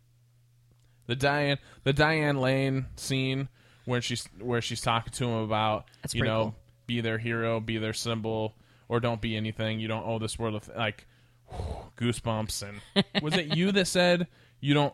the 1.06 1.16
Diane 1.16 1.58
the 1.84 1.92
Diane 1.92 2.38
Lane 2.40 2.86
scene 2.96 3.48
where 3.86 4.02
she's 4.02 4.28
where 4.40 4.60
she's 4.60 4.82
talking 4.82 5.12
to 5.14 5.24
him 5.24 5.42
about 5.42 5.86
That's 6.02 6.14
you 6.14 6.24
know 6.24 6.42
cool. 6.42 6.54
be 6.86 7.00
their 7.00 7.18
hero, 7.18 7.60
be 7.60 7.78
their 7.78 7.94
symbol, 7.94 8.54
or 8.88 9.00
don't 9.00 9.20
be 9.20 9.36
anything. 9.36 9.80
You 9.80 9.88
don't 9.88 10.06
owe 10.06 10.18
this 10.18 10.38
world 10.38 10.56
of 10.56 10.68
like 10.76 11.06
goosebumps. 11.96 12.68
And 12.68 13.04
was 13.22 13.34
it 13.34 13.56
you 13.56 13.72
that 13.72 13.86
said 13.86 14.26
you 14.60 14.74
don't? 14.74 14.92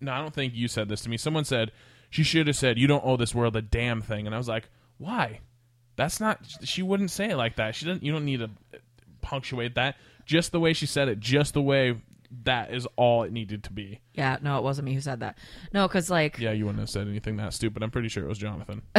No, 0.00 0.12
I 0.12 0.18
don't 0.18 0.34
think 0.34 0.54
you 0.54 0.68
said 0.68 0.88
this 0.88 1.00
to 1.02 1.08
me. 1.08 1.16
Someone 1.16 1.44
said 1.44 1.72
she 2.10 2.22
should 2.22 2.48
have 2.48 2.56
said 2.56 2.78
you 2.78 2.86
don't 2.86 3.04
owe 3.04 3.16
this 3.16 3.34
world 3.34 3.56
a 3.56 3.62
damn 3.62 4.02
thing, 4.02 4.26
and 4.26 4.34
I 4.34 4.38
was 4.38 4.48
like, 4.48 4.68
why? 4.98 5.40
That's 5.96 6.20
not. 6.20 6.40
She 6.62 6.82
wouldn't 6.82 7.10
say 7.10 7.30
it 7.30 7.36
like 7.36 7.56
that. 7.56 7.74
She 7.74 7.86
doesn't. 7.86 8.02
You 8.02 8.12
don't 8.12 8.24
need 8.24 8.40
to 8.40 8.50
punctuate 9.22 9.74
that. 9.76 9.96
Just 10.24 10.52
the 10.52 10.60
way 10.60 10.72
she 10.72 10.86
said 10.86 11.08
it. 11.08 11.20
Just 11.20 11.54
the 11.54 11.62
way 11.62 11.96
that 12.44 12.72
is 12.74 12.86
all 12.96 13.22
it 13.22 13.32
needed 13.32 13.64
to 13.64 13.72
be. 13.72 14.00
Yeah, 14.12 14.36
no, 14.42 14.58
it 14.58 14.62
wasn't 14.64 14.86
me 14.86 14.94
who 14.94 15.00
said 15.00 15.20
that. 15.20 15.38
No, 15.72 15.86
because 15.88 16.10
like, 16.10 16.38
Yeah, 16.38 16.52
you 16.52 16.64
wouldn't 16.66 16.80
have 16.80 16.90
said 16.90 17.06
anything 17.08 17.36
that 17.36 17.54
stupid. 17.54 17.82
I'm 17.82 17.90
pretty 17.90 18.08
sure 18.08 18.24
it 18.24 18.28
was 18.28 18.38
Jonathan. 18.38 18.82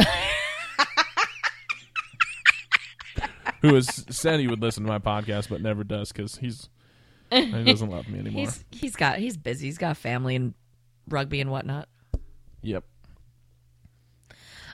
Who 3.62 3.74
has 3.74 4.04
said 4.08 4.38
he 4.38 4.46
would 4.46 4.62
listen 4.62 4.84
to 4.84 4.88
my 4.88 5.00
podcast 5.00 5.48
but 5.48 5.60
never 5.60 5.82
does 5.82 6.12
because 6.12 6.36
he's 6.36 6.68
he 7.32 7.64
doesn't 7.64 7.90
love 7.90 8.08
me 8.08 8.18
anymore. 8.20 8.42
he's 8.44 8.64
he's 8.70 8.94
got 8.96 9.18
he's 9.18 9.36
busy. 9.36 9.66
He's 9.66 9.78
got 9.78 9.96
family 9.96 10.36
and 10.36 10.54
rugby 11.08 11.40
and 11.40 11.50
whatnot. 11.50 11.88
Yep. 12.62 12.84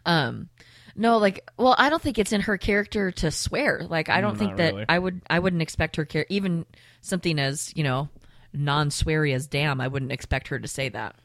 Um, 0.05 0.51
no, 0.97 1.19
like, 1.19 1.49
well, 1.57 1.75
I 1.79 1.91
don't 1.91 2.01
think 2.03 2.19
it's 2.19 2.33
in 2.33 2.43
her 2.43 2.57
character 2.57 3.11
to 3.13 3.31
swear. 3.31 3.83
Like, 3.89 4.09
I 4.09 4.21
don't 4.21 4.35
Not 4.35 4.39
think 4.39 4.57
that 4.57 4.73
really. 4.75 4.87
I 4.89 4.99
would 4.99 5.21
I 5.29 5.39
wouldn't 5.39 5.63
expect 5.63 5.97
her 5.97 6.05
char- 6.05 6.27
even 6.29 6.67
something 7.01 7.39
as 7.39 7.73
you 7.77 7.83
know 7.85 8.09
non-sweary 8.53 9.35
as 9.35 9.47
damn. 9.47 9.81
I 9.81 9.89
wouldn't 9.89 10.13
expect 10.13 10.49
her 10.49 10.59
to 10.59 10.69
say 10.69 10.89
that. 10.91 11.17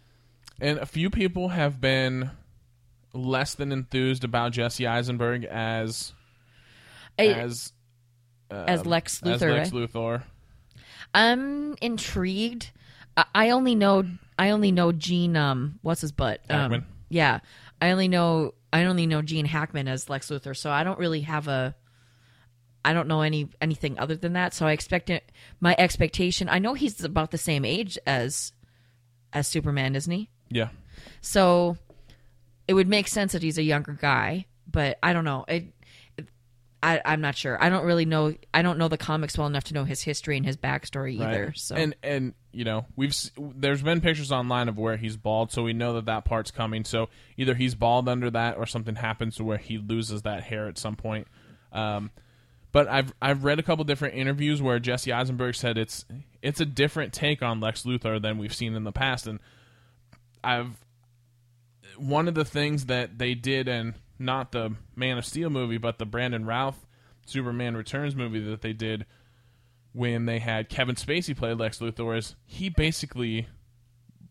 And 0.60 0.80
a 0.80 0.86
few 0.86 1.10
people 1.10 1.50
have 1.50 1.80
been 1.80 2.32
less 3.14 3.54
than 3.56 3.72
enthused 3.72 4.24
about 4.24 4.52
Jesse 4.52 4.88
Eisenberg 4.88 5.46
as 5.46 6.14
I- 7.18 7.28
as 7.28 7.74
as 8.52 8.86
Lex 8.86 9.22
Luthor, 9.22 9.34
as 9.34 9.42
Lex 9.42 9.72
right? 9.72 9.90
Luthor. 9.90 10.24
I'm 11.14 11.76
intrigued. 11.82 12.72
I, 13.34 13.50
only 13.50 13.76
know 13.76 14.06
I 14.38 14.52
only 14.52 14.72
know 14.72 14.92
Gene. 14.92 15.36
Um, 15.36 15.80
what's 15.82 16.02
his 16.02 16.12
butt? 16.12 16.42
Um, 16.50 16.86
yeah, 17.10 17.40
I 17.82 17.92
only 17.92 18.08
know 18.08 18.54
I 18.72 18.84
only 18.86 19.06
know 19.08 19.22
Gene 19.22 19.46
Hackman 19.46 19.88
as 19.88 20.10
Lex 20.10 20.30
Luthor. 20.30 20.56
So 20.56 20.70
I 20.70 20.84
don't 20.84 21.00
really 21.00 21.22
have 21.22 21.48
a. 21.48 21.76
I 22.86 22.94
don't 22.94 23.08
know 23.08 23.22
any 23.22 23.50
anything 23.62 24.00
other 24.00 24.16
than 24.16 24.34
that. 24.34 24.54
So 24.54 24.66
I 24.66 24.72
expect 24.72 25.10
it. 25.10 25.32
My 25.60 25.76
expectation. 25.78 26.48
I 26.50 26.60
know 26.60 26.74
he's 26.76 27.04
about 27.04 27.32
the 27.32 27.38
same 27.38 27.66
age 27.66 27.98
as 28.08 28.54
as 29.34 29.48
Superman, 29.48 29.96
isn't 29.96 30.12
he? 30.12 30.30
Yeah. 30.50 30.70
So 31.22 31.78
it 32.68 32.74
would 32.74 32.88
make 32.88 33.08
sense 33.08 33.34
that 33.34 33.44
he's 33.44 33.58
a 33.58 33.64
younger 33.64 33.94
guy, 33.94 34.46
but 34.70 34.98
I 35.02 35.14
don't 35.14 35.26
know. 35.26 35.46
It, 35.48 35.54
it- 35.54 35.74
I, 36.82 37.02
I'm 37.04 37.22
not 37.22 37.36
sure. 37.36 37.62
I 37.62 37.70
don't 37.70 37.86
really 37.86 38.06
know. 38.06 38.34
I 38.54 38.62
don't 38.62 38.78
know 38.78 38.88
the 38.88 38.98
comics 38.98 39.38
well 39.38 39.48
enough 39.48 39.66
to 39.66 39.74
know 39.74 39.84
his 39.84 40.02
history 40.02 40.38
and 40.38 40.46
his 40.46 40.56
backstory 40.56 41.16
either. 41.16 41.48
Right. 41.48 41.58
So 41.58 41.76
and 41.76 41.96
and 42.02 42.34
you 42.54 42.64
know 42.64 42.86
we've 42.96 43.14
there's 43.38 43.82
been 43.82 44.00
pictures 44.00 44.32
online 44.32 44.70
of 44.70 44.78
where 44.78 44.96
he's 44.96 45.18
bald, 45.18 45.52
so 45.52 45.64
we 45.64 45.74
know 45.74 45.94
that 45.94 46.06
that 46.06 46.24
part's 46.24 46.52
coming. 46.52 46.86
So 46.86 47.10
either 47.38 47.54
he's 47.54 47.76
bald 47.76 48.08
under 48.08 48.32
that, 48.32 48.58
or 48.58 48.66
something 48.66 48.96
happens 48.96 49.36
to 49.38 49.44
where 49.44 49.58
he 49.58 49.78
loses 49.78 50.22
that 50.22 50.44
hair 50.44 50.68
at 50.68 50.78
some 50.78 50.96
point. 50.96 51.28
Um, 51.74 52.12
but 52.72 52.88
I've 52.88 53.14
I've 53.22 53.44
read 53.44 53.60
a 53.60 53.64
couple 53.64 53.84
different 53.84 54.16
interviews 54.16 54.62
where 54.62 54.80
Jesse 54.80 55.12
Eisenberg 55.12 55.56
said 55.56 55.78
it's 55.78 56.06
it's 56.42 56.62
a 56.62 56.66
different 56.66 57.12
take 57.14 57.42
on 57.42 57.60
Lex 57.60 57.84
Luthor 57.84 58.22
than 58.22 58.38
we've 58.38 58.54
seen 58.54 58.74
in 58.74 58.86
the 58.86 58.94
past, 58.94 59.28
and 59.28 59.40
I've 60.44 60.78
one 61.98 62.30
of 62.30 62.36
the 62.36 62.46
things 62.46 62.86
that 62.86 63.18
they 63.18 63.34
did 63.34 63.68
in 63.68 63.96
not 64.20 64.52
the 64.52 64.76
Man 64.96 65.18
of 65.18 65.26
Steel 65.26 65.50
movie, 65.50 65.78
but 65.78 65.98
the 65.98 66.06
Brandon 66.06 66.46
Routh 66.46 66.86
Superman 67.26 67.76
Returns 67.78 68.16
movie 68.16 68.40
that 68.42 68.62
they 68.62 68.74
did 68.74 69.06
when 69.94 70.26
they 70.26 70.40
had 70.40 70.70
Kevin 70.70 70.96
Spacey 70.96 71.36
play 71.36 71.54
Lex 71.54 71.80
Luthor 71.80 72.18
is 72.18 72.36
he 72.46 72.70
basically 72.70 73.48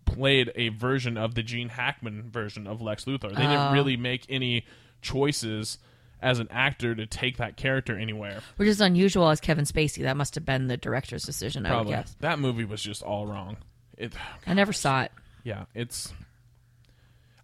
played 0.04 0.52
a 0.54 0.68
version 0.70 1.16
of 1.16 1.34
the 1.34 1.42
Gene 1.42 1.68
Hackman 1.70 2.30
version 2.30 2.66
of 2.66 2.80
Lex 2.80 3.04
Luthor. 3.04 3.28
They 3.30 3.42
didn't 3.42 3.68
Oh. 3.68 3.72
really 3.72 3.96
make 3.96 4.24
any 4.28 4.64
choices 5.02 5.78
as 6.20 6.38
an 6.40 6.48
actor 6.50 6.94
to 6.94 7.06
take 7.06 7.36
that 7.36 7.56
character 7.56 7.96
anywhere. 7.96 8.40
which 8.56 8.68
is 8.68 8.80
unusual 8.80 9.28
as 9.28 9.40
Kevin 9.40 9.64
Spacey. 9.64 10.02
That 10.02 10.16
must 10.16 10.34
have 10.34 10.44
been 10.44 10.66
the 10.66 10.76
director's 10.76 11.22
decision. 11.22 11.64
I 11.66 11.70
would 11.70 11.74
Probably 11.76 11.92
guess. 11.92 12.16
that 12.20 12.38
movie 12.40 12.64
was 12.64 12.82
just 12.82 13.02
all 13.02 13.26
wrong. 13.26 13.56
It 13.96 14.12
I 14.46 14.54
never 14.54 14.72
saw 14.72 15.02
it. 15.02 15.12
yeah, 15.44 15.64
it's 15.74 16.12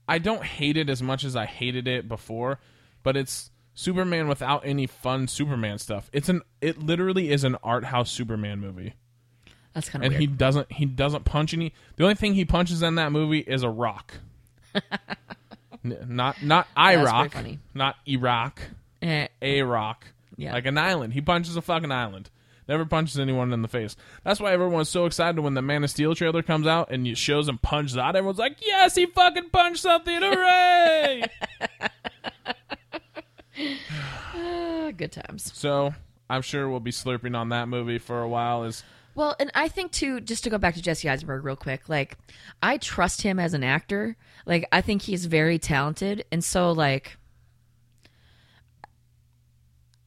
I 0.08 0.18
don't 0.18 0.44
hate 0.44 0.76
it 0.76 0.88
as 0.90 1.02
much 1.02 1.24
as 1.24 1.34
I 1.36 1.46
hated 1.46 1.88
it 1.88 2.08
before, 2.08 2.60
but 3.02 3.16
it's 3.16 3.50
Superman 3.74 4.28
without 4.28 4.62
any 4.66 4.86
fun 4.86 5.26
Superman 5.28 5.78
stuff. 5.78 6.08
It's 6.12 6.28
an 6.28 6.42
it 6.60 6.78
literally 6.78 7.30
is 7.30 7.42
an 7.44 7.56
art 7.62 7.84
house 7.84 8.10
Superman 8.10 8.60
movie. 8.60 8.94
That's 9.72 9.88
kind 9.88 10.04
of 10.04 10.06
and 10.06 10.12
weird. 10.18 10.20
he 10.20 10.26
doesn't 10.36 10.70
he 10.72 10.84
doesn't 10.84 11.24
punch 11.24 11.52
any 11.54 11.72
the 11.96 12.04
only 12.04 12.14
thing 12.14 12.34
he 12.34 12.44
punches 12.44 12.82
in 12.82 12.94
that 12.96 13.10
movie 13.10 13.40
is 13.40 13.62
a 13.64 13.68
rock 13.70 14.14
N- 15.84 15.98
not 16.08 16.42
not 16.42 16.68
iraq 16.78 17.32
funny. 17.32 17.58
not 17.74 17.96
iraq 18.06 18.60
Eh, 19.02 19.26
a 19.42 19.62
rock 19.62 20.06
Yeah. 20.36 20.52
like 20.52 20.66
an 20.66 20.78
island 20.78 21.12
he 21.12 21.20
punches 21.20 21.56
a 21.56 21.62
fucking 21.62 21.90
island 21.92 22.30
never 22.68 22.84
punches 22.84 23.18
anyone 23.18 23.52
in 23.52 23.62
the 23.62 23.68
face. 23.68 23.96
That's 24.22 24.40
why 24.40 24.52
everyone's 24.52 24.88
so 24.88 25.06
excited 25.06 25.40
when 25.40 25.54
the 25.54 25.62
man 25.62 25.84
of 25.84 25.90
steel 25.90 26.14
trailer 26.14 26.42
comes 26.42 26.66
out 26.66 26.90
and 26.90 27.06
it 27.06 27.18
shows 27.18 27.48
him 27.48 27.58
punch 27.58 27.92
Zod 27.94 28.14
everyone's 28.14 28.38
like 28.38 28.58
yes 28.64 28.94
he 28.94 29.06
fucking 29.06 29.50
punched 29.50 29.82
something! 29.82 30.20
Hooray! 30.20 31.22
Uh, 34.34 34.90
good 34.96 35.12
times. 35.12 35.50
so 35.54 35.94
i'm 36.28 36.42
sure 36.42 36.68
we'll 36.68 36.80
be 36.80 36.90
slurping 36.90 37.36
on 37.36 37.50
that 37.50 37.68
movie 37.68 37.98
for 37.98 38.20
a 38.22 38.28
while 38.28 38.64
as 38.64 38.82
Well, 39.14 39.36
and 39.38 39.50
I 39.54 39.68
think 39.68 39.92
too, 39.92 40.20
just 40.20 40.42
to 40.44 40.50
go 40.50 40.58
back 40.58 40.74
to 40.74 40.82
Jesse 40.82 41.08
Eisenberg 41.08 41.44
real 41.44 41.54
quick, 41.54 41.88
like 41.88 42.18
I 42.60 42.78
trust 42.78 43.22
him 43.22 43.38
as 43.38 43.54
an 43.54 43.62
actor. 43.62 44.16
Like 44.44 44.66
I 44.72 44.80
think 44.80 45.02
he's 45.02 45.26
very 45.26 45.56
talented, 45.60 46.24
and 46.32 46.42
so 46.42 46.72
like 46.72 47.16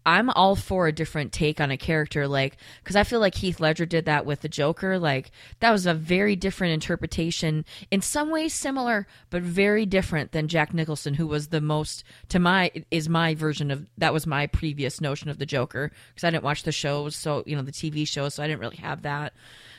I'm 0.07 0.29
all 0.29 0.55
for 0.55 0.87
a 0.87 0.93
different 0.93 1.33
take 1.33 1.59
on 1.59 1.69
a 1.69 1.75
character, 1.75 2.29
like 2.29 2.55
because 2.81 2.95
I 2.95 3.03
feel 3.03 3.19
like 3.19 3.35
Heath 3.35 3.59
Ledger 3.59 3.85
did 3.85 4.05
that 4.05 4.25
with 4.25 4.39
the 4.39 4.47
Joker. 4.47 4.97
Like 4.97 5.31
that 5.59 5.71
was 5.71 5.85
a 5.85 5.93
very 5.93 6.37
different 6.37 6.73
interpretation, 6.73 7.65
in 7.91 7.99
some 8.01 8.29
ways 8.29 8.53
similar, 8.53 9.05
but 9.29 9.43
very 9.43 9.85
different 9.85 10.31
than 10.31 10.47
Jack 10.47 10.73
Nicholson, 10.73 11.13
who 11.15 11.27
was 11.27 11.49
the 11.49 11.59
most 11.59 12.05
to 12.29 12.39
my 12.39 12.71
is 12.89 13.09
my 13.09 13.35
version 13.35 13.69
of 13.69 13.85
that 13.97 14.13
was 14.13 14.25
my 14.25 14.47
previous 14.47 15.01
notion 15.01 15.29
of 15.29 15.39
the 15.39 15.45
Joker 15.45 15.91
because 16.15 16.23
I 16.23 16.29
didn't 16.29 16.45
watch 16.45 16.63
the 16.63 16.71
shows, 16.71 17.13
so 17.17 17.43
you 17.45 17.57
know 17.57 17.61
the 17.61 17.73
TV 17.73 18.07
shows, 18.07 18.35
so 18.35 18.43
I 18.43 18.47
didn't 18.47 18.61
really 18.61 18.77
have 18.77 19.01
that. 19.01 19.33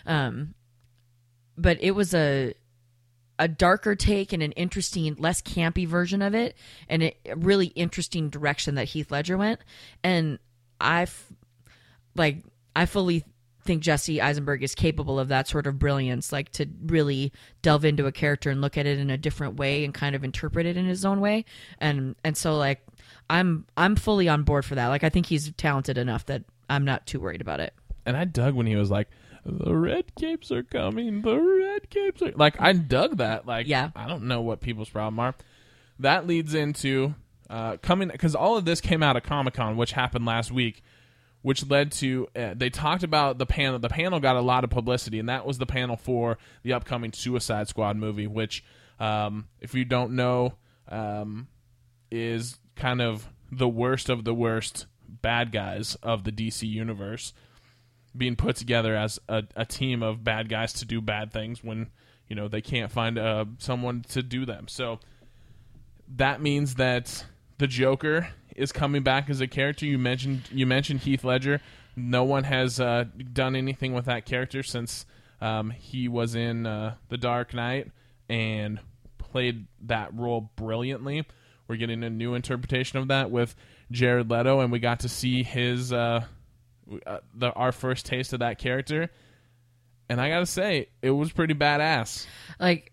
Um, 0.05 0.55
but 1.57 1.79
it 1.81 1.93
was 1.93 2.12
a 2.12 2.53
a 3.39 3.49
darker 3.49 3.95
take 3.95 4.32
and 4.32 4.43
an 4.43 4.53
interesting, 4.53 5.14
less 5.18 5.41
campy 5.41 5.86
version 5.86 6.22
of 6.22 6.34
it, 6.34 6.57
and 6.89 7.03
a 7.03 7.14
really 7.36 7.66
interesting 7.68 8.30
direction 8.30 8.74
that 8.76 8.84
Heath 8.84 9.11
Ledger 9.11 9.36
went. 9.36 9.61
And 10.03 10.39
I, 10.80 11.03
f- 11.03 11.32
like, 12.14 12.45
I 12.74 12.86
fully 12.86 13.24
think 13.68 13.82
Jesse 13.82 14.20
Eisenberg 14.20 14.62
is 14.62 14.74
capable 14.74 15.20
of 15.20 15.28
that 15.28 15.47
sort 15.47 15.66
of 15.66 15.78
brilliance, 15.78 16.32
like 16.32 16.51
to 16.53 16.66
really 16.86 17.32
delve 17.61 17.84
into 17.84 18.07
a 18.07 18.12
character 18.12 18.51
and 18.51 18.61
look 18.61 18.78
at 18.78 18.86
it 18.86 18.99
in 18.99 19.11
a 19.11 19.18
different 19.18 19.57
way 19.57 19.84
and 19.84 19.93
kind 19.93 20.16
of 20.16 20.24
interpret 20.24 20.64
it 20.64 20.76
in 20.76 20.86
his 20.86 21.05
own 21.05 21.20
way. 21.20 21.45
And 21.78 22.16
and 22.24 22.34
so 22.36 22.57
like 22.57 22.80
I'm 23.28 23.66
I'm 23.76 23.95
fully 23.95 24.26
on 24.26 24.43
board 24.43 24.64
for 24.64 24.74
that. 24.74 24.86
Like 24.89 25.05
I 25.05 25.11
think 25.11 25.26
he's 25.26 25.53
talented 25.53 25.99
enough 25.99 26.24
that 26.26 26.45
I'm 26.70 26.84
not 26.86 27.07
too 27.07 27.20
worried 27.20 27.43
about 27.43 27.61
it. 27.61 27.74
And 28.07 28.16
I 28.16 28.24
dug 28.24 28.55
when 28.55 28.66
he 28.66 28.74
was 28.74 28.91
like, 28.91 29.09
"The 29.45 29.74
red 29.74 30.14
capes 30.14 30.51
are 30.51 30.62
coming. 30.62 31.22
The 31.22 31.39
red 31.39 31.91
capes 31.91 32.22
are 32.22 32.32
like." 32.32 32.61
I 32.61 32.72
dug 32.72 33.18
that. 33.18 33.47
Like, 33.47 33.66
Yeah. 33.66 33.91
I 33.95 34.07
don't 34.09 34.24
know 34.24 34.41
what 34.41 34.61
people's 34.61 34.91
problem 34.91 35.18
are. 35.18 35.34
That 35.99 36.26
leads 36.26 36.55
into 36.55 37.14
uh, 37.51 37.76
coming 37.78 38.09
because 38.09 38.34
all 38.34 38.57
of 38.57 38.64
this 38.64 38.80
came 38.80 39.03
out 39.03 39.16
of 39.16 39.22
Comic 39.22 39.55
Con, 39.55 39.76
which 39.76 39.93
happened 39.93 40.26
last 40.26 40.53
week, 40.53 40.82
which 41.43 41.68
led 41.68 41.93
to 41.93 42.28
uh, 42.36 42.55
they 42.55 42.70
talked 42.70 43.03
about 43.03 43.39
the 43.39 43.47
panel. 43.47 43.78
The 43.78 43.89
panel 43.89 44.20
got 44.20 44.36
a 44.36 44.41
lot 44.41 44.64
of 44.64 44.70
publicity, 44.70 45.18
and 45.18 45.28
that 45.28 45.47
was 45.47 45.59
the 45.59 45.66
panel 45.66 45.97
for 45.97 46.39
the 46.62 46.72
upcoming 46.72 47.12
Suicide 47.12 47.68
Squad 47.68 47.97
movie, 47.97 48.26
which, 48.26 48.64
um, 49.01 49.49
if 49.61 49.74
you 49.74 49.84
don't 49.84 50.12
know, 50.12 50.55
um, 50.89 51.49
is 52.11 52.59
kind 52.76 53.01
of 53.01 53.28
the 53.51 53.68
worst 53.68 54.09
of 54.09 54.24
the 54.24 54.34
worst 54.34 54.86
bad 55.09 55.53
guys 55.53 55.97
of 56.03 56.24
the 56.24 56.32
DC 56.32 56.68
universe 56.68 57.32
being 58.18 58.36
put 58.36 58.56
together 58.56 58.94
as 58.96 59.18
a, 59.28 59.44
a 59.56 59.64
team 59.64 60.02
of 60.02 60.24
bad 60.24 60.48
guys 60.48 60.72
to 60.74 60.84
do 60.84 61.00
bad 61.00 61.32
things 61.32 61.62
when 61.62 61.88
you 62.28 62.36
know 62.36 62.48
they 62.48 62.60
can't 62.60 62.90
find 62.92 63.18
uh, 63.18 63.44
someone 63.58 64.02
to 64.10 64.22
do 64.22 64.44
them. 64.44 64.68
So 64.68 64.98
that 66.16 66.40
means 66.42 66.74
that 66.74 67.24
the 67.58 67.66
Joker 67.66 68.28
is 68.56 68.72
coming 68.72 69.02
back 69.02 69.30
as 69.30 69.40
a 69.40 69.46
character. 69.46 69.86
You 69.86 69.98
mentioned 69.98 70.42
you 70.50 70.66
mentioned 70.66 71.00
Heath 71.00 71.24
Ledger. 71.24 71.60
No 71.96 72.24
one 72.24 72.44
has 72.44 72.78
uh, 72.78 73.04
done 73.32 73.56
anything 73.56 73.92
with 73.92 74.04
that 74.04 74.24
character 74.24 74.62
since 74.62 75.04
um, 75.40 75.70
he 75.70 76.08
was 76.08 76.34
in 76.34 76.66
uh, 76.66 76.94
The 77.08 77.16
Dark 77.16 77.54
Knight 77.54 77.90
and 78.28 78.78
played 79.18 79.66
that 79.82 80.14
role 80.14 80.50
brilliantly. 80.56 81.24
We're 81.66 81.76
getting 81.76 82.02
a 82.04 82.10
new 82.10 82.34
interpretation 82.34 82.98
of 82.98 83.08
that 83.08 83.30
with 83.30 83.54
Jared 83.90 84.30
Leto, 84.30 84.60
and 84.60 84.72
we 84.72 84.78
got 84.78 85.00
to 85.00 85.08
see 85.08 85.42
his 85.42 85.92
uh, 85.92 86.24
uh, 87.07 87.18
the 87.34 87.53
our 87.53 87.72
first 87.72 88.07
taste 88.07 88.32
of 88.32 88.41
that 88.41 88.59
character. 88.59 89.11
And 90.09 90.20
I 90.20 90.28
gotta 90.30 90.47
say, 90.47 90.89
it 91.03 91.11
was 91.11 91.32
pretty 91.32 91.55
badass. 91.55 92.26
like 92.59 92.93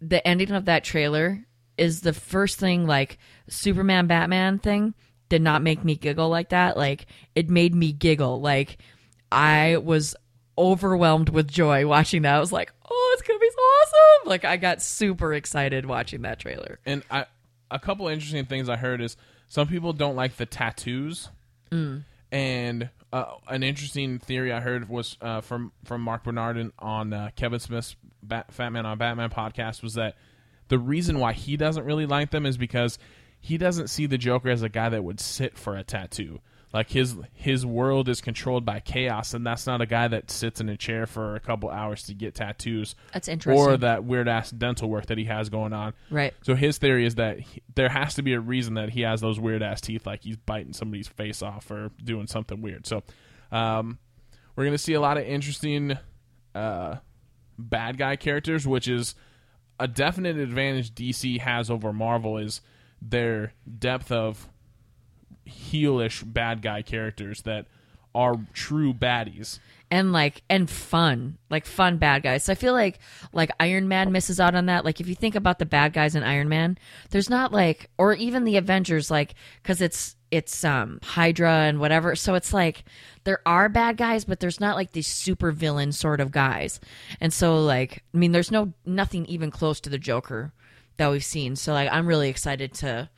the 0.00 0.26
ending 0.26 0.52
of 0.52 0.66
that 0.66 0.84
trailer 0.84 1.44
is 1.76 2.02
the 2.02 2.12
first 2.12 2.58
thing 2.58 2.86
like 2.86 3.18
superman 3.48 4.06
batman 4.06 4.58
thing 4.58 4.94
did 5.28 5.42
not 5.42 5.62
make 5.62 5.84
me 5.84 5.94
giggle 5.96 6.28
like 6.28 6.50
that. 6.50 6.76
Like 6.76 7.06
it 7.34 7.50
made 7.50 7.74
me 7.74 7.92
giggle. 7.92 8.40
Like 8.40 8.78
i 9.30 9.76
was 9.76 10.16
overwhelmed 10.56 11.28
with 11.28 11.48
joy 11.48 11.86
watching 11.86 12.22
that. 12.22 12.36
I 12.36 12.40
was 12.40 12.52
like 12.52 12.72
oh 12.90 13.10
it's 13.14 13.26
gonna 13.26 13.38
be 13.38 13.50
so 13.50 13.60
awesome. 13.60 14.28
Like 14.28 14.44
i 14.44 14.56
got 14.56 14.82
super 14.82 15.32
excited 15.34 15.86
watching 15.86 16.22
that 16.22 16.38
trailer. 16.38 16.78
And 16.86 17.02
I, 17.10 17.26
a 17.70 17.78
couple 17.78 18.08
interesting 18.08 18.44
things 18.46 18.68
I 18.68 18.76
heard 18.76 19.00
is 19.00 19.16
some 19.48 19.66
people 19.68 19.92
don't 19.92 20.16
like 20.16 20.36
the 20.36 20.46
tattoos, 20.46 21.28
and 22.32 22.90
uh, 23.12 23.24
an 23.48 23.62
interesting 23.62 24.18
theory 24.18 24.52
I 24.52 24.60
heard 24.60 24.88
was 24.88 25.16
uh, 25.20 25.40
from 25.40 25.72
from 25.84 26.02
Marc 26.02 26.24
Bernardin 26.24 26.72
on 26.78 27.12
uh, 27.12 27.30
Kevin 27.36 27.60
Smith's 27.60 27.96
Bat- 28.22 28.52
Fat 28.52 28.70
Man 28.70 28.86
on 28.86 28.98
Batman 28.98 29.30
podcast 29.30 29.82
was 29.82 29.94
that 29.94 30.16
the 30.68 30.78
reason 30.78 31.18
why 31.18 31.32
he 31.32 31.56
doesn't 31.56 31.84
really 31.84 32.06
like 32.06 32.30
them 32.30 32.44
is 32.44 32.56
because 32.56 32.98
he 33.40 33.56
doesn't 33.56 33.88
see 33.88 34.06
the 34.06 34.18
Joker 34.18 34.50
as 34.50 34.62
a 34.62 34.68
guy 34.68 34.88
that 34.88 35.04
would 35.04 35.20
sit 35.20 35.56
for 35.56 35.76
a 35.76 35.84
tattoo. 35.84 36.40
Like 36.72 36.90
his 36.90 37.16
his 37.32 37.64
world 37.64 38.10
is 38.10 38.20
controlled 38.20 38.66
by 38.66 38.80
chaos, 38.80 39.32
and 39.32 39.46
that's 39.46 39.66
not 39.66 39.80
a 39.80 39.86
guy 39.86 40.08
that 40.08 40.30
sits 40.30 40.60
in 40.60 40.68
a 40.68 40.76
chair 40.76 41.06
for 41.06 41.34
a 41.34 41.40
couple 41.40 41.70
hours 41.70 42.02
to 42.04 42.14
get 42.14 42.34
tattoos. 42.34 42.94
That's 43.12 43.26
interesting. 43.26 43.58
Or 43.58 43.76
that 43.78 44.04
weird 44.04 44.28
ass 44.28 44.50
dental 44.50 44.90
work 44.90 45.06
that 45.06 45.16
he 45.16 45.24
has 45.24 45.48
going 45.48 45.72
on. 45.72 45.94
right 46.10 46.34
So 46.42 46.54
his 46.54 46.76
theory 46.76 47.06
is 47.06 47.14
that 47.14 47.40
he, 47.40 47.62
there 47.74 47.88
has 47.88 48.14
to 48.16 48.22
be 48.22 48.34
a 48.34 48.40
reason 48.40 48.74
that 48.74 48.90
he 48.90 49.00
has 49.00 49.22
those 49.22 49.40
weird 49.40 49.62
ass 49.62 49.80
teeth, 49.80 50.06
like 50.06 50.24
he's 50.24 50.36
biting 50.36 50.74
somebody's 50.74 51.08
face 51.08 51.40
off 51.40 51.70
or 51.70 51.90
doing 52.04 52.26
something 52.26 52.60
weird. 52.60 52.86
So, 52.86 53.02
um, 53.50 53.98
we're 54.54 54.66
gonna 54.66 54.76
see 54.76 54.94
a 54.94 55.00
lot 55.00 55.16
of 55.16 55.24
interesting 55.24 55.96
uh, 56.54 56.96
bad 57.58 57.96
guy 57.96 58.16
characters, 58.16 58.66
which 58.66 58.88
is 58.88 59.14
a 59.80 59.88
definite 59.88 60.36
advantage 60.36 60.94
DC 60.94 61.40
has 61.40 61.70
over 61.70 61.92
Marvel 61.92 62.36
is 62.36 62.60
their 63.00 63.52
depth 63.78 64.10
of 64.12 64.48
heelish 65.48 66.22
bad 66.30 66.62
guy 66.62 66.82
characters 66.82 67.42
that 67.42 67.66
are 68.14 68.36
true 68.52 68.92
baddies. 68.92 69.58
and 69.90 70.12
like 70.12 70.42
and 70.50 70.68
fun. 70.68 71.38
Like 71.50 71.64
fun 71.64 71.96
bad 71.98 72.22
guys. 72.22 72.44
So 72.44 72.52
i 72.52 72.56
feel 72.56 72.72
like 72.74 72.98
like 73.32 73.50
iron 73.60 73.88
man 73.88 74.12
misses 74.12 74.38
out 74.40 74.54
on 74.54 74.66
that. 74.66 74.84
Like 74.84 75.00
if 75.00 75.08
you 75.08 75.14
think 75.14 75.34
about 75.34 75.58
the 75.58 75.66
bad 75.66 75.92
guys 75.92 76.14
in 76.14 76.22
iron 76.22 76.48
man 76.48 76.78
there's 77.10 77.30
not 77.30 77.52
like 77.52 77.88
or 77.96 78.12
even 78.14 78.44
the 78.44 78.56
avengers 78.56 79.10
like 79.10 79.34
because 79.62 79.80
it's 79.80 80.16
it's 80.30 80.62
um 80.64 80.98
hydra 81.02 81.50
and 81.68 81.80
whatever. 81.80 82.14
So 82.16 82.34
it's 82.34 82.52
like 82.52 82.84
there 83.24 83.40
are 83.46 83.68
bad 83.68 83.96
guys 83.96 84.24
but 84.26 84.40
there's 84.40 84.60
not 84.60 84.76
like 84.76 84.92
these 84.92 85.06
super 85.06 85.52
villain 85.52 85.92
sort 85.92 86.20
of 86.20 86.32
guys. 86.32 86.80
And 87.20 87.32
so 87.32 87.62
like 87.62 88.02
i 88.14 88.18
mean 88.18 88.32
there's 88.32 88.50
no 88.50 88.72
nothing 88.84 89.24
even 89.26 89.50
close 89.50 89.80
to 89.80 89.90
the 89.90 89.98
joker 89.98 90.52
that 90.98 91.10
we've 91.10 91.24
seen. 91.24 91.56
So 91.56 91.72
like 91.72 91.88
i'm 91.92 92.06
really 92.06 92.28
excited 92.28 92.74
to 92.74 93.08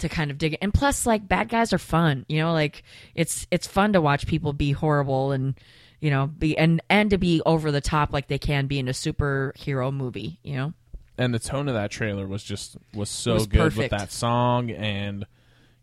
to 0.00 0.08
kind 0.08 0.30
of 0.30 0.38
dig 0.38 0.54
it. 0.54 0.58
And 0.62 0.72
plus, 0.74 1.06
like 1.06 1.26
bad 1.26 1.48
guys 1.48 1.72
are 1.72 1.78
fun, 1.78 2.26
you 2.28 2.38
know, 2.40 2.52
like 2.52 2.82
it's 3.14 3.46
it's 3.50 3.66
fun 3.66 3.92
to 3.94 4.00
watch 4.00 4.26
people 4.26 4.52
be 4.52 4.72
horrible 4.72 5.32
and 5.32 5.54
you 6.00 6.10
know 6.10 6.26
be 6.26 6.56
and 6.56 6.80
and 6.90 7.10
to 7.10 7.18
be 7.18 7.42
over 7.46 7.70
the 7.70 7.80
top 7.80 8.12
like 8.12 8.26
they 8.28 8.38
can 8.38 8.66
be 8.66 8.78
in 8.78 8.88
a 8.88 8.92
superhero 8.92 9.92
movie, 9.92 10.38
you 10.42 10.56
know. 10.56 10.72
and 11.18 11.34
the 11.34 11.38
tone 11.38 11.68
of 11.68 11.74
that 11.74 11.90
trailer 11.90 12.26
was 12.26 12.42
just 12.42 12.76
was 12.94 13.10
so 13.10 13.34
was 13.34 13.46
good 13.46 13.76
with 13.76 13.90
that 13.90 14.10
song 14.10 14.70
and 14.70 15.26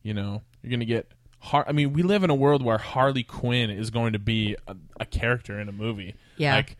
you 0.04 0.14
know 0.14 0.42
you're 0.64 0.72
gonna 0.72 0.86
get 0.86 1.12
Har- 1.40 1.66
i 1.68 1.72
mean 1.72 1.94
we 1.94 2.02
live 2.02 2.24
in 2.24 2.32
a 2.32 2.36
world 2.36 2.64
where 2.64 2.80
harley 2.80 3.22
quinn 3.24 3.70
is 3.70 3.92
going 3.92 4.14
to 4.14 4.20
be 4.20 4.56
a, 4.68 4.76
a 5.00 5.06
character 5.06 5.60
in 5.60 5.70
a 5.70 5.72
movie 5.72 6.16
Yeah. 6.38 6.56
like 6.56 6.78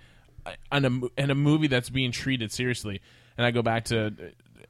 in 0.72 0.86
a, 0.86 1.22
in 1.22 1.30
a 1.30 1.36
movie 1.36 1.68
that's 1.68 1.90
being 1.92 2.12
treated 2.12 2.52
seriously 2.52 3.02
and 3.38 3.46
i 3.46 3.52
go 3.52 3.62
back 3.62 3.86
to 3.86 4.12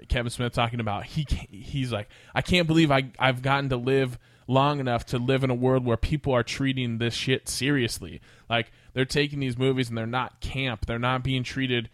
kevin 0.07 0.29
smith 0.29 0.53
talking 0.53 0.79
about 0.79 1.05
he 1.05 1.25
he's 1.49 1.91
like 1.91 2.07
i 2.33 2.41
can't 2.41 2.67
believe 2.67 2.91
I, 2.91 3.11
i've 3.19 3.41
gotten 3.41 3.69
to 3.69 3.77
live 3.77 4.17
long 4.49 4.79
enough 4.79 5.05
to 5.05 5.17
live 5.17 5.43
in 5.43 5.49
a 5.49 5.55
world 5.55 5.85
where 5.85 5.97
people 5.97 6.31
are 6.33 6.41
treating 6.41 6.99
this 6.99 7.13
shit 7.13 7.49
seriously. 7.49 8.21
Like 8.49 8.71
they're 8.93 9.03
taking 9.03 9.41
these 9.41 9.57
movies 9.57 9.89
and 9.89 9.97
they're 9.97 10.05
not 10.05 10.39
camp. 10.39 10.85
They're 10.85 10.97
not 10.97 11.21
being 11.21 11.43
treated 11.43 11.89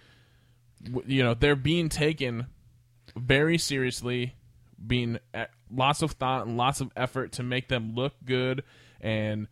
you 1.05 1.24
know 1.24 1.34
they're 1.34 1.55
being 1.55 1.89
taken 1.89 2.47
very 3.16 3.57
seriously 3.57 4.36
being 4.86 5.20
uh, 5.34 5.45
lots 5.72 6.01
of 6.01 6.11
thought 6.11 6.45
and 6.45 6.57
lots 6.57 6.82
of 6.82 6.91
effort 6.95 7.32
to 7.34 7.43
make 7.43 7.70
them 7.70 7.95
look 7.95 8.14
good 8.26 8.64
and 8.99 9.47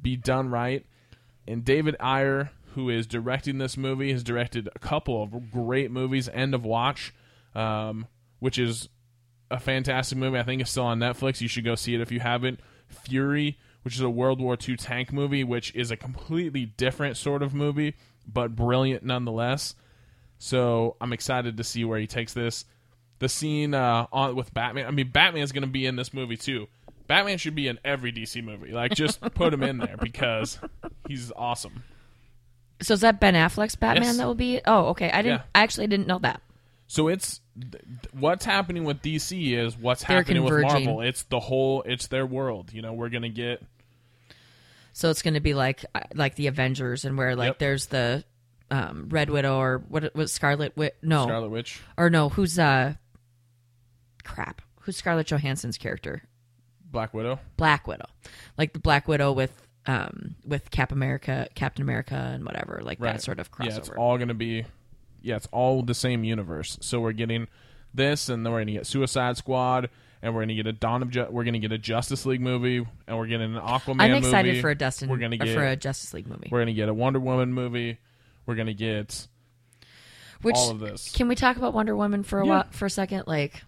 be 0.00 0.16
done 0.16 0.50
right. 0.50 0.84
And 1.46 1.64
david 1.64 1.96
ayer 2.00 2.50
who 2.74 2.90
is 2.90 3.06
directing 3.06 3.58
this 3.58 3.76
movie 3.76 4.12
has 4.12 4.24
directed 4.24 4.68
a 4.74 4.78
couple 4.78 5.22
of 5.22 5.50
great 5.50 5.90
movies 5.90 6.28
end 6.32 6.54
of 6.54 6.64
watch 6.64 7.14
um, 7.54 8.06
which 8.40 8.58
is 8.58 8.88
a 9.50 9.60
fantastic 9.60 10.16
movie 10.18 10.38
i 10.38 10.42
think 10.42 10.60
it's 10.60 10.70
still 10.70 10.84
on 10.84 10.98
netflix 10.98 11.40
you 11.40 11.48
should 11.48 11.64
go 11.64 11.74
see 11.74 11.94
it 11.94 12.00
if 12.00 12.10
you 12.10 12.18
haven't 12.20 12.58
fury 12.88 13.58
which 13.82 13.94
is 13.94 14.00
a 14.00 14.10
world 14.10 14.40
war 14.40 14.56
ii 14.68 14.76
tank 14.76 15.12
movie 15.12 15.44
which 15.44 15.74
is 15.74 15.90
a 15.90 15.96
completely 15.96 16.64
different 16.64 17.16
sort 17.16 17.42
of 17.42 17.54
movie 17.54 17.94
but 18.26 18.56
brilliant 18.56 19.04
nonetheless 19.04 19.74
so 20.38 20.96
I'm 21.00 21.12
excited 21.12 21.56
to 21.56 21.64
see 21.64 21.84
where 21.86 21.98
he 21.98 22.06
takes 22.06 22.34
this. 22.34 22.66
The 23.18 23.28
scene 23.30 23.72
uh, 23.72 24.06
on 24.12 24.36
with 24.36 24.52
Batman. 24.52 24.86
I 24.86 24.90
mean, 24.90 25.08
Batman's 25.10 25.52
going 25.52 25.62
to 25.62 25.68
be 25.70 25.86
in 25.86 25.96
this 25.96 26.12
movie 26.12 26.36
too. 26.36 26.66
Batman 27.06 27.38
should 27.38 27.54
be 27.54 27.66
in 27.68 27.78
every 27.82 28.12
DC 28.12 28.44
movie. 28.44 28.72
Like, 28.72 28.92
just 28.92 29.20
put 29.34 29.54
him 29.54 29.62
in 29.62 29.78
there 29.78 29.96
because 29.96 30.58
he's 31.08 31.32
awesome. 31.34 31.84
So 32.82 32.92
is 32.94 33.00
that 33.00 33.20
Ben 33.20 33.32
Affleck's 33.34 33.76
Batman 33.76 34.02
Yes. 34.08 34.16
that 34.18 34.26
will 34.26 34.34
be? 34.34 34.60
Oh, 34.66 34.86
okay. 34.88 35.10
I 35.10 35.22
didn't. 35.22 35.38
Yeah. 35.38 35.44
I 35.54 35.62
actually 35.62 35.86
didn't 35.86 36.08
know 36.08 36.18
that. 36.18 36.42
So 36.94 37.08
it's 37.08 37.40
th- 37.60 37.82
what's 38.12 38.44
happening 38.44 38.84
with 38.84 39.02
DC 39.02 39.58
is 39.58 39.76
what's 39.76 40.04
They're 40.04 40.18
happening 40.18 40.44
with. 40.44 40.62
Marvel. 40.62 41.00
It's 41.00 41.24
the 41.24 41.40
whole. 41.40 41.82
It's 41.82 42.06
their 42.06 42.24
world. 42.24 42.72
You 42.72 42.82
know, 42.82 42.92
we're 42.92 43.08
gonna 43.08 43.30
get 43.30 43.64
So 44.92 45.10
it's 45.10 45.20
going 45.20 45.34
to 45.34 45.40
be 45.40 45.54
like 45.54 45.84
uh, 45.92 46.02
like 46.14 46.36
the 46.36 46.46
Avengers, 46.46 47.04
and 47.04 47.18
where 47.18 47.34
like 47.34 47.48
Yep. 47.48 47.58
there's 47.58 47.86
the 47.86 48.22
um, 48.70 49.08
Red 49.10 49.28
Widow 49.28 49.58
or 49.58 49.82
what 49.88 50.14
was 50.14 50.32
Scarlet 50.32 50.76
Witch? 50.76 50.94
No, 51.02 51.24
Scarlet 51.24 51.48
Witch. 51.50 51.80
or 51.98 52.10
no, 52.10 52.28
who's 52.28 52.60
uh, 52.60 52.94
crap? 54.22 54.62
Who's 54.82 54.96
Scarlett 54.96 55.26
Johansson's 55.26 55.78
character? 55.78 56.22
Black 56.92 57.12
Widow. 57.12 57.40
Black 57.56 57.88
Widow, 57.88 58.06
like 58.56 58.72
the 58.72 58.78
Black 58.78 59.08
Widow 59.08 59.32
with 59.32 59.66
um 59.88 60.36
with 60.46 60.70
Cap 60.70 60.92
America, 60.92 61.48
Captain 61.56 61.82
America, 61.82 62.14
and 62.14 62.44
whatever, 62.44 62.82
like 62.84 63.00
that 63.00 63.20
sort 63.20 63.40
of 63.40 63.50
crossover. 63.50 63.70
Yeah, 63.70 63.76
it's 63.78 63.88
all 63.90 64.16
going 64.16 64.28
to 64.28 64.34
be. 64.34 64.64
Yeah, 65.24 65.36
it's 65.36 65.48
all 65.52 65.82
the 65.82 65.94
same 65.94 66.22
universe. 66.24 66.78
So 66.80 67.00
we're 67.00 67.12
getting 67.12 67.48
this, 67.92 68.28
and 68.28 68.44
then 68.44 68.52
we're 68.52 68.58
going 68.60 68.66
to 68.68 68.72
get 68.74 68.86
Suicide 68.86 69.36
Squad, 69.36 69.88
and 70.22 70.34
we're 70.34 70.40
going 70.40 70.48
to 70.48 70.54
get 70.54 70.66
a 70.66 70.72
Dawn 70.72 71.02
of 71.02 71.10
Ju- 71.10 71.26
we're 71.30 71.44
going 71.44 71.54
to 71.54 71.60
get 71.60 71.72
a 71.72 71.78
Justice 71.78 72.26
League 72.26 72.40
movie, 72.40 72.86
and 73.06 73.16
we're 73.16 73.26
getting 73.26 73.54
an 73.56 73.60
Aquaman. 73.62 74.00
I'm 74.00 74.14
excited 74.14 74.50
movie. 74.50 74.60
for 74.60 74.70
a 74.70 74.74
Dustin. 74.74 75.08
We're 75.08 75.18
going 75.18 75.30
to 75.32 75.40
or 75.40 75.46
get 75.46 75.54
for 75.54 75.64
a 75.66 75.76
Justice 75.76 76.12
League 76.14 76.26
movie. 76.28 76.48
we're 76.50 76.58
going 76.58 76.66
to 76.68 76.72
get 76.74 76.88
a 76.88 76.94
Wonder 76.94 77.20
Woman 77.20 77.52
movie. 77.52 77.98
We're 78.46 78.54
going 78.56 78.66
to 78.66 78.74
get 78.74 79.26
Which 80.42 80.56
all 80.56 80.70
of 80.70 80.80
this. 80.80 81.10
can 81.12 81.28
we 81.28 81.34
talk 81.34 81.56
about 81.56 81.72
Wonder 81.72 81.96
Woman 81.96 82.22
for 82.22 82.40
a 82.40 82.44
Yeah. 82.46 82.50
while, 82.52 82.66
for 82.70 82.86
a 82.86 82.90
second? 82.90 83.24
Like, 83.26 83.62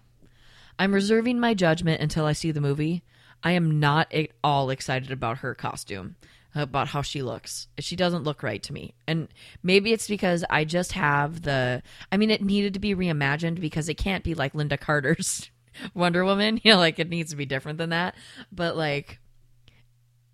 I'm 0.77 0.93
reserving 0.93 1.39
my 1.39 1.53
judgment 1.55 2.01
until 2.01 2.25
I 2.25 2.33
see 2.33 2.51
the 2.51 2.61
movie. 2.61 3.03
I 3.43 3.51
am 3.51 3.79
not 3.79 4.13
at 4.13 4.29
all 4.43 4.69
excited 4.69 5.11
about 5.11 5.39
her 5.39 5.55
costume, 5.55 6.15
about 6.57 6.87
how 6.87 7.01
she 7.01 7.21
looks. 7.21 7.67
She 7.79 7.95
doesn't 7.95 8.23
look 8.23 8.43
right 8.43 8.61
to 8.63 8.73
me, 8.73 8.93
and 9.07 9.27
maybe 9.63 9.91
it's 9.93 10.07
because 10.07 10.43
I 10.49 10.65
just 10.65 10.93
have 10.93 11.41
the. 11.41 11.81
I 12.11 12.17
mean, 12.17 12.31
it 12.31 12.41
needed 12.43 12.73
to 12.73 12.79
be 12.79 12.95
reimagined 12.95 13.59
because 13.59 13.89
it 13.89 13.95
can't 13.95 14.23
be 14.23 14.33
like 14.33 14.53
Lynda 14.53 14.79
Carter's 14.79 15.49
Wonder 15.93 16.23
Woman. 16.25 16.59
You 16.63 16.73
know, 16.73 16.79
like 16.79 16.99
it 16.99 17.09
needs 17.09 17.31
to 17.31 17.37
be 17.37 17.45
different 17.45 17.77
than 17.77 17.91
that. 17.91 18.15
But 18.51 18.75
like, 18.75 19.19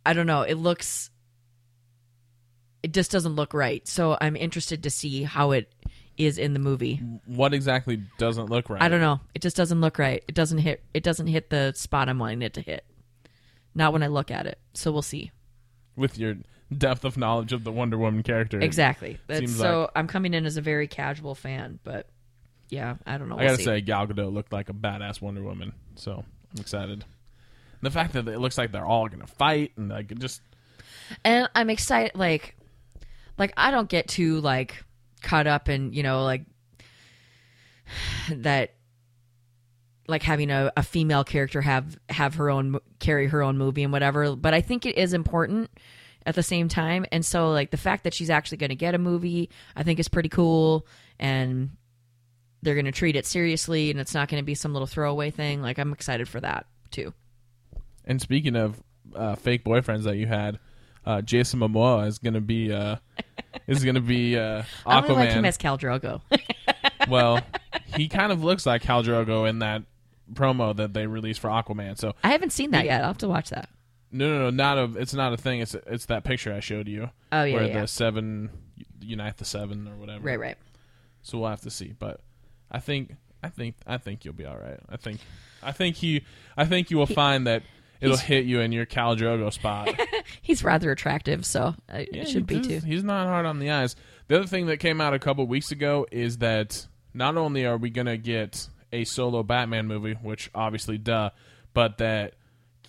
I 0.05 0.13
don't 0.13 0.27
know. 0.27 0.41
It 0.41 0.55
looks. 0.55 1.09
It 2.81 2.93
just 2.93 3.11
doesn't 3.11 3.35
look 3.35 3.53
right. 3.53 3.87
So 3.87 4.17
I'm 4.19 4.35
interested 4.35 4.83
to 4.83 4.89
see 4.89 5.23
how 5.23 5.51
it 5.51 5.73
is 6.17 6.37
in 6.37 6.53
the 6.53 6.59
movie. 6.59 7.01
what 7.25 7.53
exactly 7.53 8.03
doesn't 8.17 8.47
look 8.49 8.69
right? 8.69 8.81
I 8.81 8.89
don't 8.89 9.01
know. 9.01 9.19
It 9.33 9.41
just 9.41 9.55
doesn't 9.57 9.81
look 9.81 9.97
right. 9.97 10.23
It 10.27 10.35
doesn't 10.35 10.59
hit. 10.59 10.83
It 10.93 11.03
doesn't 11.03 11.27
hit 11.27 11.49
the 11.49 11.73
spot 11.75 12.09
I'm 12.09 12.19
wanting 12.19 12.41
it 12.41 12.53
to 12.55 12.61
hit. 12.61 12.85
Not 13.75 13.93
when 13.93 14.03
I 14.03 14.07
look 14.07 14.29
at 14.29 14.45
it. 14.45 14.59
So 14.73 14.91
we'll 14.91 15.01
see. 15.01 15.31
With 15.95 16.17
your 16.17 16.35
depth 16.75 17.05
of 17.05 17.17
knowledge 17.17 17.53
of 17.53 17.63
the 17.63 17.71
Wonder 17.71 17.97
Woman 17.97 18.23
character. 18.23 18.59
Exactly. 18.59 19.19
That's, 19.27 19.55
so 19.55 19.81
like- 19.81 19.89
I'm 19.95 20.07
coming 20.07 20.33
in 20.33 20.45
as 20.45 20.57
a 20.57 20.61
very 20.61 20.87
casual 20.87 21.35
fan, 21.35 21.79
but 21.83 22.07
yeah, 22.69 22.95
I 23.05 23.17
don't 23.17 23.29
know. 23.29 23.35
I 23.35 23.39
We'll 23.39 23.47
gotta 23.49 23.57
see. 23.57 23.63
say, 23.65 23.81
Gal 23.81 24.07
Gadot 24.07 24.33
looked 24.33 24.51
like 24.51 24.69
a 24.69 24.73
badass 24.73 25.21
Wonder 25.21 25.43
Woman, 25.43 25.73
so 25.95 26.23
I'm 26.55 26.61
excited. 26.61 27.05
The 27.81 27.91
fact 27.91 28.13
that 28.13 28.27
it 28.27 28.39
looks 28.39 28.57
like 28.57 28.71
they're 28.71 28.85
all 28.85 29.07
gonna 29.07 29.27
fight 29.27 29.73
and 29.75 29.89
like 29.89 30.17
just 30.17 30.41
and 31.25 31.49
I'm 31.53 31.69
excited. 31.69 32.15
Like, 32.15 32.55
like 33.37 33.53
I 33.57 33.71
don't 33.71 33.89
get 33.89 34.07
too 34.07 34.39
like 34.39 34.83
caught 35.21 35.47
up 35.47 35.67
in 35.69 35.91
you 35.93 36.01
know 36.01 36.23
like 36.23 36.43
that. 38.29 38.73
Like 40.07 40.23
having 40.23 40.51
a, 40.51 40.71
a 40.75 40.83
female 40.83 41.23
character 41.23 41.61
have 41.61 41.97
have 42.09 42.35
her 42.35 42.49
own 42.49 42.77
carry 42.99 43.27
her 43.27 43.41
own 43.41 43.57
movie 43.57 43.83
and 43.83 43.93
whatever, 43.93 44.35
but 44.35 44.53
I 44.53 44.61
think 44.61 44.85
it 44.85 44.97
is 44.97 45.13
important 45.13 45.69
at 46.25 46.35
the 46.35 46.43
same 46.43 46.67
time. 46.67 47.05
And 47.11 47.25
so, 47.25 47.51
like 47.51 47.71
the 47.71 47.77
fact 47.77 48.03
that 48.03 48.13
she's 48.13 48.29
actually 48.29 48.57
going 48.57 48.69
to 48.69 48.75
get 48.75 48.95
a 48.95 48.97
movie, 48.97 49.49
I 49.75 49.83
think 49.83 49.99
is 49.99 50.09
pretty 50.09 50.29
cool. 50.29 50.85
And 51.19 51.71
they're 52.61 52.75
going 52.75 52.85
to 52.85 52.91
treat 52.91 53.15
it 53.15 53.25
seriously, 53.25 53.91
and 53.91 53.99
it's 53.99 54.13
not 54.13 54.29
going 54.29 54.41
to 54.41 54.45
be 54.45 54.55
some 54.55 54.73
little 54.73 54.87
throwaway 54.87 55.31
thing. 55.31 55.61
Like 55.61 55.77
I'm 55.77 55.93
excited 55.93 56.27
for 56.27 56.41
that 56.41 56.65
too. 56.91 57.13
And 58.05 58.21
speaking 58.21 58.55
of 58.55 58.81
uh, 59.15 59.35
fake 59.35 59.63
boyfriends 59.63 60.03
that 60.03 60.17
you 60.17 60.27
had, 60.27 60.59
uh, 61.05 61.21
Jason 61.21 61.59
Momoa 61.59 62.07
is 62.07 62.19
gonna 62.19 62.41
be 62.41 62.71
uh, 62.71 62.97
is 63.67 63.83
gonna 63.83 64.01
be 64.01 64.37
uh, 64.37 64.63
I 64.85 64.97
only 65.01 65.15
like 65.15 65.29
him 65.31 65.43
Aquaman. 65.43 65.47
as 65.47 65.57
Khal 65.57 65.79
Drogo. 65.79 66.21
well, 67.09 67.41
he 67.95 68.07
kind 68.07 68.31
of 68.31 68.43
looks 68.43 68.65
like 68.65 68.83
Khal 68.83 69.03
Drogo 69.03 69.49
in 69.49 69.59
that 69.59 69.83
promo 70.31 70.75
that 70.75 70.93
they 70.93 71.07
released 71.07 71.39
for 71.39 71.49
Aquaman. 71.49 71.97
So 71.97 72.13
I 72.23 72.29
haven't 72.29 72.51
seen 72.51 72.71
that 72.71 72.85
yet. 72.85 73.01
I'll 73.01 73.07
have 73.07 73.17
to 73.19 73.27
watch 73.27 73.49
that. 73.49 73.69
no, 74.11 74.27
no, 74.29 74.39
no, 74.43 74.49
not 74.49 74.77
a. 74.77 74.99
It's 74.99 75.13
not 75.13 75.33
a 75.33 75.37
thing. 75.37 75.59
It's 75.61 75.75
it's 75.87 76.05
that 76.05 76.23
picture 76.23 76.53
I 76.53 76.59
showed 76.59 76.87
you. 76.87 77.09
Oh, 77.31 77.43
yeah, 77.43 77.55
where 77.55 77.67
yeah. 77.67 77.81
the 77.81 77.87
seven 77.87 78.49
unite 79.01 79.37
the 79.37 79.45
seven 79.45 79.87
or 79.87 79.95
whatever. 79.95 80.23
Right, 80.23 80.39
right. 80.39 80.57
So 81.23 81.39
we'll 81.39 81.49
have 81.49 81.61
to 81.61 81.69
see. 81.69 81.93
But 81.97 82.21
I 82.71 82.79
think 82.79 83.15
I 83.41 83.49
think 83.49 83.75
I 83.85 83.97
think 83.97 84.23
you'll 84.25 84.33
be 84.33 84.45
all 84.45 84.57
right. 84.57 84.79
I 84.89 84.97
think 84.97 85.19
I 85.61 85.71
think 85.71 85.97
he 85.97 86.23
I 86.57 86.65
think 86.65 86.89
you 86.91 86.97
will 86.97 87.05
find 87.05 87.47
that 87.47 87.63
it'll 88.01 88.17
hit 88.17 88.45
you 88.45 88.59
in 88.59 88.71
your 88.71 88.85
Khal 88.85 89.17
Drogo 89.17 89.51
spot. 89.51 89.89
He's 90.41 90.63
rather 90.63 90.91
attractive, 90.91 91.45
so 91.45 91.75
uh, 91.89 92.03
Yeah, 92.11 92.21
it 92.23 92.29
should 92.29 92.45
be 92.47 92.57
does- 92.59 92.67
too. 92.67 92.79
He's 92.79 93.03
not 93.03 93.27
hard 93.27 93.45
on 93.45 93.59
the 93.59 93.71
eyes. 93.71 93.95
The 94.27 94.37
other 94.37 94.47
thing 94.47 94.65
that 94.67 94.77
came 94.77 94.99
out 95.01 95.13
a 95.13 95.19
couple 95.19 95.45
weeks 95.47 95.71
ago 95.71 96.05
is 96.11 96.37
that 96.39 96.87
not 97.13 97.35
only 97.37 97.65
are 97.65 97.77
we 97.77 97.89
gonna 97.89 98.17
get 98.17 98.67
a 98.93 99.03
solo 99.03 99.43
Batman 99.43 99.87
movie, 99.87 100.13
which 100.13 100.49
obviously 100.55 100.97
duh, 100.97 101.31
but 101.73 101.97
that 101.97 102.35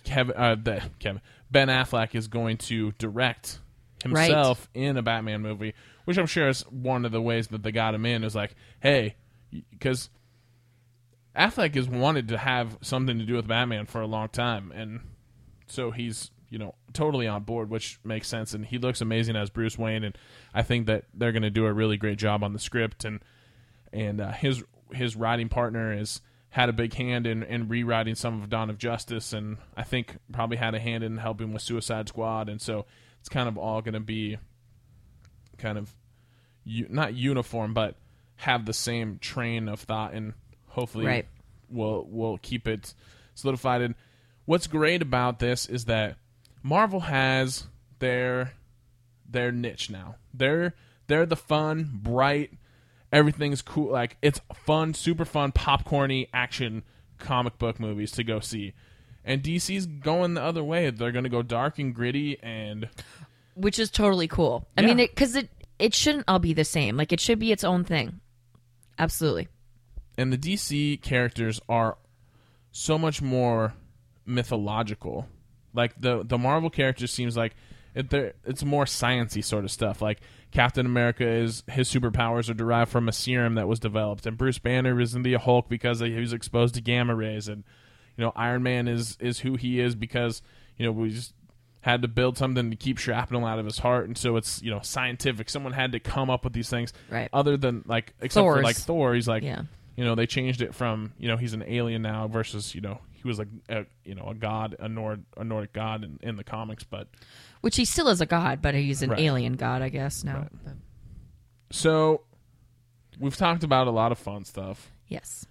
Kevin 0.05 0.37
uh, 0.37 0.55
that 0.63 0.99
Kevin 0.99 1.21
Ben 1.51 1.67
Affleck 1.67 2.15
is 2.15 2.27
going 2.29 2.57
to 2.57 2.93
direct 2.93 3.59
Right. 4.05 4.25
himself 4.25 4.69
in 4.75 4.97
a 4.97 5.01
Batman 5.01 5.41
movie, 5.41 5.73
which 6.03 6.19
I'm 6.19 6.27
sure 6.27 6.47
is 6.47 6.61
one 6.69 7.05
of 7.05 7.11
the 7.11 7.21
ways 7.21 7.47
that 7.47 7.63
they 7.63 7.71
got 7.71 7.95
him 7.95 8.05
in. 8.05 8.23
Is 8.23 8.35
like, 8.35 8.53
hey, 8.81 9.15
because 9.71 10.11
Affleck 11.35 11.73
has 11.75 11.89
wanted 11.89 12.27
to 12.27 12.37
have 12.37 12.77
something 12.81 13.17
to 13.17 13.25
do 13.25 13.33
with 13.33 13.47
Batman 13.47 13.87
for 13.87 14.01
a 14.01 14.05
long 14.07 14.29
time, 14.29 14.71
and 14.73 14.99
so 15.67 15.89
he's 15.91 16.29
you 16.49 16.59
know 16.59 16.75
totally 16.93 17.27
on 17.27 17.43
board, 17.43 17.69
which 17.71 17.99
makes 18.03 18.27
sense. 18.27 18.53
And 18.53 18.65
he 18.65 18.77
looks 18.77 19.01
amazing 19.01 19.35
as 19.35 19.49
Bruce 19.49 19.77
Wayne, 19.77 20.03
and 20.03 20.15
I 20.53 20.61
think 20.61 20.85
that 20.85 21.05
they're 21.13 21.31
going 21.31 21.41
to 21.41 21.49
do 21.49 21.65
a 21.65 21.73
really 21.73 21.97
great 21.97 22.19
job 22.19 22.43
on 22.43 22.53
the 22.53 22.59
script. 22.59 23.05
And 23.05 23.21
and 23.91 24.21
uh, 24.21 24.31
his 24.33 24.63
his 24.93 25.15
writing 25.15 25.49
partner 25.49 25.95
has 25.95 26.21
had 26.49 26.69
a 26.69 26.73
big 26.73 26.93
hand 26.93 27.27
in, 27.27 27.43
in 27.43 27.67
rewriting 27.67 28.15
some 28.15 28.41
of 28.41 28.49
Dawn 28.49 28.69
of 28.69 28.77
Justice, 28.77 29.33
and 29.33 29.57
I 29.75 29.83
think 29.83 30.17
probably 30.31 30.57
had 30.57 30.73
a 30.73 30.79
hand 30.79 31.03
in 31.03 31.17
helping 31.17 31.51
with 31.53 31.61
Suicide 31.61 32.07
Squad. 32.07 32.47
And 32.49 32.61
so 32.61 32.85
it's 33.19 33.27
kind 33.29 33.49
of 33.49 33.57
all 33.57 33.81
going 33.81 33.93
to 33.93 33.99
be 33.99 34.37
kind 35.57 35.77
of 35.77 35.93
u- 36.63 36.87
not 36.89 37.13
uniform, 37.13 37.73
but 37.73 37.95
have 38.37 38.65
the 38.65 38.73
same 38.73 39.17
train 39.19 39.67
of 39.69 39.81
thought, 39.81 40.13
and 40.13 40.33
hopefully 40.67 41.05
Right. 41.05 41.25
we'll 41.69 42.05
we'll 42.09 42.37
keep 42.37 42.67
it 42.67 42.93
solidified. 43.33 43.81
And 43.81 43.95
what's 44.45 44.67
great 44.67 45.01
about 45.01 45.39
this 45.39 45.65
is 45.67 45.85
that 45.85 46.17
Marvel 46.63 47.01
has 47.01 47.65
their 47.99 48.53
their 49.29 49.51
niche 49.51 49.89
now. 49.89 50.15
They're 50.33 50.73
they're 51.07 51.25
the 51.25 51.35
fun, 51.35 51.91
bright, 51.93 52.53
everything's 53.15 53.61
cool. 53.61 53.91
Like 53.91 54.17
it's 54.21 54.41
fun, 54.53 54.93
super 54.93 55.25
fun, 55.25 55.51
popcorny 55.51 56.27
action 56.33 56.83
comic 57.17 57.57
book 57.57 57.79
movies 57.79 58.11
to 58.11 58.23
go 58.23 58.39
see. 58.39 58.73
And 59.23 59.41
DC's 59.41 59.85
going 59.87 60.35
the 60.35 60.43
other 60.43 60.63
way. 60.63 60.89
They're 60.91 61.11
going 61.11 61.23
to 61.23 61.29
go 61.29 61.41
dark 61.41 61.79
and 61.79 61.95
gritty 61.95 62.37
and 62.43 62.87
which 63.55 63.79
is 63.79 63.89
totally 63.89 64.27
cool. 64.27 64.67
I 64.77 64.81
Yeah. 64.81 64.87
mean, 64.87 64.97
because 64.97 65.35
it, 65.35 65.49
it 65.79 65.93
shouldn't 65.95 66.25
all 66.27 66.39
be 66.39 66.53
the 66.53 66.65
same. 66.65 66.97
Like 66.97 67.11
it 67.13 67.19
should 67.19 67.39
be 67.39 67.51
its 67.51 67.63
own 67.63 67.83
thing. 67.85 68.19
Absolutely. 68.99 69.47
and 70.17 70.31
the 70.31 70.37
DC 70.37 71.01
characters 71.01 71.59
are 71.67 71.97
so 72.71 72.97
much 72.97 73.21
more 73.21 73.73
mythological. 74.25 75.27
Like 75.73 75.99
the 75.99 76.23
the 76.23 76.37
Marvel 76.37 76.69
characters 76.69 77.11
seems 77.11 77.35
like 77.35 77.55
it, 77.93 78.13
it's 78.45 78.63
more 78.63 78.85
sciency 78.85 79.43
sort 79.43 79.63
of 79.65 79.71
stuff. 79.71 80.01
Like 80.01 80.19
Captain 80.55 80.85
America 80.85 81.27
is 81.27 81.63
his 81.69 81.89
superpowers 81.91 82.49
are 82.49 82.53
derived 82.53 82.89
from 82.89 83.09
a 83.09 83.11
serum 83.11 83.55
that 83.55 83.67
was 83.67 83.77
developed, 83.79 84.25
and 84.25 84.37
Bruce 84.37 84.57
Banner 84.57 84.99
is 85.01 85.13
in 85.13 85.21
the 85.23 85.33
Hulk 85.33 85.67
because 85.67 85.99
he 85.99 86.15
was 86.15 86.31
exposed 86.31 86.75
to 86.75 86.81
gamma 86.81 87.13
rays, 87.13 87.49
and 87.49 87.65
you 88.15 88.23
know 88.23 88.31
Iron 88.37 88.63
Man 88.63 88.87
is 88.87 89.17
is 89.19 89.39
who 89.39 89.55
he 89.55 89.81
is 89.81 89.95
because 89.95 90.41
you 90.77 90.85
know 90.85 90.93
we 90.93 91.09
just 91.09 91.33
had 91.81 92.01
to 92.03 92.07
build 92.07 92.37
something 92.37 92.71
to 92.71 92.77
keep 92.77 92.97
shrapnel 92.97 93.45
out 93.45 93.59
of 93.59 93.65
his 93.65 93.79
heart, 93.79 94.07
and 94.07 94.17
so 94.17 94.37
it's 94.37 94.61
you 94.63 94.71
know 94.71 94.79
scientific. 94.81 95.49
Someone 95.49 95.73
had 95.73 95.91
to 95.91 95.99
come 95.99 96.29
up 96.29 96.45
with 96.45 96.53
these 96.53 96.69
things, 96.69 96.93
Right. 97.09 97.29
Other 97.33 97.57
than 97.57 97.83
like 97.85 98.13
except 98.21 98.43
for 98.45 98.63
like 98.63 98.77
Thor, 98.77 99.13
he's 99.13 99.27
like 99.27 99.43
Yeah. 99.43 99.63
you 99.97 100.05
know 100.05 100.15
they 100.15 100.25
changed 100.25 100.61
it 100.61 100.73
from 100.73 101.11
you 101.19 101.27
know 101.27 101.35
he's 101.35 101.53
an 101.53 101.63
alien 101.67 102.01
now 102.01 102.29
versus 102.29 102.73
you 102.73 102.79
know 102.79 103.01
he 103.11 103.27
was 103.27 103.39
like 103.39 103.49
a, 103.67 103.85
you 104.05 104.15
know 104.15 104.27
a 104.29 104.33
god 104.35 104.77
a 104.79 104.87
Nord 104.87 105.25
a 105.35 105.43
Nordic 105.43 105.73
god 105.73 106.05
in, 106.05 106.17
in 106.21 106.37
the 106.37 106.43
comics 106.45 106.85
but 106.85 107.09
Which 107.65 107.77
he 107.77 107.85
still 107.85 108.09
is 108.09 108.21
a 108.21 108.27
god, 108.27 108.61
but 108.61 108.75
he's 108.75 109.01
an 109.01 109.09
Right. 109.09 109.21
alien 109.21 109.53
god, 109.53 109.81
I 109.81 109.89
guess 109.89 110.23
now. 110.23 110.37
Right. 110.41 110.49
But- 110.63 110.73
so 111.71 112.21
we've 113.19 113.35
talked 113.35 113.63
about 113.63 113.87
a 113.87 113.91
lot 113.91 114.11
of 114.11 114.19
fun 114.19 114.45
stuff 114.45 114.91
yes. 115.07 115.47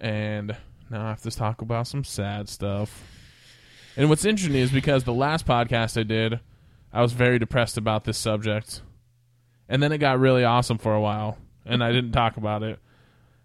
and 0.00 0.56
now 0.88 1.04
I 1.04 1.08
have 1.10 1.20
to 1.20 1.30
talk 1.30 1.60
about 1.60 1.86
some 1.86 2.02
sad 2.02 2.48
stuff 2.48 3.02
and 3.94 4.08
what's 4.08 4.24
interesting 4.24 4.56
is 4.58 4.70
because 4.70 5.04
the 5.04 5.12
last 5.12 5.44
podcast 5.44 6.00
I 6.00 6.04
did 6.04 6.40
I 6.94 7.02
was 7.02 7.12
very 7.12 7.38
depressed 7.38 7.76
about 7.76 8.04
this 8.04 8.16
subject 8.16 8.80
and 9.68 9.82
then 9.82 9.92
it 9.92 9.98
got 9.98 10.18
really 10.18 10.44
awesome 10.44 10.78
for 10.78 10.94
a 10.94 11.00
while 11.00 11.36
and 11.66 11.84
I 11.84 11.92
didn't 11.92 12.12
talk 12.12 12.38
about 12.38 12.62
it 12.62 12.78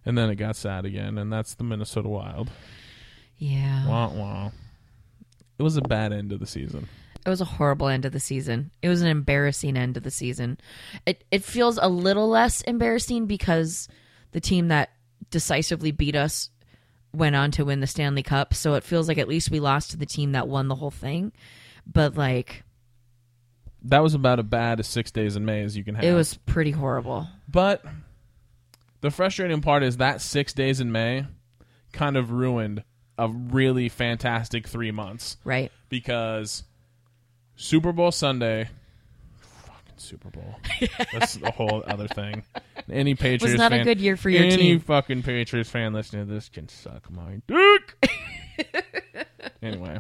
and 0.06 0.18
then 0.18 0.30
it 0.30 0.36
got 0.36 0.56
sad 0.56 0.86
again, 0.86 1.18
and 1.18 1.32
that's 1.34 1.56
the 1.56 1.64
Minnesota 1.66 2.08
Wild. 2.08 2.50
Yeah. 3.38 3.88
Wah 3.90 4.08
wah. 4.08 4.52
It 5.58 5.64
was 5.64 5.76
a 5.76 5.82
bad 5.82 6.14
end 6.14 6.32
of 6.32 6.40
the 6.40 6.48
season. 6.48 6.88
It 7.26 7.30
was 7.30 7.42
a 7.42 7.46
horrible 7.46 7.88
end 7.88 8.06
of 8.06 8.12
the 8.12 8.20
season. 8.20 8.72
It 8.82 8.90
was 8.90 9.02
an 9.02 9.08
embarrassing 9.08 9.78
end 9.78 9.98
of 9.98 10.04
the 10.04 10.12
season. 10.12 10.58
It 11.06 11.24
it 11.32 11.44
feels 11.44 11.78
a 11.82 11.90
little 11.90 12.30
less 12.30 12.62
embarrassing 12.62 13.26
because 13.28 13.88
the 14.32 14.40
team 14.40 14.70
that 14.70 14.90
decisively 15.30 15.92
beat 15.92 16.16
us 16.16 16.50
went 17.14 17.36
on 17.36 17.52
to 17.52 17.66
win 17.66 17.80
the 17.82 17.88
Stanley 17.88 18.24
Cup, 18.24 18.54
so 18.54 18.76
it 18.76 18.84
feels 18.84 19.08
like 19.08 19.18
at 19.18 19.28
least 19.28 19.52
we 19.52 19.60
lost 19.60 19.92
to 19.92 19.98
the 19.98 20.06
team 20.06 20.32
that 20.34 20.48
won 20.48 20.68
the 20.68 20.76
whole 20.76 20.92
thing. 20.92 21.32
But 21.86 22.16
like 22.16 22.64
That 23.84 24.00
was 24.04 24.14
about 24.14 24.40
as 24.40 24.46
bad 24.46 24.80
as 24.80 24.88
six 24.88 25.12
days 25.12 25.36
in 25.36 25.44
May 25.46 25.64
as 25.64 25.76
you 25.76 25.84
can 25.84 25.96
have. 25.96 26.04
it 26.04 26.14
was 26.14 26.36
pretty 26.46 26.72
horrible. 26.72 27.28
But 27.48 27.84
the 29.02 29.10
frustrating 29.12 29.62
part 29.62 29.84
is 29.84 29.98
that 29.98 30.22
six 30.22 30.54
days 30.54 30.80
in 30.80 30.92
May 30.92 31.26
kind 31.92 32.16
of 32.18 32.32
ruined 32.32 32.84
a 33.18 33.28
really 33.30 33.90
fantastic 33.90 34.68
three 34.68 34.92
months 34.92 35.38
Right. 35.44 35.72
because 35.90 36.64
Super 37.62 37.92
Bowl 37.92 38.12
Sunday, 38.12 38.70
fucking 39.38 39.94
Super 39.98 40.30
Bowl, 40.30 40.56
that's 41.12 41.36
a 41.42 41.52
whole 41.52 41.84
other 41.88 42.08
thing. 42.08 42.44
Any 42.90 43.16
Patriots 43.16 43.58
not 43.60 43.74
a 43.74 43.78
fan, 43.78 43.86
good 43.86 44.00
year 44.00 44.16
for 44.16 44.30
your 44.30 44.44
any 44.46 44.56
team. 44.56 44.80
fucking 44.80 45.24
Patriots 45.24 45.70
fan 45.70 45.92
listening 45.94 46.26
to 46.28 46.34
this 46.34 46.48
can 46.48 46.70
suck 46.70 47.12
my 47.12 47.42
dick. 47.48 48.08
anyway, 49.62 50.00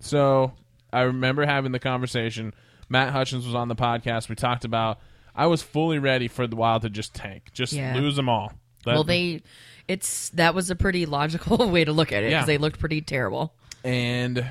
so 0.00 0.52
I 0.92 1.02
remember 1.02 1.44
having 1.44 1.72
the 1.72 1.78
conversation. 1.78 2.54
Matt 2.88 3.12
Hutchins 3.12 3.44
was 3.46 3.54
on 3.54 3.68
the 3.68 3.76
podcast. 3.76 4.28
We 4.28 4.34
talked 4.34 4.64
about. 4.64 4.98
I 5.36 5.46
was 5.46 5.62
fully 5.62 5.98
ready 5.98 6.28
for 6.28 6.46
the 6.46 6.54
Wild 6.56 6.82
to 6.82 6.90
just 6.90 7.12
tank, 7.14 7.50
just 7.52 7.72
Yeah. 7.72 7.94
lose 7.96 8.16
them 8.16 8.28
all. 8.28 8.52
That- 8.84 8.94
well, 8.94 9.04
they 9.04 9.42
it's 9.88 10.30
that 10.30 10.54
was 10.54 10.70
a 10.70 10.76
pretty 10.76 11.04
logical 11.06 11.68
way 11.70 11.84
to 11.84 11.92
look 11.92 12.10
at 12.12 12.22
it 12.22 12.28
because 12.28 12.42
Yeah. 12.42 12.46
they 12.46 12.56
looked 12.58 12.78
pretty 12.80 13.00
terrible. 13.02 13.52
and 13.84 14.46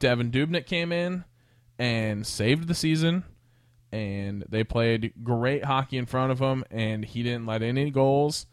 Devan 0.00 0.30
Dubnyk 0.30 0.66
came 0.66 0.90
in 0.92 1.24
and 1.78 2.26
saved 2.26 2.68
the 2.68 2.74
season. 2.74 3.24
And 3.92 4.44
they 4.48 4.64
played 4.64 5.12
great 5.22 5.64
hockey 5.64 5.96
in 5.98 6.06
front 6.06 6.32
of 6.32 6.40
him, 6.40 6.64
and 6.70 7.04
he 7.04 7.22
didn't 7.22 7.46
let 7.46 7.62
in 7.62 7.78
any 7.78 7.90
goals 7.90 8.46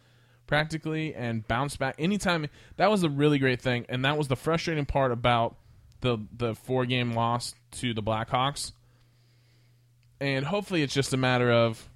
practically 0.45 1.15
and 1.15 1.47
bounced 1.47 1.79
back 1.79 1.95
anytime. 1.97 2.45
That 2.75 2.91
was 2.91 3.03
a 3.03 3.09
really 3.09 3.39
great 3.39 3.61
thing, 3.61 3.85
and 3.89 4.05
that 4.05 4.17
was 4.17 4.27
the 4.27 4.35
frustrating 4.35 4.85
part 4.85 5.11
about 5.11 5.55
the 6.01 6.17
the 6.35 6.53
four 6.53 6.85
game 6.85 7.13
loss 7.13 7.55
to 7.71 7.93
the 7.93 8.03
Blackhawks. 8.03 8.73
And 10.19 10.45
hopefully, 10.45 10.83
it's 10.83 10.93
just 10.93 11.13
a 11.13 11.17
matter 11.17 11.51
of 11.51 11.89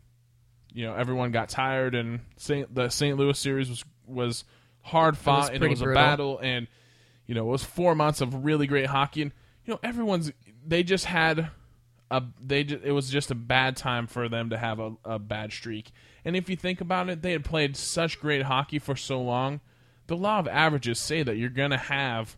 you 0.73 0.85
know 0.85 0.95
everyone 0.95 1.31
got 1.31 1.49
tired, 1.49 1.93
and 1.95 2.21
Saint, 2.37 2.73
the 2.73 2.89
St. 2.89 3.17
Louis 3.17 3.37
series 3.37 3.69
was 3.69 3.83
was 4.07 4.43
hard 4.81 5.17
fought, 5.17 5.53
and 5.53 5.63
it 5.63 5.69
was 5.69 5.81
a 5.81 5.93
battle, 5.93 6.39
and 6.41 6.67
you 7.27 7.35
know 7.35 7.47
it 7.47 7.51
was 7.51 7.63
four 7.63 7.93
months 7.93 8.21
of 8.21 8.45
really 8.45 8.67
great 8.67 8.87
hockey, 8.87 9.21
and 9.21 9.31
you 9.65 9.73
know 9.73 9.79
everyone's 9.83 10.31
they 10.67 10.83
just 10.83 11.05
had 11.05 11.49
a 12.11 12.23
they 12.43 12.63
ju- 12.63 12.81
it 12.83 12.91
was 12.91 13.09
just 13.09 13.31
a 13.31 13.35
bad 13.35 13.75
time 13.77 14.07
for 14.07 14.29
them 14.29 14.49
to 14.51 14.57
have 14.57 14.79
a, 14.79 14.93
a 15.03 15.19
bad 15.19 15.51
streak. 15.51 15.91
And 16.23 16.35
if 16.35 16.49
you 16.49 16.55
think 16.55 16.81
about 16.81 17.09
it, 17.09 17.21
they 17.21 17.31
had 17.31 17.43
played 17.45 17.75
such 17.77 18.19
great 18.19 18.43
hockey 18.43 18.79
for 18.79 18.95
so 18.95 19.21
long. 19.21 19.59
The 20.07 20.15
law 20.17 20.39
of 20.39 20.47
averages 20.47 20.99
say 20.99 21.23
that 21.23 21.35
you're 21.37 21.49
gonna 21.49 21.77
have 21.77 22.37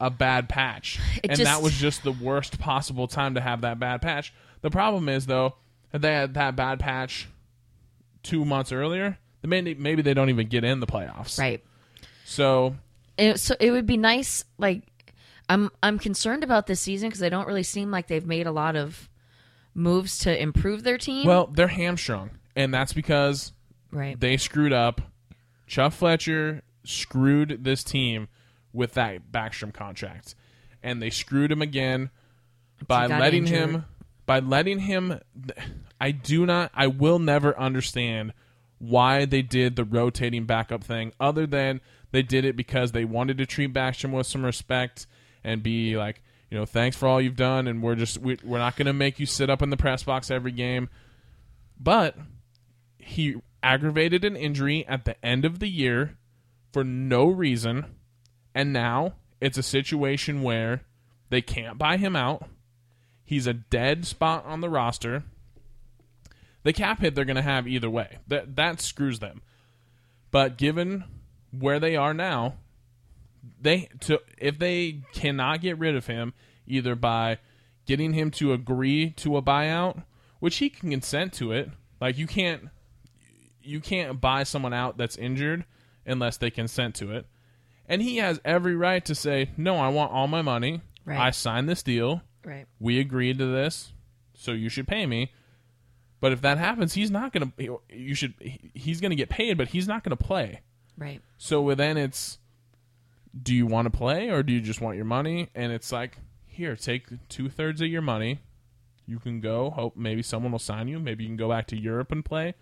a 0.00 0.10
bad 0.10 0.48
patch, 0.48 0.98
It 1.22 1.30
and 1.30 1.38
just- 1.38 1.44
that 1.44 1.62
was 1.62 1.74
just 1.74 2.02
the 2.02 2.12
worst 2.12 2.58
possible 2.58 3.06
time 3.08 3.34
to 3.34 3.40
have 3.40 3.60
that 3.62 3.78
bad 3.78 4.02
patch. 4.02 4.32
The 4.62 4.70
problem 4.70 5.08
is 5.08 5.26
though, 5.26 5.56
if 5.92 6.00
they 6.02 6.12
had 6.12 6.34
that 6.34 6.56
bad 6.56 6.80
patch 6.80 7.28
two 8.22 8.44
months 8.44 8.72
earlier, 8.72 9.18
maybe 9.42 9.74
maybe 9.74 10.02
they 10.02 10.14
don't 10.14 10.30
even 10.30 10.48
get 10.48 10.64
in 10.64 10.80
the 10.80 10.86
playoffs. 10.86 11.38
Right. 11.38 11.62
So 12.24 12.76
it, 13.18 13.38
so 13.38 13.54
it 13.60 13.70
would 13.70 13.86
be 13.86 13.96
nice 13.96 14.44
like 14.58 14.82
i'm 15.48 15.70
i'm 15.82 15.98
concerned 15.98 16.44
about 16.44 16.66
this 16.66 16.80
season 16.80 17.08
because 17.08 17.20
they 17.20 17.30
don't 17.30 17.46
really 17.46 17.62
seem 17.62 17.90
like 17.90 18.06
they've 18.06 18.26
made 18.26 18.46
a 18.46 18.52
lot 18.52 18.76
of 18.76 19.08
moves 19.74 20.18
to 20.18 20.40
improve 20.42 20.82
their 20.82 20.98
team 20.98 21.26
well, 21.26 21.46
they're 21.46 21.68
hamstrung, 21.68 22.30
and 22.54 22.72
that's 22.72 22.92
because 22.92 23.52
right 23.90 24.18
they 24.20 24.36
screwed 24.36 24.72
up. 24.72 25.00
Chuck 25.66 25.92
Fletcher 25.92 26.62
screwed 26.84 27.64
this 27.64 27.82
team 27.82 28.28
with 28.72 28.94
that 28.94 29.32
Backstrom 29.32 29.72
contract, 29.72 30.34
and 30.82 31.00
they 31.00 31.10
screwed 31.10 31.50
him 31.50 31.62
again 31.62 32.10
by 32.86 33.06
letting 33.06 33.46
injured. 33.46 33.70
him 33.70 33.84
by 34.26 34.40
letting 34.40 34.80
him. 34.80 35.20
I 36.00 36.10
do 36.10 36.46
not. 36.46 36.70
I 36.74 36.88
will 36.88 37.18
never 37.18 37.58
understand 37.58 38.34
why 38.78 39.24
they 39.24 39.42
did 39.42 39.76
the 39.76 39.84
rotating 39.84 40.44
backup 40.44 40.82
thing, 40.84 41.12
other 41.20 41.46
than 41.46 41.80
they 42.10 42.22
did 42.22 42.44
it 42.44 42.56
because 42.56 42.92
they 42.92 43.04
wanted 43.04 43.38
to 43.38 43.46
treat 43.46 43.72
Backstrom 43.72 44.12
with 44.12 44.26
some 44.26 44.44
respect 44.44 45.06
and 45.44 45.62
be 45.62 45.96
like, 45.96 46.22
you 46.50 46.58
know, 46.58 46.66
thanks 46.66 46.96
for 46.96 47.08
all 47.08 47.20
you've 47.20 47.36
done, 47.36 47.66
and 47.66 47.82
we're 47.82 47.94
just 47.94 48.18
we, 48.18 48.38
we're 48.44 48.58
not 48.58 48.76
going 48.76 48.86
to 48.86 48.92
make 48.92 49.18
you 49.18 49.26
sit 49.26 49.48
up 49.48 49.62
in 49.62 49.70
the 49.70 49.76
press 49.76 50.02
box 50.02 50.30
every 50.30 50.52
game. 50.52 50.90
But 51.80 52.16
he 52.98 53.36
aggravated 53.62 54.24
an 54.24 54.36
injury 54.36 54.86
at 54.86 55.04
the 55.04 55.24
end 55.24 55.44
of 55.44 55.60
the 55.60 55.68
year 55.68 56.16
for 56.72 56.84
no 56.84 57.26
reason, 57.26 57.86
and 58.54 58.72
now 58.72 59.14
it's 59.40 59.58
a 59.58 59.62
situation 59.62 60.42
where 60.42 60.82
they 61.30 61.40
can't 61.40 61.78
buy 61.78 61.96
him 61.96 62.14
out. 62.14 62.48
He's 63.24 63.46
a 63.46 63.54
dead 63.54 64.06
spot 64.06 64.44
on 64.44 64.60
the 64.60 64.68
roster. 64.68 65.24
The 66.64 66.72
cap 66.72 67.00
hit 67.00 67.14
they're 67.14 67.24
going 67.24 67.36
to 67.36 67.42
have 67.42 67.66
either 67.66 67.90
way. 67.90 68.18
That 68.28 68.56
that 68.56 68.80
screws 68.80 69.20
them. 69.20 69.42
But 70.30 70.58
given 70.58 71.04
where 71.50 71.80
they 71.80 71.96
are 71.96 72.14
now, 72.14 72.56
they 73.60 73.88
to 74.00 74.20
if 74.38 74.58
they 74.58 75.02
cannot 75.12 75.60
get 75.60 75.78
rid 75.78 75.96
of 75.96 76.06
him 76.06 76.32
either 76.66 76.94
by 76.94 77.38
getting 77.86 78.12
him 78.12 78.30
to 78.30 78.52
agree 78.52 79.10
to 79.10 79.36
a 79.36 79.42
buyout, 79.42 80.04
which 80.40 80.56
he 80.56 80.70
can 80.70 80.90
consent 80.90 81.32
to 81.34 81.52
it. 81.52 81.70
Like 82.00 82.18
you 82.18 82.26
can't 82.26 82.68
you 83.62 83.80
can't 83.80 84.20
buy 84.20 84.42
someone 84.42 84.72
out 84.72 84.98
that's 84.98 85.16
injured 85.16 85.64
unless 86.06 86.36
they 86.36 86.50
consent 86.50 86.94
to 86.96 87.12
it. 87.12 87.26
And 87.86 88.02
he 88.02 88.16
has 88.18 88.40
every 88.44 88.76
right 88.76 89.04
to 89.04 89.14
say, 89.14 89.50
"No, 89.56 89.76
I 89.76 89.88
want 89.88 90.12
all 90.12 90.28
my 90.28 90.42
money. 90.42 90.82
Right. 91.04 91.18
I 91.18 91.30
signed 91.30 91.68
this 91.68 91.82
deal. 91.82 92.22
right 92.44 92.66
We 92.78 93.00
agreed 93.00 93.38
to 93.38 93.46
this, 93.46 93.92
so 94.34 94.52
you 94.52 94.68
should 94.68 94.86
pay 94.86 95.06
me." 95.06 95.32
But 96.20 96.30
if 96.30 96.40
that 96.42 96.58
happens, 96.58 96.94
he's 96.94 97.10
not 97.10 97.32
going 97.32 97.52
to 97.58 97.80
you 97.90 98.14
should 98.14 98.34
he's 98.40 99.00
going 99.00 99.10
to 99.10 99.16
get 99.16 99.28
paid, 99.28 99.58
but 99.58 99.68
he's 99.68 99.88
not 99.88 100.04
going 100.04 100.16
to 100.16 100.24
play. 100.24 100.60
right 100.96 101.20
So 101.36 101.74
then 101.74 101.96
it's, 101.96 102.38
do 103.40 103.54
you 103.54 103.66
want 103.66 103.86
to 103.86 103.96
play 103.96 104.30
or 104.30 104.42
do 104.42 104.52
you 104.52 104.60
just 104.60 104.80
want 104.80 104.96
your 104.96 105.04
money? 105.04 105.48
And 105.54 105.72
it's 105.72 105.92
like, 105.92 106.18
here, 106.46 106.76
take 106.76 107.06
two 107.28 107.48
thirds 107.48 107.80
of 107.80 107.88
your 107.88 108.02
money. 108.02 108.40
You 109.06 109.18
can 109.18 109.40
go. 109.40 109.70
Hope 109.70 109.96
maybe 109.96 110.22
someone 110.22 110.52
will 110.52 110.58
sign 110.58 110.88
you. 110.88 110.98
Maybe 110.98 111.24
you 111.24 111.30
can 111.30 111.36
go 111.36 111.48
back 111.48 111.66
to 111.68 111.76
Europe 111.78 112.12
and 112.12 112.24
play. 112.24 112.54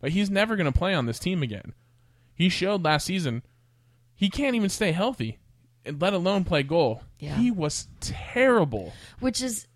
But 0.00 0.10
he's 0.10 0.30
never 0.30 0.56
going 0.56 0.70
to 0.70 0.78
play 0.78 0.94
on 0.94 1.06
this 1.06 1.18
team 1.18 1.42
again. 1.42 1.72
He 2.34 2.48
showed 2.48 2.84
last 2.84 3.06
season 3.06 3.42
he 4.14 4.30
can't 4.30 4.54
even 4.56 4.70
stay 4.70 4.92
healthy, 4.92 5.38
let 5.86 6.12
alone 6.12 6.44
play 6.44 6.62
goal. 6.62 7.02
Yeah. 7.18 7.36
He 7.36 7.50
was 7.50 7.88
terrible. 8.00 8.92
which 9.20 9.42
is 9.42 9.66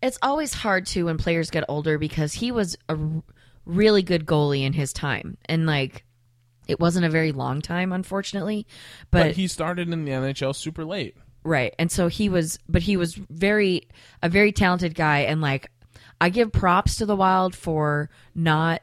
it's 0.00 0.18
always 0.22 0.52
hard 0.52 0.86
to 0.86 1.04
when 1.04 1.16
players 1.18 1.50
get 1.50 1.64
older 1.68 1.96
because 1.98 2.32
he 2.34 2.50
was 2.50 2.76
a 2.88 2.98
really 3.64 4.02
good 4.02 4.26
goalie 4.26 4.64
in 4.64 4.72
his 4.72 4.92
time 4.92 5.36
and 5.46 5.64
like 5.66 6.04
it 6.72 6.80
wasn't 6.80 7.04
a 7.04 7.08
very 7.10 7.30
long 7.30 7.60
time 7.62 7.92
unfortunately 7.92 8.66
But, 9.12 9.22
but, 9.28 9.36
he 9.36 9.46
started 9.46 9.88
in 9.88 10.04
the 10.04 10.10
NHL 10.10 10.56
super 10.56 10.84
late. 10.84 11.16
right 11.44 11.72
and 11.78 11.92
so 11.92 12.08
he 12.08 12.28
was 12.28 12.58
but 12.68 12.82
he 12.82 12.96
was 12.96 13.14
very 13.14 13.86
a 14.22 14.28
very 14.28 14.50
talented 14.50 14.94
guy 14.96 15.20
and 15.20 15.40
like 15.40 15.70
i 16.20 16.28
give 16.28 16.50
props 16.50 16.96
to 16.96 17.06
the 17.06 17.14
wild 17.16 17.54
for 17.54 18.10
not 18.34 18.82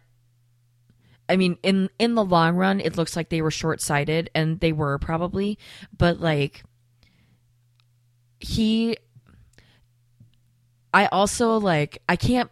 I 1.32 1.36
mean, 1.38 1.60
in 1.62 1.92
in 2.00 2.16
the 2.16 2.26
long 2.26 2.56
run, 2.56 2.80
it 2.80 2.98
looks 2.98 3.16
like 3.16 3.30
they 3.30 3.44
were 3.44 3.52
short 3.52 3.82
sighted, 3.82 4.32
and 4.34 4.60
they 4.60 4.72
were 4.72 4.98
probably. 4.98 5.60
But 5.96 6.20
like, 6.20 6.64
he, 8.40 8.98
I 10.92 11.06
also 11.06 11.58
like 11.60 12.02
I 12.10 12.16
can't 12.16 12.50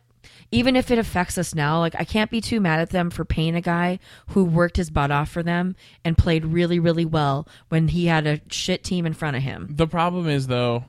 even 0.52 0.76
if 0.76 0.90
it 0.92 0.98
affects 0.98 1.38
us 1.38 1.54
now. 1.54 1.80
Like, 1.80 1.96
I 2.00 2.04
can't 2.06 2.32
be 2.32 2.40
too 2.42 2.60
mad 2.62 2.80
at 2.80 2.90
them 2.92 3.10
for 3.10 3.26
paying 3.26 3.56
a 3.56 3.62
guy 3.62 4.00
who 4.30 4.44
worked 4.46 4.78
his 4.78 4.90
butt 4.90 5.12
off 5.12 5.30
for 5.30 5.44
them 5.44 5.76
and 6.06 6.18
played 6.18 6.46
really 6.46 6.80
really 6.80 7.06
well 7.06 7.48
when 7.70 7.90
he 7.90 8.06
had 8.08 8.26
a 8.28 8.40
shit 8.50 8.84
team 8.84 9.06
in 9.06 9.14
front 9.14 9.36
of 9.38 9.44
him. 9.44 9.68
The 9.72 9.88
problem 9.88 10.28
is 10.28 10.48
though 10.48 10.86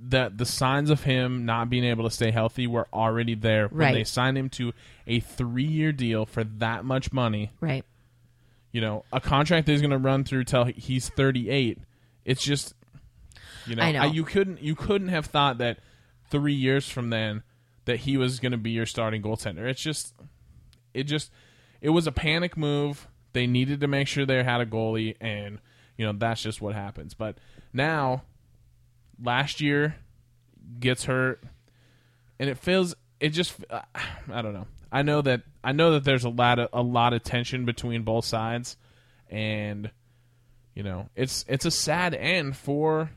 that 0.00 0.38
the 0.38 0.46
signs 0.46 0.90
of 0.90 1.02
him 1.02 1.44
not 1.44 1.68
being 1.68 1.84
able 1.84 2.04
to 2.04 2.10
stay 2.10 2.30
healthy 2.30 2.66
were 2.66 2.86
already 2.92 3.34
there 3.34 3.66
when 3.68 3.78
Right. 3.80 3.94
they 3.94 4.04
signed 4.04 4.38
him 4.38 4.48
to 4.50 4.72
a 5.08 5.18
three-year 5.20 5.90
deal 5.92 6.24
for 6.24 6.44
that 6.44 6.84
much 6.84 7.12
money. 7.12 7.50
Right. 7.60 7.84
You 8.70 8.80
know, 8.80 9.04
a 9.12 9.20
contract 9.20 9.66
that 9.66 9.72
is 9.72 9.80
going 9.80 9.90
to 9.90 9.98
run 9.98 10.22
through 10.22 10.44
till 10.44 10.64
he's 10.66 11.08
38. 11.08 11.78
It's 12.24 12.44
just, 12.44 12.74
you 13.66 13.74
know, 13.74 13.82
I 13.82 13.92
know. 13.92 14.04
you 14.04 14.22
couldn't 14.24 14.62
you 14.62 14.74
couldn't 14.76 15.08
have 15.08 15.26
thought 15.26 15.58
that 15.58 15.78
three 16.30 16.54
years 16.54 16.88
from 16.88 17.10
then 17.10 17.42
that 17.88 18.00
he 18.00 18.18
was 18.18 18.38
going 18.38 18.52
to 18.52 18.58
be 18.58 18.70
your 18.70 18.84
starting 18.84 19.22
goaltender. 19.22 19.66
It's 19.66 19.80
just, 19.80 20.14
it 20.92 21.04
just, 21.04 21.32
it 21.80 21.88
was 21.88 22.06
a 22.06 22.12
panic 22.12 22.54
move. 22.54 23.08
They 23.32 23.46
needed 23.46 23.80
to 23.80 23.88
make 23.88 24.08
sure 24.08 24.26
they 24.26 24.42
had 24.42 24.60
a 24.60 24.66
goalie, 24.66 25.16
and 25.22 25.58
you 25.96 26.04
know 26.04 26.12
that's 26.12 26.42
just 26.42 26.60
what 26.60 26.74
happens. 26.74 27.14
But 27.14 27.38
now, 27.72 28.24
last 29.22 29.62
year 29.62 29.96
gets 30.78 31.06
hurt, 31.06 31.42
and 32.38 32.50
it 32.50 32.58
feels 32.58 32.94
it 33.20 33.30
just 33.30 33.54
uh, 33.70 33.80
I 34.30 34.42
don't 34.42 34.52
know. 34.52 34.66
I 34.92 35.00
know 35.00 35.22
that 35.22 35.42
I 35.64 35.72
know 35.72 35.92
that 35.92 36.04
there's 36.04 36.24
a 36.24 36.30
lot 36.30 36.58
of 36.58 36.68
a 36.74 36.82
lot 36.82 37.14
of 37.14 37.22
tension 37.22 37.64
between 37.64 38.02
both 38.02 38.26
sides, 38.26 38.76
and 39.30 39.90
you 40.74 40.82
know 40.82 41.08
it's 41.16 41.42
it's 41.48 41.64
a 41.64 41.70
sad 41.70 42.14
end 42.14 42.54
for 42.54 43.10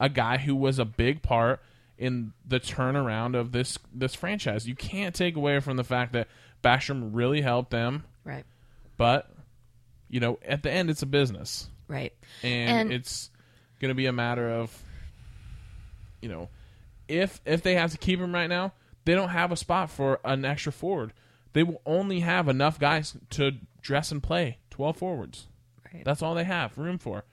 a 0.00 0.08
guy 0.08 0.38
who 0.38 0.56
was 0.56 0.78
a 0.78 0.86
big 0.86 1.20
part 1.20 1.60
in 1.98 2.32
the 2.46 2.58
turnaround 2.60 3.34
of 3.38 3.52
this 3.52 3.78
this 3.92 4.14
franchise. 4.14 4.66
You 4.66 4.74
can't 4.74 5.14
take 5.14 5.36
away 5.36 5.60
from 5.60 5.76
the 5.76 5.84
fact 5.84 6.12
that 6.12 6.28
Basham 6.62 7.10
really 7.12 7.40
helped 7.40 7.70
them, 7.70 8.04
Right. 8.24 8.44
but 8.96 9.30
you 10.08 10.20
know 10.20 10.38
at 10.46 10.62
the 10.62 10.70
end 10.70 10.90
it's 10.90 11.02
a 11.02 11.06
business, 11.06 11.68
Right. 11.88 12.12
and, 12.42 12.70
And- 12.70 12.92
it's 12.92 13.30
going 13.80 13.90
to 13.90 13.94
be 13.94 14.06
a 14.06 14.12
matter 14.12 14.48
of 14.50 14.82
you 16.20 16.28
know 16.28 16.48
if 17.08 17.40
if 17.44 17.62
they 17.62 17.74
have 17.74 17.90
to 17.92 17.98
keep 17.98 18.18
him 18.18 18.34
right 18.34 18.48
now, 18.48 18.72
they 19.04 19.14
don't 19.14 19.28
have 19.28 19.52
a 19.52 19.56
spot 19.56 19.90
for 19.90 20.20
an 20.24 20.44
extra 20.44 20.72
forward. 20.72 21.12
They 21.52 21.62
will 21.62 21.82
only 21.86 22.20
have 22.20 22.48
enough 22.48 22.78
guys 22.78 23.16
to 23.30 23.52
dress 23.82 24.10
and 24.10 24.22
play 24.22 24.58
twelve 24.70 24.96
forwards. 24.96 25.46
Right. 25.92 26.04
That's 26.04 26.22
all 26.22 26.34
they 26.34 26.44
have 26.44 26.76
room 26.78 26.98
for. 26.98 27.24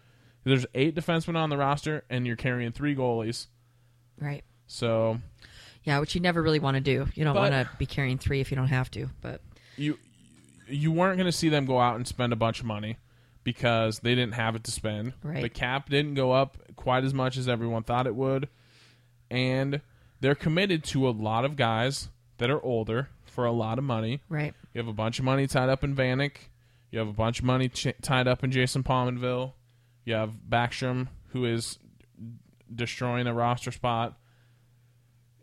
There's 0.44 0.66
eight 0.76 0.96
defensemen 0.96 1.36
on 1.36 1.50
the 1.50 1.58
roster, 1.58 2.04
and 2.10 2.26
you're 2.28 2.36
carrying 2.36 2.72
three 2.72 2.96
goalies. 2.96 3.48
Right. 4.20 4.44
So 4.72 5.20
Yeah, 5.84 6.00
which 6.00 6.16
you 6.16 6.22
never 6.22 6.42
really 6.42 6.60
want 6.60 6.76
to 6.76 6.82
do. 6.82 7.08
You 7.14 7.24
don't 7.26 7.36
want 7.36 7.52
to 7.54 7.70
be 7.78 7.86
carrying 7.86 8.18
three 8.18 8.40
if 8.40 8.52
you 8.52 8.56
don't 8.56 8.68
have 8.68 8.90
to. 8.92 9.10
But 9.22 9.42
you 9.76 10.00
you 10.68 10.92
weren't 10.92 11.18
going 11.18 11.26
to 11.26 11.32
see 11.38 11.50
them 11.50 11.66
go 11.66 11.80
out 11.80 11.98
and 11.98 12.08
spend 12.08 12.32
a 12.32 12.38
bunch 12.38 12.62
of 12.62 12.66
money 12.66 12.98
because 13.44 14.00
they 14.00 14.16
didn't 14.16 14.36
have 14.36 14.56
it 14.56 14.64
to 14.64 14.72
spend. 14.72 15.14
Right. 15.24 15.42
The 15.42 15.50
cap 15.50 15.90
didn't 15.90 16.14
go 16.14 16.32
up 16.32 16.58
quite 16.78 17.04
as 17.04 17.14
much 17.14 17.36
as 17.36 17.50
everyone 17.50 17.84
thought 17.84 18.08
it 18.08 18.16
would, 18.16 18.48
and 19.30 19.82
they're 20.22 20.36
committed 20.36 20.84
to 20.86 21.08
a 21.08 21.12
lot 21.12 21.44
of 21.44 21.58
guys 21.58 22.08
that 22.38 22.50
are 22.50 22.64
older 22.64 23.10
for 23.26 23.46
a 23.46 23.52
lot 23.52 23.78
of 23.78 23.84
money. 23.84 24.22
right. 24.30 24.54
You 24.74 24.80
have 24.80 24.88
a 24.88 24.94
bunch 24.94 25.20
of 25.20 25.26
money 25.26 25.48
tied 25.48 25.68
up 25.68 25.84
in 25.84 25.96
Vanek. 25.96 26.36
You 26.92 27.00
have 27.00 27.10
a 27.10 27.14
bunch 27.14 27.40
of 27.40 27.46
money 27.46 27.68
ch- 27.68 27.94
tied 28.02 28.28
up 28.28 28.42
in 28.44 28.52
Jason 28.52 28.84
Pominville. 28.84 29.52
You 30.06 30.14
have 30.14 30.32
Backstrom, 30.50 31.08
who 31.30 31.44
is 31.46 31.78
destroying 32.74 33.28
a 33.28 33.34
roster 33.34 33.72
spot. 33.72 34.18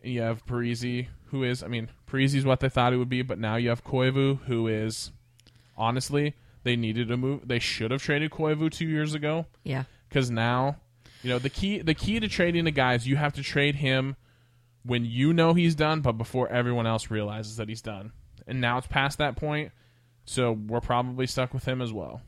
You 0.03 0.21
have 0.23 0.47
Parise, 0.47 1.09
who 1.27 1.43
is, 1.45 1.63
I 1.63 1.67
mean, 1.69 1.91
Parise's 2.11 2.45
what 2.45 2.61
they 2.61 2.69
thought 2.69 2.93
it 2.93 2.97
would 2.97 3.09
be, 3.09 3.23
but 3.23 3.39
now 3.39 3.57
you 3.57 3.69
have 3.69 3.85
Koivu, 3.85 4.41
who 4.45 4.67
is, 4.69 5.11
honestly, 5.77 6.35
they 6.63 6.77
needed 6.77 7.09
to 7.09 7.17
move. 7.17 7.47
They 7.47 7.59
should 7.59 7.91
have 7.91 8.03
traded 8.03 8.31
Koivu 8.31 8.71
two 8.71 8.87
years 8.87 9.15
ago 9.15 9.47
Yeah. 9.65 9.85
because 10.09 10.31
now, 10.31 10.77
you 11.23 11.31
know, 11.31 11.39
the 11.39 11.51
key 11.51 11.81
the 11.81 11.95
key 11.95 12.21
to 12.21 12.29
trading 12.29 12.67
a 12.67 12.71
guy 12.71 12.95
is 12.95 13.07
you 13.09 13.17
have 13.17 13.33
to 13.35 13.43
trade 13.43 13.77
him 13.77 14.17
when 14.85 15.05
you 15.05 15.33
know 15.33 15.55
he's 15.55 15.75
done, 15.75 16.01
but 16.01 16.13
before 16.13 16.49
everyone 16.49 16.87
else 16.87 17.11
realizes 17.11 17.57
that 17.57 17.69
he's 17.69 17.83
done. 17.83 18.13
And 18.47 18.61
now 18.61 18.79
it's 18.79 18.87
past 18.87 19.19
that 19.19 19.37
point, 19.37 19.73
so 20.29 20.53
we're 20.53 20.81
probably 20.81 21.27
stuck 21.27 21.53
with 21.55 21.65
him 21.65 21.81
as 21.81 21.93
well. 21.93 22.21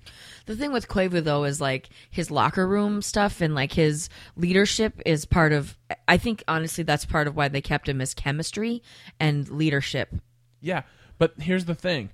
The 0.46 0.56
thing 0.56 0.72
with 0.72 0.88
Koivu 0.88 1.22
though 1.22 1.44
is 1.44 1.60
like 1.60 1.88
his 2.10 2.30
locker 2.30 2.66
room 2.66 3.02
stuff 3.02 3.40
and 3.40 3.54
like 3.54 3.72
his 3.72 4.08
leadership 4.36 5.00
is 5.06 5.24
part 5.24 5.52
of. 5.52 5.76
I 6.08 6.16
think 6.16 6.42
honestly 6.48 6.82
that's 6.84 7.04
part 7.04 7.26
of 7.28 7.36
why 7.36 7.48
they 7.48 7.60
kept 7.60 7.88
him 7.88 8.00
as 8.00 8.14
chemistry 8.14 8.82
and 9.18 9.48
leadership. 9.48 10.14
Yeah, 10.60 10.82
but 11.18 11.34
here's 11.38 11.66
the 11.66 11.74
thing. 11.74 12.10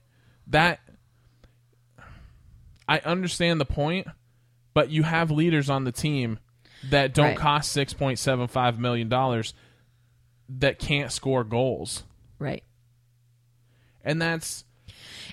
That 0.48 0.80
I 2.88 2.98
understand 3.00 3.60
the 3.60 3.64
point, 3.64 4.06
but 4.74 4.90
you 4.90 5.02
have 5.02 5.30
leaders 5.30 5.68
on 5.70 5.84
the 5.84 5.92
team 5.92 6.38
that 6.90 7.14
don't 7.14 7.28
Right. 7.28 7.36
cost 7.36 7.72
6.75 7.76 8.78
million 8.78 9.08
dollars 9.08 9.54
that 10.48 10.78
can't 10.78 11.10
score 11.10 11.42
goals. 11.42 12.04
Right. 12.38 12.62
And 14.04 14.22
that's 14.22 14.64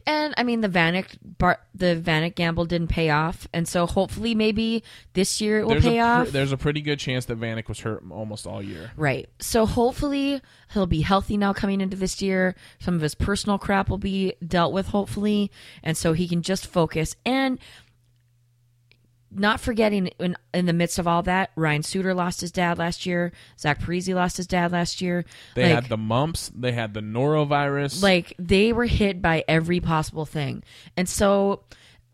And 0.05 0.33
I 0.37 0.43
mean 0.43 0.61
the 0.61 0.69
Vanek 0.69 1.17
bar, 1.23 1.59
the 1.73 1.95
Vanek 1.95 2.35
gamble 2.35 2.65
didn't 2.65 2.87
pay 2.89 3.09
off, 3.09 3.47
and 3.53 3.67
so 3.67 3.85
hopefully 3.85 4.35
maybe 4.35 4.83
this 5.13 5.41
year 5.41 5.59
it 5.59 5.63
will 5.63 5.71
there's 5.71 5.83
pay 5.83 5.99
a 5.99 6.03
off. 6.03 6.29
there's 6.29 6.51
a 6.51 6.57
pretty 6.57 6.81
good 6.81 6.99
chance 6.99 7.25
that 7.25 7.39
Vanek 7.39 7.67
was 7.67 7.79
hurt 7.79 8.03
almost 8.09 8.47
all 8.47 8.61
year. 8.61 8.91
Right. 8.95 9.29
So 9.39 9.65
hopefully 9.65 10.41
he'll 10.73 10.87
be 10.87 11.01
healthy 11.01 11.37
now 11.37 11.53
coming 11.53 11.81
into 11.81 11.97
this 11.97 12.21
year. 12.21 12.55
Some 12.79 12.95
of 12.95 13.01
his 13.01 13.15
personal 13.15 13.57
crap 13.57 13.89
will 13.89 13.97
be 13.97 14.33
dealt 14.45 14.73
with, 14.73 14.87
hopefully. 14.87 15.51
And 15.83 15.95
so 15.95 16.13
he 16.13 16.27
can 16.27 16.41
just 16.41 16.67
focus. 16.67 17.15
And 17.25 17.59
not 19.35 19.59
forgetting 19.59 20.07
in, 20.07 20.35
in 20.53 20.65
the 20.65 20.73
midst 20.73 20.99
of 20.99 21.07
all 21.07 21.23
that, 21.23 21.51
Ryan 21.55 21.83
Suter 21.83 22.13
lost 22.13 22.41
his 22.41 22.51
dad 22.51 22.77
last 22.77 23.05
year. 23.05 23.31
Zach 23.59 23.79
Parise 23.81 24.13
lost 24.13 24.37
his 24.37 24.47
dad 24.47 24.71
last 24.71 25.01
year. 25.01 25.25
They 25.55 25.63
like, 25.73 25.83
had 25.83 25.89
the 25.89 25.97
mumps, 25.97 26.51
they 26.55 26.71
had 26.71 26.93
the 26.93 27.01
norovirus. 27.01 28.01
like 28.01 28.33
they 28.37 28.73
were 28.73 28.85
hit 28.85 29.21
by 29.21 29.43
every 29.47 29.79
possible 29.79 30.25
thing. 30.25 30.63
And 30.95 31.07
so 31.07 31.63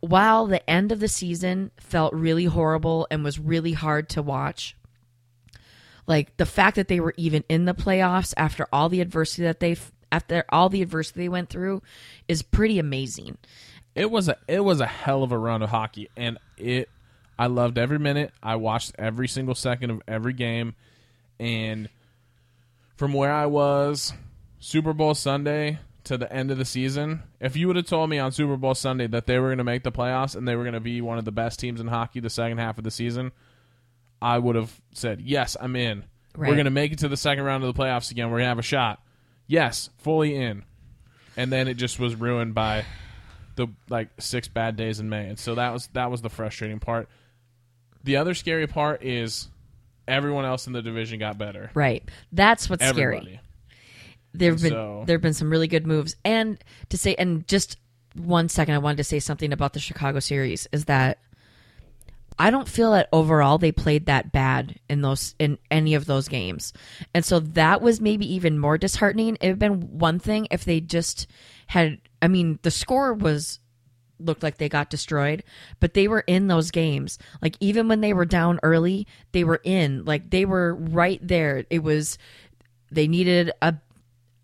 while 0.01 0.47
the 0.47 0.67
end 0.69 0.91
of 0.91 0.99
the 0.99 1.07
season 1.07 1.71
felt 1.79 2.13
really 2.13 2.45
horrible 2.45 3.07
and 3.11 3.23
was 3.23 3.39
really 3.39 3.73
hard 3.73 4.09
to 4.09 4.21
watch, 4.21 4.75
like 6.07 6.35
the 6.37 6.45
fact 6.45 6.75
that 6.75 6.87
they 6.87 6.99
were 6.99 7.13
even 7.17 7.43
in 7.49 7.65
the 7.65 7.73
playoffs 7.73 8.33
after 8.37 8.67
all 8.73 8.89
the 8.89 9.01
adversity 9.01 9.43
that 9.43 9.59
they 9.59 9.75
after 10.11 10.43
all 10.49 10.69
the 10.69 10.81
adversity 10.81 11.21
they 11.21 11.29
went 11.29 11.49
through 11.49 11.81
is 12.27 12.41
pretty 12.41 12.79
amazing. 12.79 13.37
it 13.95 14.09
was 14.09 14.27
a 14.27 14.37
it 14.47 14.61
was 14.61 14.79
a 14.79 14.87
hell 14.87 15.21
of 15.23 15.31
a 15.31 15.37
run 15.37 15.61
of 15.61 15.69
hockey 15.69 16.09
and 16.17 16.37
it 16.57 16.89
I 17.39 17.47
loved 17.47 17.77
every 17.77 17.97
minute. 17.97 18.31
I 18.43 18.57
watched 18.57 18.93
every 18.99 19.27
single 19.27 19.55
second 19.55 19.89
of 19.89 20.01
every 20.07 20.33
game 20.33 20.75
and 21.39 21.89
from 22.97 23.13
where 23.13 23.31
I 23.31 23.45
was 23.45 24.11
Super 24.59 24.91
Bowl 24.91 25.15
Sunday 25.15 25.79
to 26.03 26.17
the 26.17 26.31
end 26.31 26.51
of 26.51 26.57
the 26.57 26.65
season, 26.65 27.23
if 27.39 27.55
you 27.55 27.67
would 27.67 27.77
have 27.77 27.85
told 27.85 28.09
me 28.09 28.19
on 28.19 28.33
Super 28.33 28.57
Bowl 28.57 28.75
Sunday 28.75 29.07
that 29.07 29.25
they 29.25 29.39
were 29.39 29.47
going 29.47 29.59
to 29.59 29.63
make 29.63 29.83
the 29.83 29.91
playoffs 29.91 30.35
and 30.35 30.45
they 30.45 30.55
were 30.55 30.63
going 30.63 30.73
to 30.73 30.81
be 30.81 30.99
one 30.99 31.17
of 31.17 31.23
the 31.23 31.31
best 31.31 31.59
teams 31.59 31.79
in 31.79 31.87
hockey 31.87 32.19
the 32.19 32.29
second 32.29 32.57
half 32.57 32.77
of 32.77 32.83
the 32.83 32.91
season, 32.91 33.31
I 34.21 34.37
would 34.37 34.57
have 34.57 34.81
said, 34.93 35.21
"Yes, 35.21 35.55
I'm 35.59 35.77
in. 35.77 36.03
We're 36.35 36.55
going 36.55 36.65
to 36.65 36.71
make 36.71 36.91
it 36.91 36.99
to 36.99 37.07
the 37.07 37.17
second 37.17 37.45
round 37.45 37.63
of 37.63 37.73
the 37.73 37.81
playoffs 37.81 38.11
again. 38.11 38.29
We're 38.31 38.39
going 38.39 38.45
to 38.45 38.49
have 38.49 38.59
a 38.59 38.63
shot." 38.63 39.01
Yes, 39.47 39.89
fully 39.97 40.35
in. 40.35 40.63
And 41.37 41.51
then 41.51 41.69
it 41.69 41.75
just 41.75 41.99
was 41.99 42.15
ruined 42.15 42.53
by 42.53 42.83
the 43.55 43.67
like 43.89 44.09
six 44.19 44.49
bad 44.49 44.75
days 44.75 44.99
in 44.99 45.09
May, 45.09 45.29
and 45.29 45.39
so 45.39 45.55
that 45.55 45.71
was 45.71 45.87
that 45.93 46.11
was 46.11 46.21
the 46.21 46.29
frustrating 46.29 46.79
part. 46.79 47.07
The 48.03 48.17
other 48.17 48.33
scary 48.33 48.67
part 48.67 49.03
is 49.03 49.49
everyone 50.07 50.45
else 50.45 50.67
in 50.67 50.73
the 50.73 50.81
division 50.81 51.19
got 51.19 51.37
better. 51.37 51.69
Right. 51.73 52.03
That's 52.31 52.69
what's 52.69 52.85
scary. 52.85 53.39
There've 54.33 54.61
been 54.61 54.71
So- 54.71 55.03
there've 55.07 55.21
been 55.21 55.33
some 55.33 55.49
really 55.49 55.67
good 55.67 55.87
moves, 55.87 56.15
and 56.23 56.57
to 56.89 56.97
say 56.97 57.15
and 57.15 57.47
just 57.47 57.77
one 58.15 58.49
second, 58.49 58.75
I 58.75 58.79
wanted 58.79 58.97
to 58.97 59.03
say 59.03 59.19
something 59.19 59.51
about 59.53 59.73
the 59.73 59.79
Chicago 59.79 60.19
series. 60.19 60.67
Is 60.71 60.85
that 60.85 61.19
I 62.37 62.51
don't 62.51 62.67
feel 62.69 62.91
that 62.93 63.09
overall 63.11 63.57
they 63.57 63.71
played 63.71 64.05
that 64.05 64.31
bad 64.31 64.79
in 64.89 65.01
those 65.01 65.35
in 65.39 65.57
any 65.69 65.93
of 65.95 66.05
those 66.05 66.27
games, 66.27 66.73
and 67.13 67.25
so 67.25 67.39
that 67.39 67.81
was 67.81 67.99
maybe 67.99 68.31
even 68.33 68.57
more 68.59 68.77
disheartening. 68.77 69.35
It 69.35 69.39
would 69.41 69.49
have 69.49 69.59
been 69.59 69.99
one 69.99 70.19
thing 70.19 70.47
if 70.51 70.63
they 70.63 70.79
just 70.79 71.27
had. 71.67 71.99
I 72.21 72.27
mean, 72.27 72.59
the 72.61 72.71
score 72.71 73.13
was 73.13 73.59
looked 74.19 74.43
like 74.43 74.57
they 74.57 74.69
got 74.69 74.89
destroyed, 74.89 75.43
but 75.79 75.93
they 75.93 76.07
were 76.07 76.23
in 76.27 76.47
those 76.47 76.71
games. 76.71 77.17
Like 77.41 77.55
even 77.59 77.87
when 77.87 78.01
they 78.01 78.13
were 78.13 78.25
down 78.25 78.59
early, 78.63 79.07
they 79.31 79.43
were 79.43 79.61
in. 79.63 80.05
Like 80.05 80.29
they 80.29 80.45
were 80.45 80.75
right 80.75 81.19
there. 81.25 81.65
It 81.69 81.83
was 81.83 82.17
they 82.91 83.07
needed 83.07 83.51
a 83.61 83.75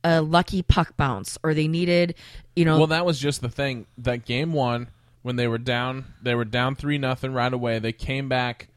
a 0.04 0.22
lucky 0.22 0.62
puck 0.62 0.96
bounce 0.96 1.38
or 1.44 1.54
they 1.56 1.68
needed, 1.68 2.14
you 2.56 2.64
know, 2.64 2.78
Well, 2.78 2.88
that 2.88 3.06
was 3.06 3.20
just 3.20 3.42
the 3.42 3.50
thing. 3.50 3.88
That 3.98 4.24
game 4.24 4.54
one, 4.54 4.90
when 5.24 5.36
they 5.36 5.48
were 5.48 5.58
down, 5.58 6.14
they 6.22 6.36
were 6.36 6.46
down 6.46 6.76
three 6.76 7.00
nothing 7.00 7.34
right 7.34 7.52
away. 7.52 7.80
They 7.80 7.92
came 7.92 8.30
back, 8.30 8.68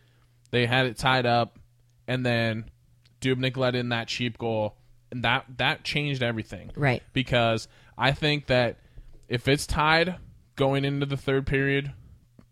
they 0.50 0.64
had 0.64 0.86
it 0.86 0.96
tied 0.96 1.26
up, 1.26 1.58
and 2.06 2.24
then 2.24 2.64
Dubnyk 3.20 3.58
let 3.58 3.74
in 3.74 3.90
that 3.90 4.08
cheap 4.08 4.38
goal, 4.38 4.76
and 5.12 5.22
that 5.24 5.44
that 5.58 5.84
changed 5.84 6.22
everything. 6.22 6.70
right. 6.76 7.02
Because 7.12 7.68
I 7.98 8.12
think 8.12 8.46
that 8.46 8.78
if 9.28 9.48
it's 9.48 9.66
tied 9.66 10.16
going 10.58 10.84
into 10.84 11.06
the 11.06 11.16
third 11.16 11.46
period, 11.46 11.92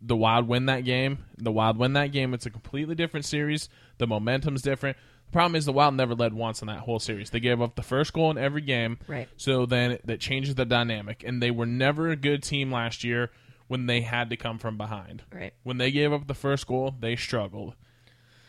the 0.00 0.16
Wild 0.16 0.48
win 0.48 0.66
that 0.66 0.84
game. 0.84 1.24
The 1.36 1.52
Wild 1.52 1.76
win 1.76 1.92
that 1.94 2.12
game. 2.12 2.32
It's 2.32 2.46
a 2.46 2.50
completely 2.50 2.94
different 2.94 3.26
series. 3.26 3.68
The 3.98 4.06
momentum's 4.06 4.62
different. 4.62 4.96
The 5.26 5.32
problem 5.32 5.56
is 5.56 5.66
the 5.66 5.72
Wild 5.72 5.94
never 5.94 6.14
led 6.14 6.32
once 6.32 6.62
in 6.62 6.68
that 6.68 6.78
whole 6.78 7.00
series. 7.00 7.30
They 7.30 7.40
gave 7.40 7.60
up 7.60 7.74
the 7.74 7.82
first 7.82 8.12
goal 8.12 8.30
in 8.30 8.38
every 8.38 8.60
game. 8.62 8.98
Right. 9.08 9.28
So 9.36 9.66
then 9.66 9.98
that 10.04 10.20
changes 10.20 10.54
the 10.54 10.64
dynamic. 10.64 11.24
And 11.26 11.42
they 11.42 11.50
were 11.50 11.66
never 11.66 12.08
a 12.08 12.16
good 12.16 12.42
team 12.42 12.70
last 12.70 13.02
year 13.04 13.30
when 13.66 13.86
they 13.86 14.02
had 14.02 14.30
to 14.30 14.36
come 14.36 14.58
from 14.58 14.78
behind. 14.78 15.24
Right. 15.34 15.52
When 15.64 15.78
they 15.78 15.90
gave 15.90 16.12
up 16.12 16.28
the 16.28 16.34
first 16.34 16.66
goal, 16.68 16.94
they 16.98 17.16
struggled. 17.16 17.74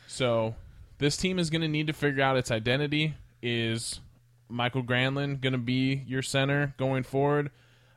So 0.06 0.56
this 1.00 1.18
team 1.18 1.40
is 1.40 1.50
going 1.50 1.64
to 1.64 1.68
need 1.68 1.88
to 1.88 1.94
figure 1.94 2.24
out 2.24 2.38
its 2.38 2.52
identity. 2.52 3.16
Is 3.42 4.00
Mikael 4.48 4.84
Granlund 4.84 5.42
going 5.42 5.54
to 5.54 5.60
be 5.60 6.04
your 6.06 6.22
center 6.22 6.76
going 6.78 7.02
forward? 7.04 7.50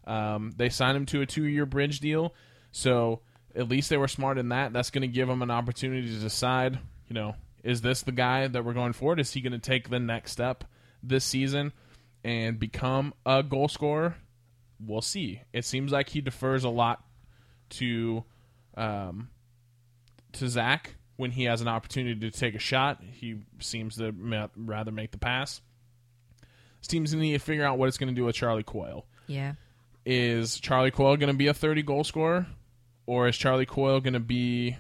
Um, 0.07 0.53
they 0.57 0.69
signed 0.69 0.97
him 0.97 1.07
to 1.07 1.21
a 1.21 1.27
two-year 1.27 1.67
bridge 1.67 2.01
deal, 2.01 2.35
so 2.73 3.21
at 3.55 3.69
least 3.69 3.91
they 3.91 3.97
were 3.97 4.09
smart 4.09 4.39
in 4.39 4.49
that. 4.51 4.73
That's 4.73 4.91
going 4.91 5.03
to 5.03 5.09
give 5.09 5.29
him 5.29 5.43
an 5.43 5.51
opportunity 5.51 6.09
to 6.09 6.21
decide, 6.21 6.79
you 7.09 7.15
know, 7.15 7.35
is 7.63 7.81
this 7.83 8.03
the 8.03 8.13
guy 8.13 8.47
that 8.47 8.65
we're 8.65 8.73
going 8.73 8.93
forward? 8.93 9.21
Is 9.21 9.33
he 9.33 9.41
going 9.41 9.53
to 9.53 9.59
take 9.59 9.91
the 9.91 9.99
next 10.01 10.33
step 10.33 10.65
this 11.03 11.25
season 11.25 11.73
and 12.25 12.59
become 12.59 13.13
a 13.27 13.43
goal 13.43 13.69
scorer? 13.69 14.17
We'll 14.79 15.03
see. 15.03 15.43
It 15.53 15.65
seems 15.65 15.93
like 15.93 16.09
he 16.09 16.21
defers 16.21 16.65
a 16.65 16.71
lot 16.71 17.05
to 17.71 18.25
um, 18.77 19.29
to 20.33 20.49
Zach 20.49 20.95
when 21.17 21.31
he 21.31 21.45
has 21.45 21.61
an 21.61 21.69
opportunity 21.69 22.19
to 22.19 22.31
take 22.31 22.55
a 22.55 22.59
shot. 22.59 23.03
He 23.13 23.43
seems 23.59 23.97
to 23.97 24.15
rather 24.57 24.91
make 24.91 25.11
the 25.11 25.19
pass. 25.19 25.61
This 26.79 26.87
team's 26.87 27.13
going 27.13 27.21
to 27.21 27.27
need 27.27 27.33
to 27.35 27.45
figure 27.45 27.65
out 27.65 27.77
what 27.77 27.89
it's 27.89 27.99
going 27.99 28.09
to 28.09 28.15
do 28.15 28.25
with 28.25 28.35
Charlie 28.35 28.63
Coyle. 28.63 29.05
Yeah. 29.27 29.53
Is 30.05 30.59
Charlie 30.61 30.91
Coyle 30.91 31.17
going 31.17 31.33
to 31.33 31.37
be 31.37 31.47
a 31.47 31.55
30 31.55 31.83
goal 31.83 32.05
scorer? 32.05 32.47
Or 33.07 33.29
is 33.29 33.37
Charlie 33.37 33.67
Coyle 33.67 34.01
going 34.01 34.15
to 34.15 34.21
be 34.21 34.77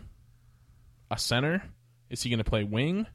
a 1.10 1.18
center? 1.18 1.62
Is 2.08 2.22
he 2.22 2.30
going 2.30 2.38
to 2.38 2.44
play 2.44 2.64
wing? 2.64 3.06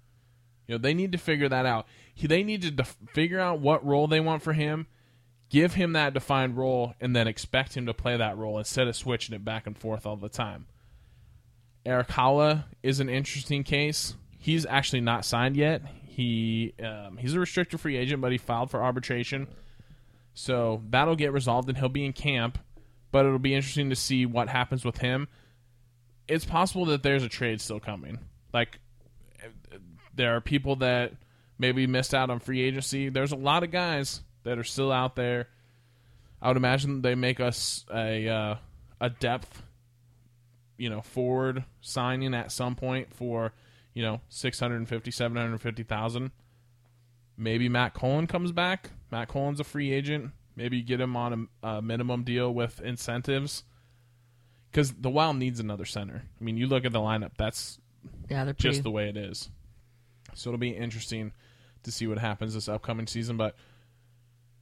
You 0.68 0.76
know, 0.76 0.78
they 0.78 0.94
need 0.94 1.12
to 1.12 1.18
figure 1.18 1.50
that 1.50 1.66
out. 1.66 1.88
He, 2.14 2.28
they 2.28 2.44
need 2.44 2.62
to 2.64 2.72
def- 2.72 2.98
figure 3.14 3.40
out 3.40 3.60
what 3.60 3.86
role 3.86 4.08
they 4.08 4.20
want 4.20 4.42
for 4.42 4.54
him, 4.54 4.88
give 5.50 5.74
him 5.76 5.94
that 5.94 6.14
defined 6.14 6.58
role, 6.58 6.94
and 7.00 7.16
then 7.16 7.28
expect 7.28 7.76
him 7.76 7.86
to 7.86 7.94
play 7.94 8.18
that 8.18 8.38
role 8.38 8.58
instead 8.58 8.88
of 8.88 8.96
switching 8.96 9.36
it 9.36 9.46
back 9.46 9.68
and 9.68 9.78
forth 9.78 10.06
all 10.06 10.16
the 10.16 10.30
time. 10.30 10.66
Erik 11.86 12.08
Haula 12.08 12.66
is 12.82 13.00
an 13.00 13.10
interesting 13.10 13.64
case. 13.64 14.16
He's 14.40 14.66
actually 14.66 15.02
not 15.02 15.24
signed 15.24 15.56
yet. 15.56 15.82
He 16.04 16.74
um, 16.82 17.18
he's 17.18 17.36
a 17.36 17.40
restricted 17.40 17.80
free 17.80 17.98
agent, 17.98 18.22
but 18.22 18.32
he 18.32 18.38
filed 18.38 18.72
for 18.72 18.82
arbitration, 18.82 19.48
so 20.36 20.84
that'll 20.90 21.16
get 21.16 21.34
resolved, 21.34 21.68
and 21.70 21.78
he'll 21.78 21.90
be 21.90 22.06
in 22.06 22.14
camp. 22.14 22.60
But 23.12 23.26
it'll 23.26 23.40
be 23.40 23.56
interesting 23.56 23.90
to 23.90 23.96
see 23.96 24.26
what 24.26 24.50
happens 24.50 24.84
with 24.84 24.98
him. 24.98 25.30
It's 26.28 26.44
possible 26.46 26.86
that 26.86 27.02
there's 27.02 27.24
a 27.24 27.30
trade 27.30 27.62
still 27.62 27.80
coming. 27.80 28.20
Like 28.54 28.80
there 30.14 30.36
are 30.36 30.42
people 30.42 30.76
that 30.78 31.14
maybe 31.58 31.88
missed 31.88 32.14
out 32.14 32.30
on 32.30 32.40
free 32.40 32.62
agency. 32.62 33.10
There's 33.10 33.32
a 33.32 33.38
lot 33.38 33.64
of 33.64 33.72
guys 33.72 34.22
that 34.44 34.58
are 34.58 34.64
still 34.64 34.92
out 34.92 35.16
there. 35.16 35.48
I 36.42 36.50
would 36.50 36.58
imagine 36.58 37.02
they 37.02 37.16
make 37.16 37.40
us 37.40 37.86
a 37.94 38.28
uh, 38.28 38.56
a 39.00 39.10
depth, 39.10 39.64
you 40.78 40.90
know, 40.90 41.02
forward 41.02 41.64
signing 41.80 42.34
at 42.34 42.52
some 42.52 42.76
point 42.76 43.14
for, 43.14 43.54
you 43.94 44.04
know, 44.04 44.20
650, 44.30 45.12
750,000. 45.12 46.32
Maybe 47.38 47.70
Matt 47.70 47.94
Cullen 47.94 48.28
comes 48.28 48.52
back. 48.52 48.92
Matt 49.16 49.30
Cullen's 49.30 49.62
a 49.62 49.64
free 49.64 49.94
agent. 49.94 50.32
Maybe 50.58 50.76
you 50.76 50.84
get 50.84 51.00
him 51.00 51.16
on 51.16 51.50
a, 51.64 51.68
a 51.68 51.82
minimum 51.82 52.24
deal 52.26 52.54
with 52.54 52.82
incentives. 52.82 53.64
Because 54.70 54.92
the 54.92 55.10
Wild 55.10 55.38
needs 55.38 55.62
another 55.62 55.86
center. 55.86 56.24
I 56.40 56.44
mean, 56.44 56.58
you 56.58 56.68
look 56.68 56.84
at 56.84 56.92
the 56.92 57.00
lineup. 57.00 57.32
That's 57.38 57.80
Yeah, 58.30 58.44
they're 58.44 58.54
pretty. 58.54 58.72
just 58.72 58.84
the 58.84 58.92
way 58.92 59.08
it 59.08 59.16
is. 59.16 59.50
So 60.34 60.50
it'll 60.50 60.58
be 60.60 60.72
interesting 60.76 61.32
to 61.84 61.92
see 61.94 62.08
what 62.08 62.18
happens 62.18 62.56
this 62.56 62.68
upcoming 62.68 63.08
season. 63.08 63.38
But 63.38 63.56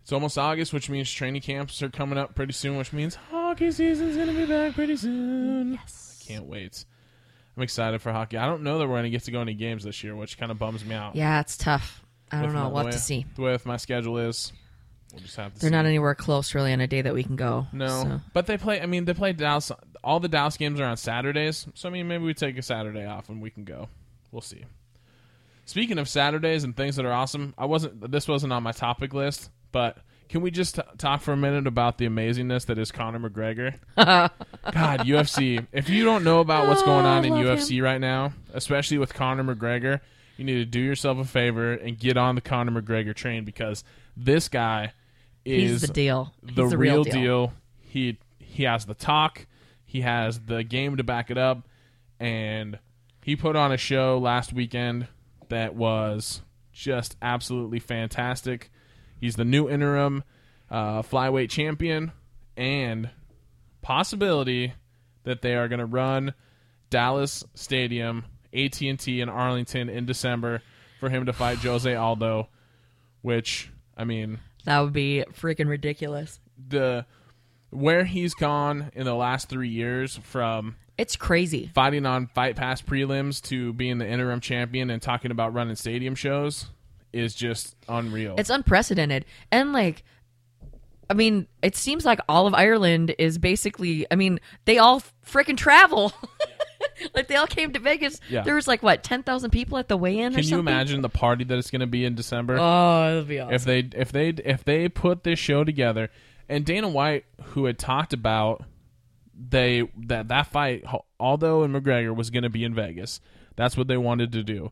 it's 0.03 0.11
almost 0.11 0.37
August, 0.37 0.71
which 0.71 0.87
means 0.87 1.11
training 1.11 1.41
camps 1.41 1.81
are 1.81 1.89
coming 1.89 2.19
up 2.19 2.35
pretty 2.35 2.53
soon, 2.53 2.77
which 2.77 2.93
means 2.93 3.15
hockey 3.15 3.71
season's 3.71 4.15
gonna 4.17 4.33
be 4.33 4.45
back 4.45 4.75
pretty 4.75 4.97
soon. 4.97 5.73
yes. 5.73 6.21
I 6.21 6.31
can't 6.31 6.45
wait. 6.45 6.85
I'm 7.57 7.63
excited 7.63 8.03
for 8.03 8.11
hockey. 8.11 8.37
I 8.37 8.45
don't 8.45 8.61
know 8.61 8.77
that 8.77 8.87
we're 8.87 8.97
gonna 8.97 9.09
get 9.09 9.23
to 9.23 9.31
go 9.31 9.41
any 9.41 9.55
games 9.55 9.83
this 9.83 10.03
year, 10.03 10.15
which 10.15 10.37
kind 10.37 10.51
of 10.51 10.59
bums 10.59 10.85
me 10.85 10.93
out. 10.93 11.15
Yeah, 11.15 11.39
it's 11.39 11.57
tough. 11.57 12.02
I 12.33 12.41
don't 12.41 12.53
know. 12.53 12.69
We'll 12.69 12.85
have 12.85 12.93
to 12.93 12.99
see. 12.99 13.25
The 13.35 13.41
way 13.41 13.57
my 13.65 13.77
schedule 13.77 14.17
is, 14.17 14.51
we'll 15.11 15.21
just 15.21 15.35
have 15.35 15.53
to. 15.53 15.59
They're 15.59 15.69
see. 15.69 15.75
not 15.75 15.85
anywhere 15.85 16.15
close 16.15 16.53
really 16.55 16.73
on 16.73 16.81
a 16.81 16.87
day 16.87 17.01
that 17.01 17.13
we 17.13 17.23
can 17.23 17.35
go. 17.35 17.67
No, 17.71 17.87
so. 17.87 18.21
but 18.33 18.47
they 18.47 18.57
play. 18.57 18.81
I 18.81 18.85
mean, 18.85 19.05
they 19.05 19.13
play 19.13 19.33
Dallas. 19.33 19.71
All 20.03 20.19
the 20.19 20.27
Dallas 20.27 20.57
games 20.57 20.79
are 20.79 20.85
on 20.85 20.97
Saturdays, 20.97 21.67
so 21.75 21.87
I 21.87 21.91
mean, 21.91 22.07
maybe 22.07 22.23
we 22.23 22.33
take 22.33 22.57
a 22.57 22.61
Saturday 22.61 23.05
off 23.05 23.29
and 23.29 23.41
we 23.41 23.49
can 23.49 23.63
go. 23.63 23.87
We'll 24.31 24.41
see. 24.41 24.65
Speaking 25.65 25.97
of 25.97 26.09
Saturdays 26.09 26.65
and 26.65 26.75
things 26.75 26.97
that 26.97 27.05
are 27.05 27.13
awesome, 27.13 27.53
I 27.57 27.65
wasn't. 27.65 28.11
This 28.11 28.27
wasn't 28.27 28.51
on 28.51 28.63
my 28.63 28.73
topic 28.73 29.13
list, 29.13 29.49
but 29.71 29.97
can 30.33 30.41
we 30.41 30.49
just 30.51 30.75
t- 30.75 30.81
talk 30.97 31.21
for 31.21 31.31
a 31.31 31.37
minute 31.37 31.67
about 31.67 31.97
the 31.97 32.07
amazingness 32.07 32.65
that 32.65 32.79
is 32.79 32.91
Conor 32.91 33.29
McGregor? 33.29 33.75
God, 33.95 34.31
UFC. 35.01 35.65
If 35.71 35.89
you 35.89 36.03
don't 36.03 36.23
know 36.23 36.39
about 36.39 36.67
what's 36.67 36.81
going 36.81 37.05
ah, 37.05 37.17
on 37.17 37.25
in 37.25 37.33
Oh, 37.33 37.35
love 37.35 37.59
UFC 37.59 37.83
right 37.83 38.01
now, 38.01 38.33
especially 38.53 38.97
with 38.97 39.13
Conor 39.13 39.43
McGregor, 39.43 39.99
you 40.37 40.45
need 40.45 40.55
to 40.55 40.65
do 40.65 40.79
yourself 40.79 41.17
a 41.19 41.25
favor 41.25 41.73
and 41.73 41.97
get 41.97 42.17
on 42.17 42.35
the 42.35 42.41
Conor 42.41 42.81
McGregor 42.81 43.15
train 43.15 43.45
because 43.45 43.83
this 44.17 44.49
guy 44.49 44.93
is 45.45 45.71
He's 45.71 45.81
the 45.81 45.87
deal. 45.93 46.33
He's 46.45 46.55
the, 46.55 46.67
the 46.67 46.77
real 46.77 46.93
real 46.95 47.03
deal. 47.03 47.13
deal. 47.13 47.53
He 47.81 48.17
he 48.39 48.63
has 48.63 48.85
the 48.85 48.93
talk, 48.93 49.45
he 49.85 50.01
has 50.01 50.39
the 50.39 50.63
game 50.63 50.97
to 50.97 51.03
back 51.03 51.29
it 51.31 51.37
up, 51.37 51.67
and 52.19 52.79
he 53.23 53.35
put 53.35 53.55
on 53.55 53.71
a 53.71 53.77
show 53.77 54.17
last 54.17 54.53
weekend 54.53 55.07
that 55.49 55.75
was 55.75 56.41
just 56.71 57.15
absolutely 57.21 57.79
fantastic. 57.79 58.71
He's 59.19 59.35
the 59.35 59.45
new 59.45 59.69
interim 59.69 60.23
uh, 60.69 61.01
flyweight 61.03 61.49
champion, 61.49 62.11
and 62.57 63.09
possibility 63.81 64.73
that 65.23 65.41
they 65.41 65.55
are 65.55 65.67
going 65.67 65.79
to 65.79 65.85
run 65.85 66.33
Dallas 66.89 67.43
Stadium, 67.53 68.25
AT 68.53 68.81
and 68.81 68.99
T 68.99 69.21
in 69.21 69.29
Arlington 69.29 69.89
in 69.89 70.05
December 70.05 70.61
for 70.99 71.09
him 71.09 71.25
to 71.25 71.33
fight 71.33 71.57
Jose 71.59 71.93
Aldo, 71.93 72.47
which 73.21 73.69
I 73.97 74.03
mean 74.03 74.39
That 74.65 74.79
would 74.79 74.93
be 74.93 75.23
freaking 75.33 75.67
ridiculous. 75.67 76.39
the 76.69 77.05
where 77.69 78.03
he's 78.05 78.35
gone 78.35 78.91
in 78.93 79.05
the 79.05 79.15
last 79.15 79.49
three 79.49 79.69
years 79.69 80.17
from 80.23 80.75
It's 80.97 81.15
crazy. 81.15 81.71
fighting 81.73 82.05
on 82.05 82.27
Fight 82.27 82.55
Pass 82.55 82.81
prelims 82.83 83.41
to 83.49 83.73
being 83.73 83.97
the 83.97 84.07
interim 84.07 84.39
champion 84.39 84.89
and 84.91 85.01
talking 85.01 85.31
about 85.31 85.53
running 85.53 85.75
stadium 85.75 86.13
shows 86.15 86.67
is 87.11 87.33
just 87.35 87.75
unreal. 87.89 88.35
It's 88.37 88.49
unprecedented. 88.51 89.25
And 89.51 89.73
like 89.73 90.03
I 91.09 91.15
mean, 91.15 91.47
it 91.61 91.75
seems 91.75 92.05
like 92.05 92.19
all 92.29 92.47
of 92.47 92.53
Ireland 92.53 93.13
is 93.19 93.37
basically 93.37 94.05
I 94.11 94.15
mean, 94.15 94.39
they 94.65 94.77
all 94.77 95.01
freaking 95.25 95.57
travel. 95.57 96.13
like 97.15 97.27
they 97.27 97.35
all 97.35 97.47
came 97.47 97.73
to 97.73 97.79
Vegas. 97.79 98.19
Yeah. 98.29 98.43
There 98.43 98.55
was 98.55 98.67
like 98.67 98.83
what, 98.83 99.03
10,000 99.03 99.51
people 99.51 99.77
at 99.77 99.87
the 99.87 99.97
weigh-in 99.97 100.33
or 100.33 100.39
Can 100.39 100.47
you 100.47 100.59
imagine 100.59 101.01
the 101.01 101.09
party 101.09 101.43
that 101.43 101.57
it's 101.57 101.71
going 101.71 101.81
to 101.81 101.87
be 101.87 102.05
in 102.05 102.15
December? 102.15 102.57
Oh, 102.59 103.09
it'll 103.09 103.23
be 103.23 103.39
awesome. 103.39 103.55
if 103.55 103.63
they 103.65 103.79
if 103.79 104.11
they 104.11 104.29
if 104.29 104.63
they 104.63 104.89
put 104.89 105.23
this 105.23 105.39
show 105.39 105.63
together 105.63 106.09
and 106.49 106.65
Dana 106.65 106.87
White 106.87 107.25
who 107.47 107.65
had 107.65 107.77
talked 107.77 108.13
about 108.13 108.63
they 109.35 109.89
that 110.05 110.27
that 110.27 110.47
fight 110.47 110.83
Aldo 111.19 111.63
and 111.63 111.73
McGregor 111.73 112.15
was 112.15 112.29
going 112.29 112.43
to 112.43 112.49
be 112.49 112.63
in 112.63 112.73
Vegas. 112.73 113.19
That's 113.55 113.77
what 113.77 113.87
they 113.87 113.97
wanted 113.97 114.31
to 114.33 114.43
do. 114.43 114.71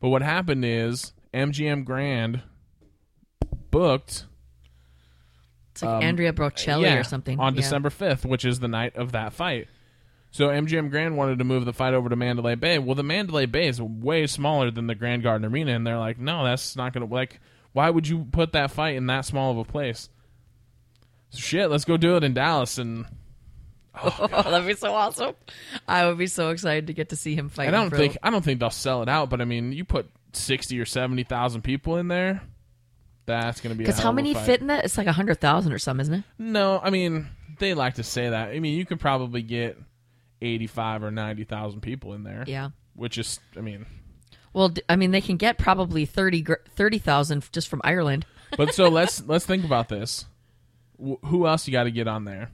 But 0.00 0.08
what 0.08 0.22
happened 0.22 0.64
is 0.64 1.12
MGM 1.32 1.84
Grand 1.84 2.42
booked 3.70 4.26
it's 5.76 5.82
like 5.82 5.96
um, 5.96 6.02
Andrea 6.02 6.32
Bocelli 6.32 6.82
yeah, 6.82 6.96
or 6.96 7.04
something. 7.04 7.38
on 7.38 7.54
Yeah. 7.54 7.60
December 7.60 7.90
5th, 7.90 8.24
which 8.24 8.46
is 8.46 8.60
the 8.60 8.68
night 8.68 8.96
of 8.96 9.12
that 9.12 9.34
fight. 9.34 9.68
So 10.30 10.48
MGM 10.48 10.90
Grand 10.90 11.16
wanted 11.16 11.38
to 11.38 11.44
move 11.44 11.64
the 11.64 11.72
fight 11.72 11.94
over 11.94 12.08
to 12.08 12.16
Mandalay 12.16 12.56
Bay. 12.56 12.78
Well, 12.78 12.94
the 12.94 13.02
Mandalay 13.02 13.46
Bay 13.46 13.68
is 13.68 13.80
way 13.80 14.26
smaller 14.26 14.70
than 14.70 14.86
the 14.86 14.94
Grand 14.94 15.22
Garden 15.22 15.50
Arena, 15.50 15.74
and 15.74 15.86
they're 15.86 15.98
like, 15.98 16.18
no, 16.18 16.44
that's 16.44 16.76
not 16.76 16.92
going 16.92 17.06
to 17.06 17.12
like. 17.14 17.40
Why 17.72 17.88
would 17.90 18.06
you 18.06 18.26
put 18.30 18.52
that 18.52 18.70
fight 18.70 18.96
in 18.96 19.06
that 19.06 19.24
small 19.24 19.52
of 19.52 19.58
a 19.58 19.64
place? 19.64 20.08
So 21.30 21.38
shit, 21.38 21.70
let's 21.70 21.84
go 21.84 21.96
do 21.96 22.16
it 22.16 22.24
in 22.24 22.34
Dallas. 22.34 22.78
And 22.78 23.06
Oh, 24.02 24.26
that'd 24.28 24.66
be 24.66 24.74
so 24.74 24.92
awesome. 24.94 25.34
I 25.88 26.06
would 26.06 26.18
be 26.18 26.26
so 26.26 26.50
excited 26.50 26.88
to 26.88 26.92
get 26.92 27.10
to 27.10 27.16
see 27.16 27.34
him 27.34 27.48
fight. 27.48 27.68
I 27.68 27.70
don't 27.70 27.90
think 27.90 28.18
I 28.22 28.30
don't 28.30 28.44
think 28.44 28.60
they'll 28.60 28.70
sell 28.70 29.02
it 29.02 29.08
out, 29.08 29.30
but 29.30 29.40
I 29.40 29.44
mean, 29.44 29.72
you 29.72 29.84
put 29.84 30.08
sixty 30.32 30.78
or 30.78 30.84
seventy 30.84 31.24
thousand 31.24 31.62
people 31.62 31.96
in 31.96 32.08
there, 32.08 32.42
that's 33.24 33.60
going 33.60 33.74
to 33.74 33.78
be 33.78 33.84
a 33.84 33.86
Because 33.86 34.00
how 34.02 34.12
many 34.12 34.34
fit 34.34 34.60
in 34.60 34.66
that? 34.66 34.84
It's 34.84 34.98
like 34.98 35.06
a 35.06 35.12
hundred 35.12 35.40
thousand 35.40 35.72
or 35.72 35.78
something, 35.78 36.02
isn't 36.02 36.14
it? 36.14 36.24
No, 36.38 36.78
I 36.82 36.90
mean 36.90 37.28
they 37.58 37.72
like 37.74 37.94
to 37.94 38.02
say 38.02 38.28
that. 38.28 38.48
I 38.50 38.60
mean, 38.60 38.76
you 38.76 38.84
could 38.84 39.00
probably 39.00 39.40
get 39.40 39.78
eighty-five 40.42 41.02
or 41.02 41.10
ninety 41.10 41.44
thousand 41.44 41.80
people 41.80 42.12
in 42.14 42.22
there. 42.24 42.44
Yeah. 42.46 42.70
which 42.94 43.18
is, 43.18 43.40
I 43.56 43.60
mean, 43.60 43.86
Well, 44.52 44.72
I 44.88 44.96
mean, 44.96 45.10
they 45.10 45.20
can 45.20 45.36
get 45.36 45.58
probably 45.58 46.04
30 46.06 46.44
30,000 46.74 47.52
just 47.52 47.68
from 47.68 47.80
Ireland. 47.84 48.26
but 48.56 48.72
so 48.74 48.88
let's 48.88 49.22
let's 49.26 49.44
think 49.46 49.64
about 49.64 49.88
this. 49.88 50.24
Wh- 50.98 51.24
who 51.26 51.46
else 51.46 51.66
you 51.66 51.72
got 51.72 51.84
to 51.84 51.90
get 51.90 52.08
on 52.08 52.24
there? 52.24 52.50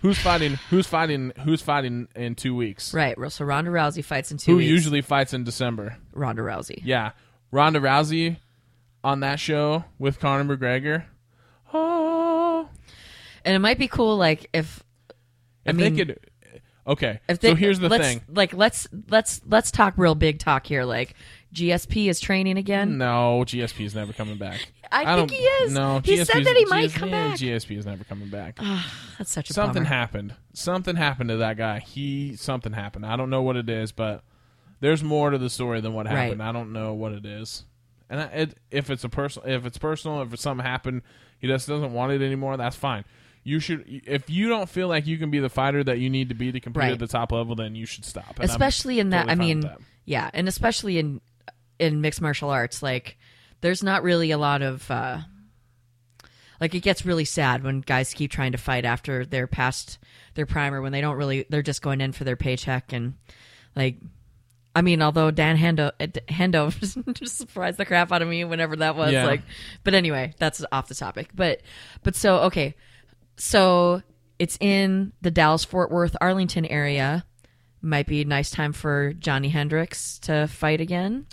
Who's 0.00 0.18
fighting? 0.18 0.58
Who's 0.68 0.86
fighting? 0.86 1.32
Who's 1.44 1.62
fighting 1.62 2.08
in 2.14 2.34
two 2.34 2.54
weeks? 2.54 2.92
Right. 2.92 3.16
So 3.32 3.44
Ronda 3.46 3.70
Rousey 3.70 4.04
fights 4.04 4.30
in 4.30 4.36
two 4.36 4.52
Who 4.52 4.56
weeks. 4.58 4.68
usually 4.70 5.00
fights 5.00 5.32
in 5.32 5.44
December? 5.44 5.96
Ronda 6.12 6.42
Rousey. 6.42 6.82
Yeah, 6.84 7.12
Ronda 7.50 7.80
Rousey 7.80 8.36
on 9.02 9.20
that 9.20 9.40
show 9.40 9.84
with 9.98 10.20
Conor 10.20 10.56
McGregor. 10.56 11.04
Oh, 11.72 12.68
And 13.44 13.54
it 13.56 13.58
might 13.60 13.78
be 13.78 13.88
cool, 13.88 14.16
like 14.18 14.48
if 14.52 14.82
if 15.64 15.74
mean, 15.74 15.94
they 15.94 16.04
could. 16.04 16.18
Okay, 16.86 17.20
they, 17.26 17.50
so 17.50 17.54
here's 17.54 17.78
the 17.78 17.88
let's, 17.88 18.04
thing. 18.04 18.20
Like 18.28 18.52
let's 18.52 18.86
let's 19.08 19.40
let's 19.46 19.70
talk 19.70 19.94
real 19.96 20.14
big 20.14 20.38
talk 20.38 20.66
here. 20.66 20.84
Like 20.84 21.14
GSP 21.54 22.08
is 22.08 22.20
training 22.20 22.58
again. 22.58 22.98
No, 22.98 23.44
GSP 23.46 23.86
is 23.86 23.94
never 23.94 24.12
coming 24.12 24.36
back. 24.36 24.60
I, 24.92 25.16
think 25.16 25.30
he 25.30 25.38
is. 25.38 25.72
No, 25.72 26.00
he 26.04 26.16
GSP 26.16 26.26
said 26.26 26.44
that 26.44 26.56
he 26.56 26.64
might 26.66 26.90
GSP 26.90 26.94
come 26.94 27.10
back. 27.10 27.36
GSP 27.36 27.78
is 27.78 27.86
never 27.86 28.04
coming 28.04 28.28
back. 28.28 28.58
Ah, 28.60 28.92
that's 29.18 29.32
such 29.32 29.50
a 29.50 29.52
something 29.54 29.82
bummer. 29.84 29.94
happened. 29.94 30.34
Something 30.52 30.96
happened 30.96 31.30
to 31.30 31.38
that 31.38 31.56
guy. 31.56 31.78
He 31.78 32.36
something 32.36 32.72
happened. 32.72 33.06
I 33.06 33.16
don't 33.16 33.30
know 33.30 33.42
what 33.42 33.56
it 33.56 33.68
is, 33.68 33.90
but 33.90 34.22
there's 34.80 35.02
more 35.02 35.30
to 35.30 35.38
the 35.38 35.48
story 35.48 35.80
than 35.80 35.94
what 35.94 36.06
happened. 36.06 36.40
Right. 36.40 36.48
I 36.48 36.52
don't 36.52 36.72
know 36.72 36.92
what 36.92 37.12
it 37.12 37.24
is. 37.24 37.64
And 38.10 38.20
I, 38.20 38.24
it, 38.26 38.54
if 38.70 38.90
it's 38.90 39.04
a 39.04 39.08
personal, 39.08 39.48
if 39.48 39.64
it's 39.64 39.78
personal, 39.78 40.20
if 40.22 40.34
it's 40.34 40.42
something 40.42 40.64
happened, 40.64 41.02
he 41.38 41.46
just 41.46 41.66
doesn't 41.66 41.92
want 41.92 42.12
it 42.12 42.22
anymore. 42.22 42.56
That's 42.56 42.76
fine. 42.76 43.04
You 43.46 43.60
should, 43.60 43.84
if 43.86 44.30
you 44.30 44.48
don't 44.48 44.68
feel 44.68 44.88
like 44.88 45.06
you 45.06 45.18
can 45.18 45.30
be 45.30 45.38
the 45.38 45.50
fighter 45.50 45.84
that 45.84 45.98
you 45.98 46.08
need 46.08 46.30
to 46.30 46.34
be 46.34 46.50
to 46.50 46.60
compete 46.60 46.80
Right. 46.80 46.92
at 46.92 46.98
the 46.98 47.06
top 47.06 47.30
level, 47.30 47.54
then 47.54 47.74
you 47.74 47.84
should 47.84 48.04
stop. 48.06 48.30
And 48.40 48.50
I'm 48.50 48.50
especially 48.50 48.98
in 49.00 49.10
that 49.10 49.26
totally 49.28 49.32
i 49.32 49.34
mean 49.36 49.60
that. 49.60 49.78
yeah 50.06 50.30
and 50.32 50.48
especially 50.48 50.98
in 50.98 51.20
in 51.78 52.00
mixed 52.00 52.20
martial 52.22 52.48
arts 52.50 52.82
like 52.82 53.18
there's 53.60 53.82
not 53.82 54.02
really 54.02 54.30
a 54.30 54.38
lot 54.38 54.62
of 54.62 54.90
uh 54.90 55.18
like 56.60 56.74
it 56.74 56.80
gets 56.80 57.04
really 57.04 57.24
sad 57.24 57.62
when 57.62 57.80
guys 57.80 58.14
keep 58.14 58.30
trying 58.30 58.52
to 58.52 58.58
fight 58.58 58.84
after 58.84 59.24
they're 59.26 59.46
past 59.46 59.98
their 60.34 60.46
primer 60.46 60.80
when 60.80 60.92
they 60.92 61.00
don't 61.00 61.16
really 61.16 61.44
they're 61.50 61.62
just 61.62 61.82
going 61.82 62.00
in 62.00 62.12
for 62.12 62.24
their 62.24 62.36
paycheck 62.36 62.92
and 62.92 63.14
like 63.76 63.96
I 64.76 64.82
mean, 64.82 65.02
although 65.02 65.30
Dan 65.30 65.56
Hendo, 65.56 65.92
uh, 66.00 66.06
Hendo 66.28 67.12
just 67.14 67.36
surprised 67.38 67.78
the 67.78 67.84
crap 67.84 68.10
out 68.10 68.22
of 68.22 68.26
me 68.28 68.42
whenever 68.44 68.74
that 68.74 68.96
was 68.96 69.12
Yeah. 69.12 69.24
like, 69.24 69.42
but 69.84 69.94
anyway, 69.94 70.34
that's 70.40 70.64
off 70.72 70.88
the 70.88 70.96
topic. 70.96 71.28
But, 71.32 71.60
but 72.02 72.16
so 72.16 72.38
okay, 72.46 72.74
so 73.36 74.02
it's 74.38 74.56
in 74.60 75.12
the 75.22 75.30
Dallas 75.30 75.64
Fort 75.64 75.90
Worth 75.90 76.16
Arlington 76.20 76.66
area. 76.66 77.24
Might 77.82 78.06
be 78.06 78.22
a 78.22 78.24
nice 78.24 78.50
time 78.50 78.72
for 78.72 79.12
Johnny 79.12 79.50
Hendricks 79.50 80.18
to 80.20 80.46
fight 80.48 80.80
again. 80.80 81.26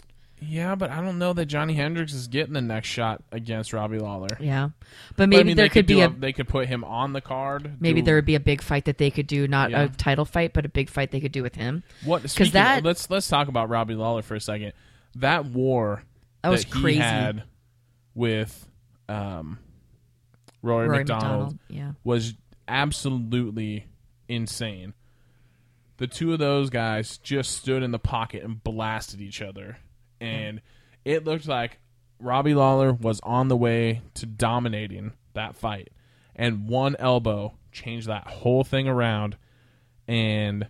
Yeah, 0.43 0.73
but 0.75 0.89
I 0.89 0.99
don't 1.01 1.19
know 1.19 1.33
that 1.33 1.45
Johnny 1.45 1.75
Hendricks 1.75 2.13
is 2.13 2.27
getting 2.27 2.53
the 2.53 2.61
next 2.61 2.87
shot 2.87 3.23
against 3.31 3.73
Robbie 3.73 3.99
Lawler. 3.99 4.27
Yeah, 4.39 4.69
but 5.09 5.15
But, 5.17 5.29
maybe 5.29 5.39
I 5.39 5.43
mean, 5.43 5.55
there 5.55 5.65
they 5.65 5.69
could 5.69 5.85
be 5.85 5.93
do 5.95 6.01
a, 6.05 6.09
they 6.09 6.33
could 6.33 6.47
put 6.49 6.67
him 6.67 6.83
on 6.83 7.13
the 7.13 7.21
card. 7.21 7.77
maybe 7.79 8.01
do- 8.01 8.05
there 8.07 8.15
would 8.15 8.25
be 8.25 8.33
a 8.35 8.39
big 8.39 8.61
fight 8.63 8.85
that 8.85 8.97
they 8.97 9.11
could 9.11 9.27
do, 9.27 9.47
not 9.47 9.69
Yeah. 9.69 9.83
a 9.83 9.89
title 9.89 10.25
fight, 10.25 10.51
but 10.53 10.65
a 10.65 10.69
big 10.69 10.89
fight 10.89 11.11
they 11.11 11.19
could 11.21 11.31
do 11.31 11.43
with 11.43 11.55
him. 11.55 11.83
What? 12.03 12.23
Because 12.23 12.51
that- 12.53 12.83
let's 12.83 13.07
let's 13.09 13.27
talk 13.27 13.47
about 13.49 13.69
Robbie 13.69 13.93
Lawler 13.95 14.23
for 14.23 14.33
a 14.35 14.41
second. 14.41 14.73
That 15.15 15.45
war 15.45 16.03
That 16.41 16.49
was 16.49 16.63
he 16.63 16.71
crazy. 16.71 16.99
had 16.99 17.43
with 18.15 18.67
um, 19.07 19.59
Rory, 20.61 20.87
Rory 20.87 20.99
MacDonald, 20.99 21.31
MacDonald, 21.31 21.59
yeah. 21.69 21.91
was 22.03 22.35
absolutely 22.67 23.87
insane. 24.27 24.93
The 25.97 26.07
two 26.07 26.33
of 26.33 26.39
those 26.39 26.69
guys 26.69 27.17
just 27.17 27.51
stood 27.51 27.83
in 27.83 27.91
the 27.91 27.99
pocket 27.99 28.43
and 28.43 28.63
blasted 28.63 29.21
each 29.21 29.41
other, 29.41 29.77
and 30.19 30.61
it 31.05 31.25
looked 31.25 31.47
like 31.47 31.79
Robbie 32.19 32.55
Lawler 32.55 32.93
was 32.93 33.19
on 33.21 33.47
the 33.47 33.57
way 33.57 34.01
to 34.15 34.25
dominating 34.25 35.13
that 35.33 35.55
fight, 35.55 35.89
and 36.35 36.67
one 36.67 36.95
elbow 36.97 37.53
changed 37.71 38.07
that 38.07 38.27
whole 38.27 38.63
thing 38.63 38.87
around, 38.87 39.37
and 40.07 40.67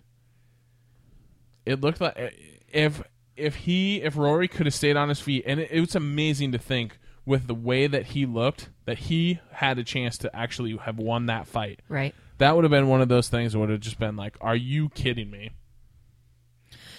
it 1.64 1.80
looked 1.80 2.00
like 2.00 2.34
if 2.68 3.02
if 3.36 3.54
he 3.56 4.02
if 4.02 4.16
Rory 4.16 4.48
could 4.48 4.66
have 4.66 4.74
stayed 4.74 4.96
on 4.96 5.08
his 5.08 5.20
feet, 5.20 5.44
and 5.46 5.60
it, 5.60 5.70
it 5.70 5.80
was 5.80 5.94
amazing 5.94 6.52
to 6.52 6.58
think 6.58 6.98
with 7.24 7.46
the 7.46 7.54
way 7.54 7.86
that 7.86 8.06
he 8.06 8.26
looked 8.26 8.68
that 8.84 8.98
he 8.98 9.40
had 9.52 9.78
a 9.78 9.84
chance 9.84 10.18
to 10.18 10.34
actually 10.34 10.76
have 10.76 10.98
won 10.98 11.26
that 11.26 11.46
fight. 11.46 11.80
Right. 11.88 12.14
That 12.38 12.54
would 12.56 12.64
have 12.64 12.70
been 12.70 12.88
one 12.88 13.00
of 13.00 13.08
those 13.08 13.28
things 13.28 13.52
that 13.52 13.58
would 13.58 13.70
have 13.70 13.80
just 13.80 13.98
been 13.98 14.16
like, 14.16 14.36
"Are 14.40 14.56
you 14.56 14.88
kidding 14.90 15.30
me?" 15.30 15.50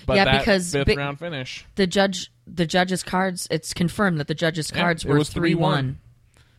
But 0.06 0.16
Yeah, 0.16 0.38
because 0.38 0.72
fifth 0.72 0.88
bi- 0.88 0.96
round 0.96 1.20
finish, 1.20 1.66
the 1.76 1.88
judge 1.88 2.32
the 2.46 2.66
judge's 2.66 3.04
cards 3.04 3.48
it's 3.50 3.74
confirmed 3.74 4.20
that 4.20 4.28
the 4.28 4.36
judge's 4.36 4.70
cards 4.70 5.06
it 5.06 5.10
were 5.10 5.24
3 5.24 5.54
3-1 5.56 5.96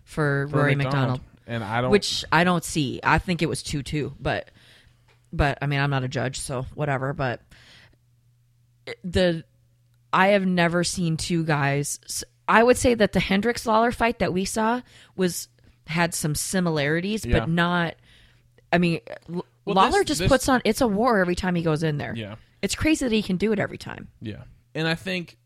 for, 0.05 0.49
for 0.51 0.57
Rory 0.57 0.75
MacDonald. 0.75 1.21
and 1.47 1.63
I 1.63 1.81
don't. 1.83 1.91
Which 1.91 2.25
I 2.33 2.45
don't 2.45 2.65
see. 2.65 3.01
I 3.03 3.19
think 3.19 3.43
it 3.43 3.49
was 3.49 3.63
2 3.63 3.83
2, 3.83 4.15
but 4.19 4.51
but 5.33 5.59
I 5.61 5.67
mean 5.67 5.81
I'm 5.81 5.91
not 5.91 6.05
a 6.05 6.09
judge, 6.09 6.39
so 6.41 6.63
whatever, 6.75 7.13
but 7.13 7.43
the 9.03 9.45
I 10.13 10.29
have 10.29 10.47
never 10.47 10.85
seen 10.85 11.17
two 11.17 11.45
guys 11.45 12.25
I 12.49 12.63
would 12.63 12.77
say 12.77 12.95
that 12.95 13.13
the 13.13 13.21
Hendricks 13.21 13.67
Lawler 13.67 13.93
fight 13.93 14.19
that 14.19 14.33
we 14.33 14.45
saw 14.45 14.81
was 15.17 15.49
had 15.87 16.15
some 16.15 16.35
similarities, 16.35 17.25
Yeah. 17.25 17.41
but 17.41 17.49
not 17.49 17.95
I 18.73 18.79
mean 18.79 19.01
Well, 19.29 19.45
Lawler 19.67 19.99
this- 20.01 20.07
just 20.09 20.21
this- 20.21 20.29
puts 20.29 20.49
on 20.49 20.61
it's 20.65 20.81
a 20.81 20.89
war 20.89 21.19
every 21.21 21.35
time 21.35 21.55
he 21.55 21.63
goes 21.63 21.83
in 21.83 21.99
there. 21.99 22.15
yeah, 22.15 22.37
It's 22.63 22.75
crazy 22.75 23.05
that 23.05 23.13
he 23.15 23.23
can 23.23 23.37
do 23.37 23.53
it 23.53 23.59
every 23.59 23.79
time. 23.79 24.09
yeah, 24.21 24.45
and 24.75 24.87
I 24.89 24.95
think 24.95 25.37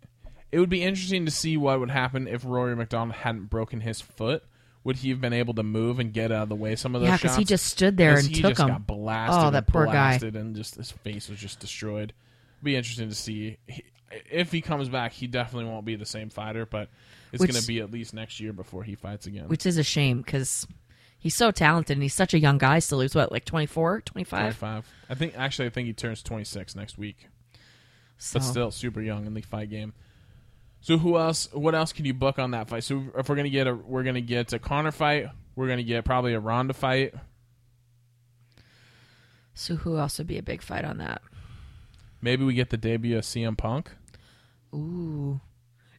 it 0.50 0.58
would 0.60 0.70
be 0.70 0.82
interesting 0.82 1.24
to 1.26 1.30
see 1.30 1.56
what 1.56 1.78
would 1.80 1.90
happen 1.90 2.26
if 2.26 2.44
Rory 2.44 2.74
MacDonald 2.74 3.16
hadn't 3.16 3.44
broken 3.50 3.80
his 3.80 4.00
foot. 4.00 4.42
Would 4.84 4.96
he 4.98 5.10
have 5.10 5.20
been 5.20 5.34
able 5.34 5.52
to 5.54 5.62
move 5.62 5.98
and 5.98 6.12
get 6.12 6.32
out 6.32 6.44
of 6.44 6.48
the 6.48 6.54
way 6.54 6.74
some 6.74 6.94
of 6.94 7.02
those 7.02 7.08
Yeah, 7.08 7.16
because 7.18 7.36
he 7.36 7.44
just 7.44 7.66
stood 7.66 7.96
there 7.98 8.16
and 8.16 8.26
he 8.26 8.36
took 8.40 8.52
just 8.52 8.60
him. 8.62 8.68
got 8.68 8.80
oh, 8.88 8.94
blasted. 8.94 9.42
Oh, 9.42 9.46
and 9.48 9.54
that 9.56 9.66
poor 9.66 9.84
guy. 9.84 9.92
blasted 9.92 10.36
and 10.36 10.56
just 10.56 10.76
his 10.76 10.90
face 10.92 11.28
was 11.28 11.38
just 11.38 11.60
destroyed. 11.60 12.14
It'd 12.56 12.64
be 12.64 12.76
interesting 12.76 13.08
to 13.10 13.14
see 13.14 13.58
He- 13.66 13.84
if 14.30 14.52
he 14.52 14.60
comes 14.60 14.88
back. 14.88 15.12
He 15.12 15.26
definitely 15.26 15.70
won't 15.70 15.84
be 15.84 15.96
the 15.96 16.06
same 16.06 16.30
fighter, 16.30 16.66
but 16.66 16.88
it's 17.32 17.44
going 17.44 17.60
to 17.60 17.66
be 17.66 17.80
at 17.80 17.90
least 17.90 18.14
next 18.14 18.40
year 18.40 18.52
before 18.52 18.82
he 18.84 18.94
fights 18.94 19.26
again. 19.26 19.48
which 19.48 19.66
is 19.66 19.76
a 19.76 19.82
shame 19.82 20.22
because 20.22 20.66
he's 21.18 21.34
so 21.34 21.50
talented 21.50 21.96
and 21.96 22.02
he's 22.02 22.14
such 22.14 22.32
a 22.34 22.38
young 22.38 22.58
guy 22.58 22.78
still. 22.78 23.00
He's 23.00 23.14
what, 23.14 23.30
like 23.32 23.44
24, 23.44 24.00
25? 24.02 24.38
Twenty-five. 24.40 24.88
I 25.10 25.14
think 25.14 25.34
actually, 25.36 25.66
I 25.66 25.70
think 25.70 25.86
he 25.86 25.92
turns 25.92 26.22
twenty-six 26.22 26.74
next 26.74 26.96
week, 26.98 27.28
So, 28.18 28.38
but 28.38 28.44
still 28.44 28.70
super 28.70 29.00
young 29.02 29.26
in 29.26 29.34
the 29.34 29.42
fight 29.42 29.70
game. 29.70 29.92
So 30.80 30.96
who 30.96 31.18
else? 31.18 31.48
What 31.52 31.74
else 31.74 31.92
can 31.92 32.04
you 32.04 32.14
book 32.14 32.38
on 32.38 32.52
that 32.52 32.68
fight? 32.68 32.84
So 32.84 33.02
if 33.16 33.28
we're 33.28 33.36
gonna 33.36 33.48
get 33.50 33.66
a, 33.66 33.74
we're 33.74 34.04
gonna 34.04 34.20
get 34.20 34.52
a 34.52 34.58
Conor 34.58 34.92
fight. 34.92 35.26
We're 35.56 35.68
gonna 35.68 35.82
get 35.82 36.04
probably 36.04 36.34
a 36.34 36.40
Ronda 36.40 36.72
fight. 36.72 37.14
so 39.54 39.74
who 39.76 39.98
else 39.98 40.18
would 40.18 40.28
be 40.28 40.38
a 40.38 40.42
big 40.42 40.62
fight 40.62 40.84
on 40.84 40.98
that? 40.98 41.20
Maybe 42.22 42.44
we 42.44 42.54
get 42.54 42.70
the 42.70 42.76
debut 42.76 43.18
of 43.18 43.24
CM 43.24 43.56
Punk. 43.56 43.90
Ooh. 44.74 45.40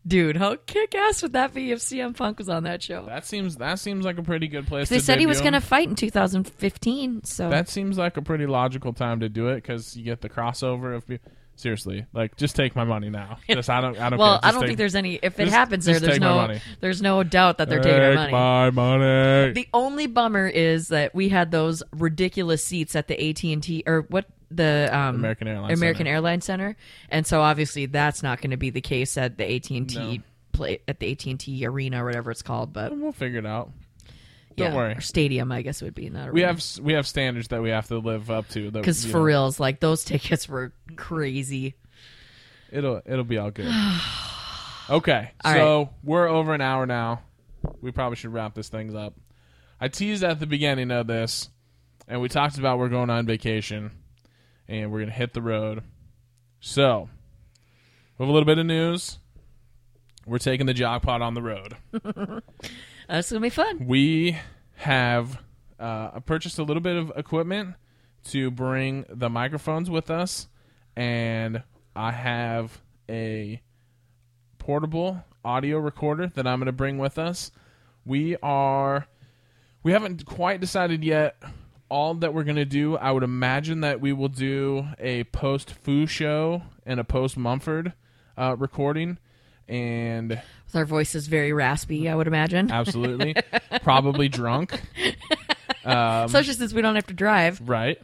Dude, 0.07 0.38
how 0.38 0.55
kick 0.65 0.95
ass 0.95 1.22
would 1.22 1.34
that 1.34 1.53
be 1.53 1.72
if 1.72 1.80
CM 1.80 2.15
Punk 2.15 2.39
was 2.39 2.49
on 2.49 2.63
that 2.63 2.82
show? 2.82 3.05
That 3.05 3.26
seems 3.26 3.57
that 3.57 3.80
seems 3.80 4.05
like 4.05 4.17
a 4.17 4.24
pretty 4.24 4.47
good 4.47 4.65
place. 4.65 4.89
They 4.89 4.99
said 4.99 5.20
he 5.20 5.26
was 5.26 5.41
going 5.41 5.53
to 5.53 5.61
fight 5.61 5.89
in 5.89 5.95
2015, 5.95 7.26
so 7.26 7.49
That 7.49 7.67
seems 7.70 7.97
like 7.97 8.17
a 8.17 8.22
pretty 8.22 8.47
logical 8.47 8.93
time 8.93 9.20
to 9.20 9.30
do 9.30 9.49
it 9.49 9.55
because 9.55 9.95
you 9.97 10.03
get 10.03 10.22
the 10.22 10.30
crossover 10.30 10.95
of. 10.95 11.20
Seriously, 11.55 12.05
like 12.13 12.38
just 12.38 12.55
take 12.55 12.74
my 12.74 12.86
money 12.86 13.09
now. 13.09 13.38
Just 13.49 13.70
I 13.70 13.82
don't. 13.82 13.99
I 13.99 14.09
don't. 14.09 14.17
well. 14.17 14.39
I 14.41 14.51
don't 14.53 14.61
take- 14.61 14.70
think 14.70 14.78
there's 14.78 14.95
any. 14.95 15.15
If 15.22 15.38
it 15.41 15.43
just- 15.43 15.53
happens 15.53 15.84
there, 15.84 15.99
there's 15.99 16.17
no, 16.17 16.55
there's 16.80 17.01
no 17.01 17.22
doubt 17.22 17.57
that 17.57 17.67
they're 17.70 17.82
taking 17.82 17.99
our 17.99 18.11
Take 18.11 18.32
money. 18.32 18.32
my 18.32 18.70
money. 18.70 19.51
The 19.51 19.67
only 19.74 20.07
bummer 20.07 20.47
is 20.47 20.88
that 20.88 21.13
we 21.13 21.28
had 21.28 21.51
those 21.51 21.84
ridiculous 21.91 22.63
seats 22.63 22.95
at 22.95 23.09
the 23.09 23.30
AT 23.30 23.43
and 23.43 23.61
T 23.61 23.84
or 23.86 24.05
what 24.07 24.26
the 24.51 24.89
um, 24.91 25.15
American 25.15 25.47
Airlines 25.47 25.79
American 25.79 25.99
Center. 26.05 26.11
Airlines 26.11 26.45
Center, 26.45 26.75
and 27.09 27.25
so 27.27 27.41
obviously 27.41 27.85
that's 27.85 28.23
not 28.23 28.41
going 28.41 28.51
to 28.51 28.57
be 28.57 28.69
the 28.69 28.81
case 28.81 29.17
at 29.17 29.37
the 29.37 29.55
AT 29.55 29.69
and 29.69 29.93
No. 29.95 30.01
T 30.11 30.21
play 30.51 30.79
at 30.87 30.99
the 30.99 31.11
AT 31.11 31.25
and 31.25 31.39
T 31.39 31.65
Arena 31.65 32.03
or 32.03 32.07
whatever 32.07 32.31
it's 32.31 32.41
called. 32.41 32.73
But 32.73 32.97
We'll 32.97 33.11
figure 33.11 33.39
it 33.39 33.45
out. 33.45 33.71
Don't 34.55 34.71
yeah, 34.71 34.75
worry. 34.75 34.93
or 34.93 35.01
stadium 35.01 35.51
I 35.51 35.61
guess 35.61 35.81
it 35.81 35.85
would 35.85 35.95
be 35.95 36.09
not. 36.09 36.33
We 36.33 36.41
have 36.41 36.61
we 36.81 36.93
have 36.93 37.07
standards 37.07 37.47
that 37.49 37.61
we 37.61 37.69
have 37.69 37.87
to 37.87 37.99
live 37.99 38.29
up 38.29 38.49
to. 38.49 38.71
because 38.71 39.05
for 39.05 39.19
know, 39.19 39.23
reals, 39.23 39.59
like 39.59 39.79
those 39.79 40.03
tickets 40.03 40.49
were 40.49 40.73
crazy. 40.95 41.75
it'll 42.71 43.01
it'll 43.05 43.23
be 43.23 43.37
all 43.37 43.51
good. 43.51 43.71
okay, 44.89 45.31
All 45.45 45.53
so 45.53 45.89
we're 46.03 46.27
over 46.27 46.53
an 46.53 46.61
hour 46.61 46.85
now. 46.85 47.21
We 47.81 47.91
probably 47.91 48.15
should 48.15 48.33
wrap 48.33 48.53
this 48.55 48.69
things 48.69 48.95
up. 48.95 49.13
I 49.79 49.87
teased 49.87 50.23
at 50.23 50.39
the 50.39 50.45
beginning 50.47 50.91
of 50.91 51.07
this, 51.07 51.49
and 52.07 52.19
we 52.21 52.27
talked 52.27 52.57
about 52.57 52.79
we're 52.79 52.89
going 52.89 53.09
on 53.09 53.25
vacation, 53.25 53.91
and 54.70 54.91
we're 54.91 54.99
gonna 54.99 55.11
hit 55.11 55.34
the 55.34 55.41
road. 55.41 55.84
So, 56.61 57.09
we 58.17 58.24
have 58.24 58.30
a 58.30 58.32
little 58.32 58.45
bit 58.45 58.57
of 58.57 58.65
news. 58.65 59.20
We're 60.26 60.38
taking 60.38 60.65
the 60.65 60.74
jackpot 60.74 61.22
on 61.22 61.34
the 61.34 61.41
road. 61.41 61.76
That's 63.09 63.30
gonna 63.32 63.41
be 63.41 63.49
fun. 63.49 63.86
we 63.86 64.38
have 64.76 65.41
uh, 65.80 66.20
purchased 66.22 66.59
a 66.59 66.63
little 66.63 66.82
bit 66.82 66.95
of 66.95 67.11
equipment 67.17 67.76
to 68.26 68.51
bring 68.51 69.05
the 69.09 69.30
microphones 69.30 69.89
with 69.89 70.09
us, 70.09 70.47
and 70.95 71.63
I 71.95 72.11
have 72.11 72.82
a 73.09 73.61
portable 74.57 75.24
audio 75.43 75.80
recorder 75.80 76.28
that 76.36 76.45
I'm 76.45 76.59
going 76.59 76.67
to 76.67 76.72
bring 76.72 76.97
with 76.97 77.17
us. 77.17 77.51
We 78.05 78.38
are 78.43 79.07
we 79.84 79.91
haven't 79.91 80.26
quite 80.26 80.59
decided 80.61 81.03
yet 81.03 81.41
all 81.89 82.13
that 82.15 82.33
we're 82.33 82.43
going 82.43 82.55
to 82.57 82.65
do. 82.65 82.95
I 82.97 83.11
would 83.11 83.23
imagine 83.23 83.81
that 83.81 83.99
we 84.01 84.13
will 84.13 84.27
do 84.29 84.87
a 84.99 85.23
post 85.25 85.71
Foo 85.71 86.05
show 86.05 86.63
and 86.85 86.99
a 86.99 87.03
post 87.03 87.35
Mumford 87.37 87.93
uh, 88.37 88.55
recording, 88.57 89.17
and 89.67 90.29
With 90.29 90.75
our 90.75 90.85
voices 90.85 91.27
very 91.27 91.51
raspy, 91.53 92.07
I 92.09 92.15
would 92.15 92.27
imagine. 92.27 92.71
absolutely 92.71 93.35
probably 93.81 94.29
drunk. 94.29 94.79
Um, 95.85 96.25
Especially 96.25 96.53
since 96.53 96.73
we 96.73 96.81
don't 96.81 96.95
have 96.95 97.07
to 97.07 97.13
drive. 97.13 97.61
Right. 97.67 97.99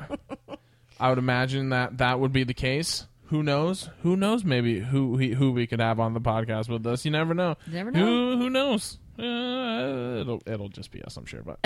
I 0.99 1.09
would 1.09 1.17
imagine 1.17 1.69
that 1.69 1.97
that 1.97 2.19
would 2.19 2.31
be 2.31 2.43
the 2.45 2.53
case. 2.53 3.05
Who 3.25 3.43
knows? 3.43 3.89
Who 4.01 4.15
knows? 4.15 4.43
Maybe 4.45 4.79
who 4.79 5.11
we, 5.11 5.33
who 5.33 5.51
we 5.51 5.67
could 5.67 5.81
have 5.81 5.99
on 5.99 6.13
the 6.13 6.21
podcast 6.21 6.69
with 6.69 6.87
us. 6.87 7.03
You 7.05 7.11
never 7.11 7.33
know. 7.33 7.57
Never 7.69 7.91
know. 7.91 7.99
Who 7.99 8.37
who 8.37 8.49
knows? 8.49 8.97
Uh, 9.17 10.19
it'll 10.21 10.41
it'll 10.45 10.69
just 10.69 10.91
be 10.91 11.01
us, 11.03 11.15
I'm 11.17 11.25
sure. 11.25 11.41
But 11.41 11.59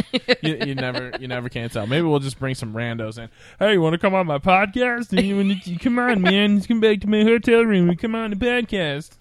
you, 0.43 0.58
you 0.68 0.76
never 0.76 1.12
you 1.20 1.28
never 1.28 1.50
can 1.50 1.70
tell. 1.70 1.88
Maybe 1.88 2.04
we'll 2.04 2.20
just 2.20 2.39
bring 2.39 2.56
some 2.56 2.74
randos 2.74 3.18
in. 3.18 3.30
Hey, 3.58 3.74
you 3.74 3.82
want 3.82 3.93
to 3.93 3.97
come 4.00 4.14
on 4.14 4.28
my 4.28 4.38
podcast? 4.38 5.12
You 5.66 5.80
come 5.80 6.00
on, 6.00 6.22
man. 6.22 6.58
Just 6.58 6.68
come 6.68 6.80
back 6.80 7.02
to 7.02 7.08
my 7.08 7.24
hotel 7.24 7.64
room. 7.64 7.95
Come 7.95 8.16
on 8.16 8.32
the 8.32 8.36
podcast. 8.36 9.12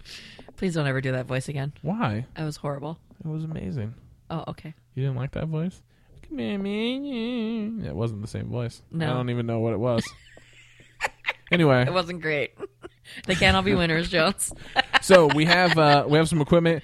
Please 0.57 0.75
don't 0.75 0.87
ever 0.87 1.01
do 1.01 1.13
that 1.13 1.27
voice 1.27 1.49
again. 1.49 1.73
Why? 1.83 2.27
That 2.37 2.45
was 2.45 2.57
horrible. 2.57 2.99
It 3.25 3.29
was 3.29 3.45
amazing. 3.45 3.95
Oh, 4.31 4.45
okay. 4.49 4.75
You 4.95 5.05
didn't 5.05 5.17
like 5.17 5.33
that 5.33 5.47
voice? 5.47 5.81
Come 6.29 6.39
on, 6.41 6.63
man. 6.63 7.85
It 7.87 7.95
wasn't 7.95 8.21
the 8.23 8.29
same 8.29 8.49
voice. 8.49 8.83
No. 8.91 9.07
I 9.11 9.15
don't 9.15 9.31
even 9.31 9.47
know 9.47 9.61
what 9.61 9.73
it 9.73 9.79
was. 9.79 10.05
anyway, 11.53 11.83
It 11.87 11.93
wasn't 11.93 12.21
great. 12.21 12.53
they 13.27 13.35
can't 13.35 13.57
all 13.57 13.63
be 13.63 13.75
winners, 13.75 14.09
Jones. 14.11 14.53
so 15.01 15.27
we 15.29 15.45
have 15.47 15.79
uh, 15.79 16.05
we 16.09 16.19
have 16.19 16.29
some 16.29 16.41
equipment. 16.41 16.83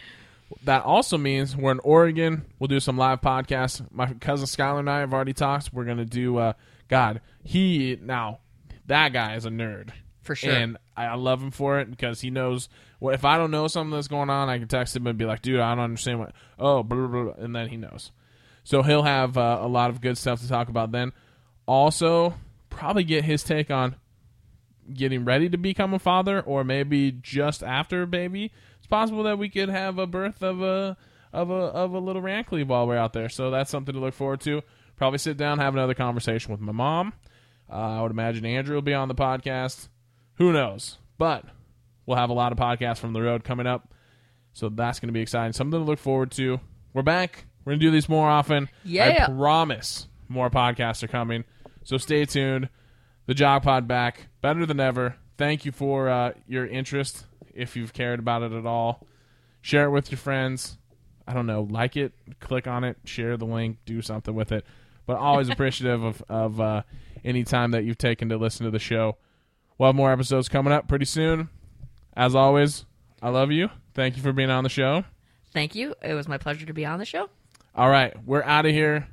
That 0.64 0.84
also 0.84 1.18
means 1.18 1.57
we're 1.57 1.72
in 1.72 1.80
Oregon. 1.80 2.45
We'll 2.59 2.68
do 2.68 2.80
some 2.80 2.97
live 2.97 3.20
podcasts. 3.20 3.84
My 3.90 4.12
cousin 4.14 4.47
Skylar 4.47 4.80
and 4.80 4.90
I 4.90 5.01
have 5.01 5.12
already 5.12 5.32
talked. 5.32 5.72
We're 5.72 5.84
gonna 5.84 6.05
do. 6.05 6.36
Uh, 6.36 6.53
God, 6.88 7.20
he 7.42 7.99
now 8.01 8.40
that 8.86 9.12
guy 9.12 9.36
is 9.36 9.47
a 9.47 9.51
nerd 9.51 9.90
For 10.22 10.34
sure. 10.34 10.53
and 10.53 10.76
I, 10.97 11.14
love 11.14 11.42
him 11.42 11.51
for 11.51 11.80
it 11.80 11.90
because 11.90 12.20
he 12.20 12.30
knows. 12.30 12.68
Well, 13.01 13.14
if 13.14 13.24
I 13.24 13.36
don't 13.36 13.51
know 13.51 13.66
something 13.68 13.92
that's 13.92 14.09
going 14.09 14.30
on, 14.30 14.49
I 14.49 14.59
can 14.59 14.68
text 14.68 14.95
him 14.95 15.07
and 15.07 15.18
be 15.18 15.24
like, 15.24 15.42
"Dude, 15.42 15.61
I 15.61 15.74
don't 15.74 15.84
understand 15.84 16.20
what." 16.20 16.32
Oh, 16.59 16.82
blah, 16.82 17.07
blah, 17.07 17.22
blah, 17.24 17.32
and 17.45 17.55
then 17.55 17.68
he 17.68 17.76
knows. 17.76 18.12
So 18.62 18.82
he'll 18.82 19.03
have 19.03 19.36
uh, 19.36 19.59
a 19.61 19.68
lot 19.68 19.90
of 19.90 20.01
good 20.01 20.16
stuff 20.16 20.40
to 20.40 20.49
talk 20.49 20.68
about 20.68 20.92
then. 20.92 21.12
Also, 21.66 22.34
probably 22.70 23.05
get 23.05 23.24
his 23.24 23.42
take 23.42 23.70
on 23.70 23.97
getting 24.92 25.24
ready 25.24 25.49
to 25.49 25.57
become 25.57 25.95
a 25.95 25.99
father, 25.99 26.40
or 26.40 26.64
maybe 26.64 27.12
just 27.12 27.62
after 27.62 28.07
baby. 28.07 28.53
Possible 28.95 29.24
that 29.24 29.38
we 29.40 29.49
could 29.49 29.70
have 29.70 29.99
a 29.99 30.07
birth 30.07 30.40
of 30.40 30.62
a 30.62 30.97
of 31.32 31.51
a 31.51 31.53
of 31.53 31.95
a 31.95 31.99
little 31.99 32.22
Rancleve 32.22 32.68
while 32.68 32.86
we're 32.86 32.97
out 32.97 33.12
there. 33.12 33.28
So 33.28 33.51
that's 33.51 33.68
something 33.68 33.92
to 33.92 34.01
look 34.01 34.14
forward 34.14 34.40
to. 34.42 34.62
Probably 34.95 35.18
sit 35.18 35.36
down, 35.36 35.59
have 35.59 35.74
another 35.74 35.95
conversation 35.95 36.53
with 36.53 36.61
my 36.61 36.70
mom. 36.70 37.12
Uh, 37.68 37.72
I 37.74 38.03
would 38.03 38.12
imagine 38.12 38.47
Andrew 38.47 38.76
will 38.76 38.82
be 38.82 38.95
on 38.95 39.09
the 39.09 39.14
podcast. 39.16 39.88
Who 40.34 40.53
knows? 40.53 40.99
But 41.18 41.45
we'll 42.07 42.18
have 42.18 42.30
a 42.30 42.34
lot 42.34 42.53
of 42.53 42.59
podcasts 42.59 42.99
from 42.99 43.14
the 43.14 43.20
road 43.20 43.42
coming 43.42 43.66
up. 43.66 43.92
So 44.53 44.68
that's 44.68 45.01
going 45.01 45.09
to 45.09 45.12
be 45.12 45.22
exciting. 45.22 45.55
Something 45.55 45.80
to 45.80 45.84
look 45.84 45.99
forward 45.99 46.30
to. 46.30 46.61
We're 46.92 47.03
back. 47.03 47.47
We're 47.64 47.72
going 47.72 47.80
to 47.80 47.86
do 47.86 47.90
these 47.90 48.09
more 48.09 48.30
often. 48.30 48.68
Yeah. 48.84 49.26
I 49.28 49.32
promise 49.32 50.07
more 50.28 50.51
podcasts 50.51 51.03
are 51.03 51.09
coming. 51.09 51.42
So 51.82 51.97
stay 51.97 52.26
tuned. 52.26 52.68
The 53.26 53.34
Jog 53.34 53.64
Pod 53.64 53.88
back. 53.88 54.28
Better 54.40 54.64
than 54.64 54.78
ever. 54.78 55.16
Thank 55.36 55.64
you 55.64 55.72
for 55.72 56.09
uh, 56.09 56.34
your 56.47 56.64
interest 56.64 57.24
if 57.55 57.76
you've 57.76 57.92
cared 57.92 58.18
about 58.18 58.42
it 58.42 58.52
at 58.52 58.66
all. 58.66 59.07
Share 59.61 59.86
it 59.86 59.90
with 59.90 60.11
your 60.11 60.18
friends. 60.18 60.78
I 61.26 61.32
don't 61.32 61.46
know, 61.46 61.66
like 61.70 61.96
it, 61.96 62.12
click 62.40 62.66
on 62.66 62.84
it, 62.84 62.98
share 63.05 63.38
the 63.38 63.46
link, 63.46 63.78
do 63.86 64.02
something 64.02 64.34
with 64.34 64.52
it. 64.52 64.66
But 65.07 65.16
always 65.16 65.48
appreciative 65.50 66.02
of, 66.02 66.22
of 66.28 66.61
uh, 66.61 66.82
any 67.24 67.44
time 67.44 67.70
that 67.70 67.84
you've 67.84 67.98
taken 67.98 68.28
to 68.28 68.36
listen 68.36 68.64
to 68.64 68.70
the 68.70 68.78
show. 68.78 69.16
We'll 69.78 69.88
have 69.88 69.96
more 69.96 70.12
episodes 70.12 70.48
coming 70.48 70.72
up 70.72 70.86
pretty 70.86 71.07
soon. 71.07 71.48
As 72.14 72.34
always, 72.34 72.84
I 73.22 73.30
love 73.30 73.50
you. 73.50 73.70
Thank 73.94 74.16
you 74.16 74.22
for 74.22 74.32
being 74.32 74.50
on 74.50 74.64
the 74.64 74.70
show. 74.70 75.05
Thank 75.52 75.74
you. 75.74 75.94
It 76.02 76.14
was 76.14 76.28
my 76.28 76.36
pleasure 76.38 76.66
to 76.66 76.74
be 76.74 76.84
on 76.84 76.98
the 76.98 77.05
show. 77.05 77.30
All 77.74 77.88
right, 77.88 78.14
we're 78.26 78.42
out 78.42 78.66
of 78.66 78.72
here. 78.72 79.09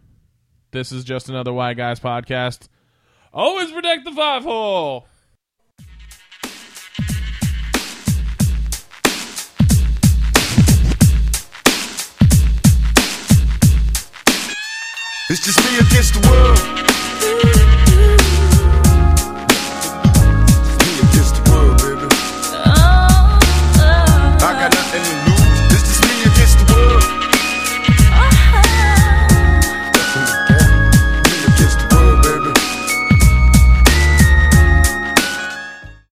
This 0.72 0.92
is 0.92 1.04
just 1.04 1.30
another 1.30 1.54
Why 1.54 1.74
Guys 1.74 2.00
podcast. 2.00 2.68
Always 3.34 3.72
protect 3.72 4.04
the 4.06 4.12
five 4.12 4.44
hole. 4.44 5.08
Against 15.80 16.14
the 16.14 16.30
world. 16.30 16.61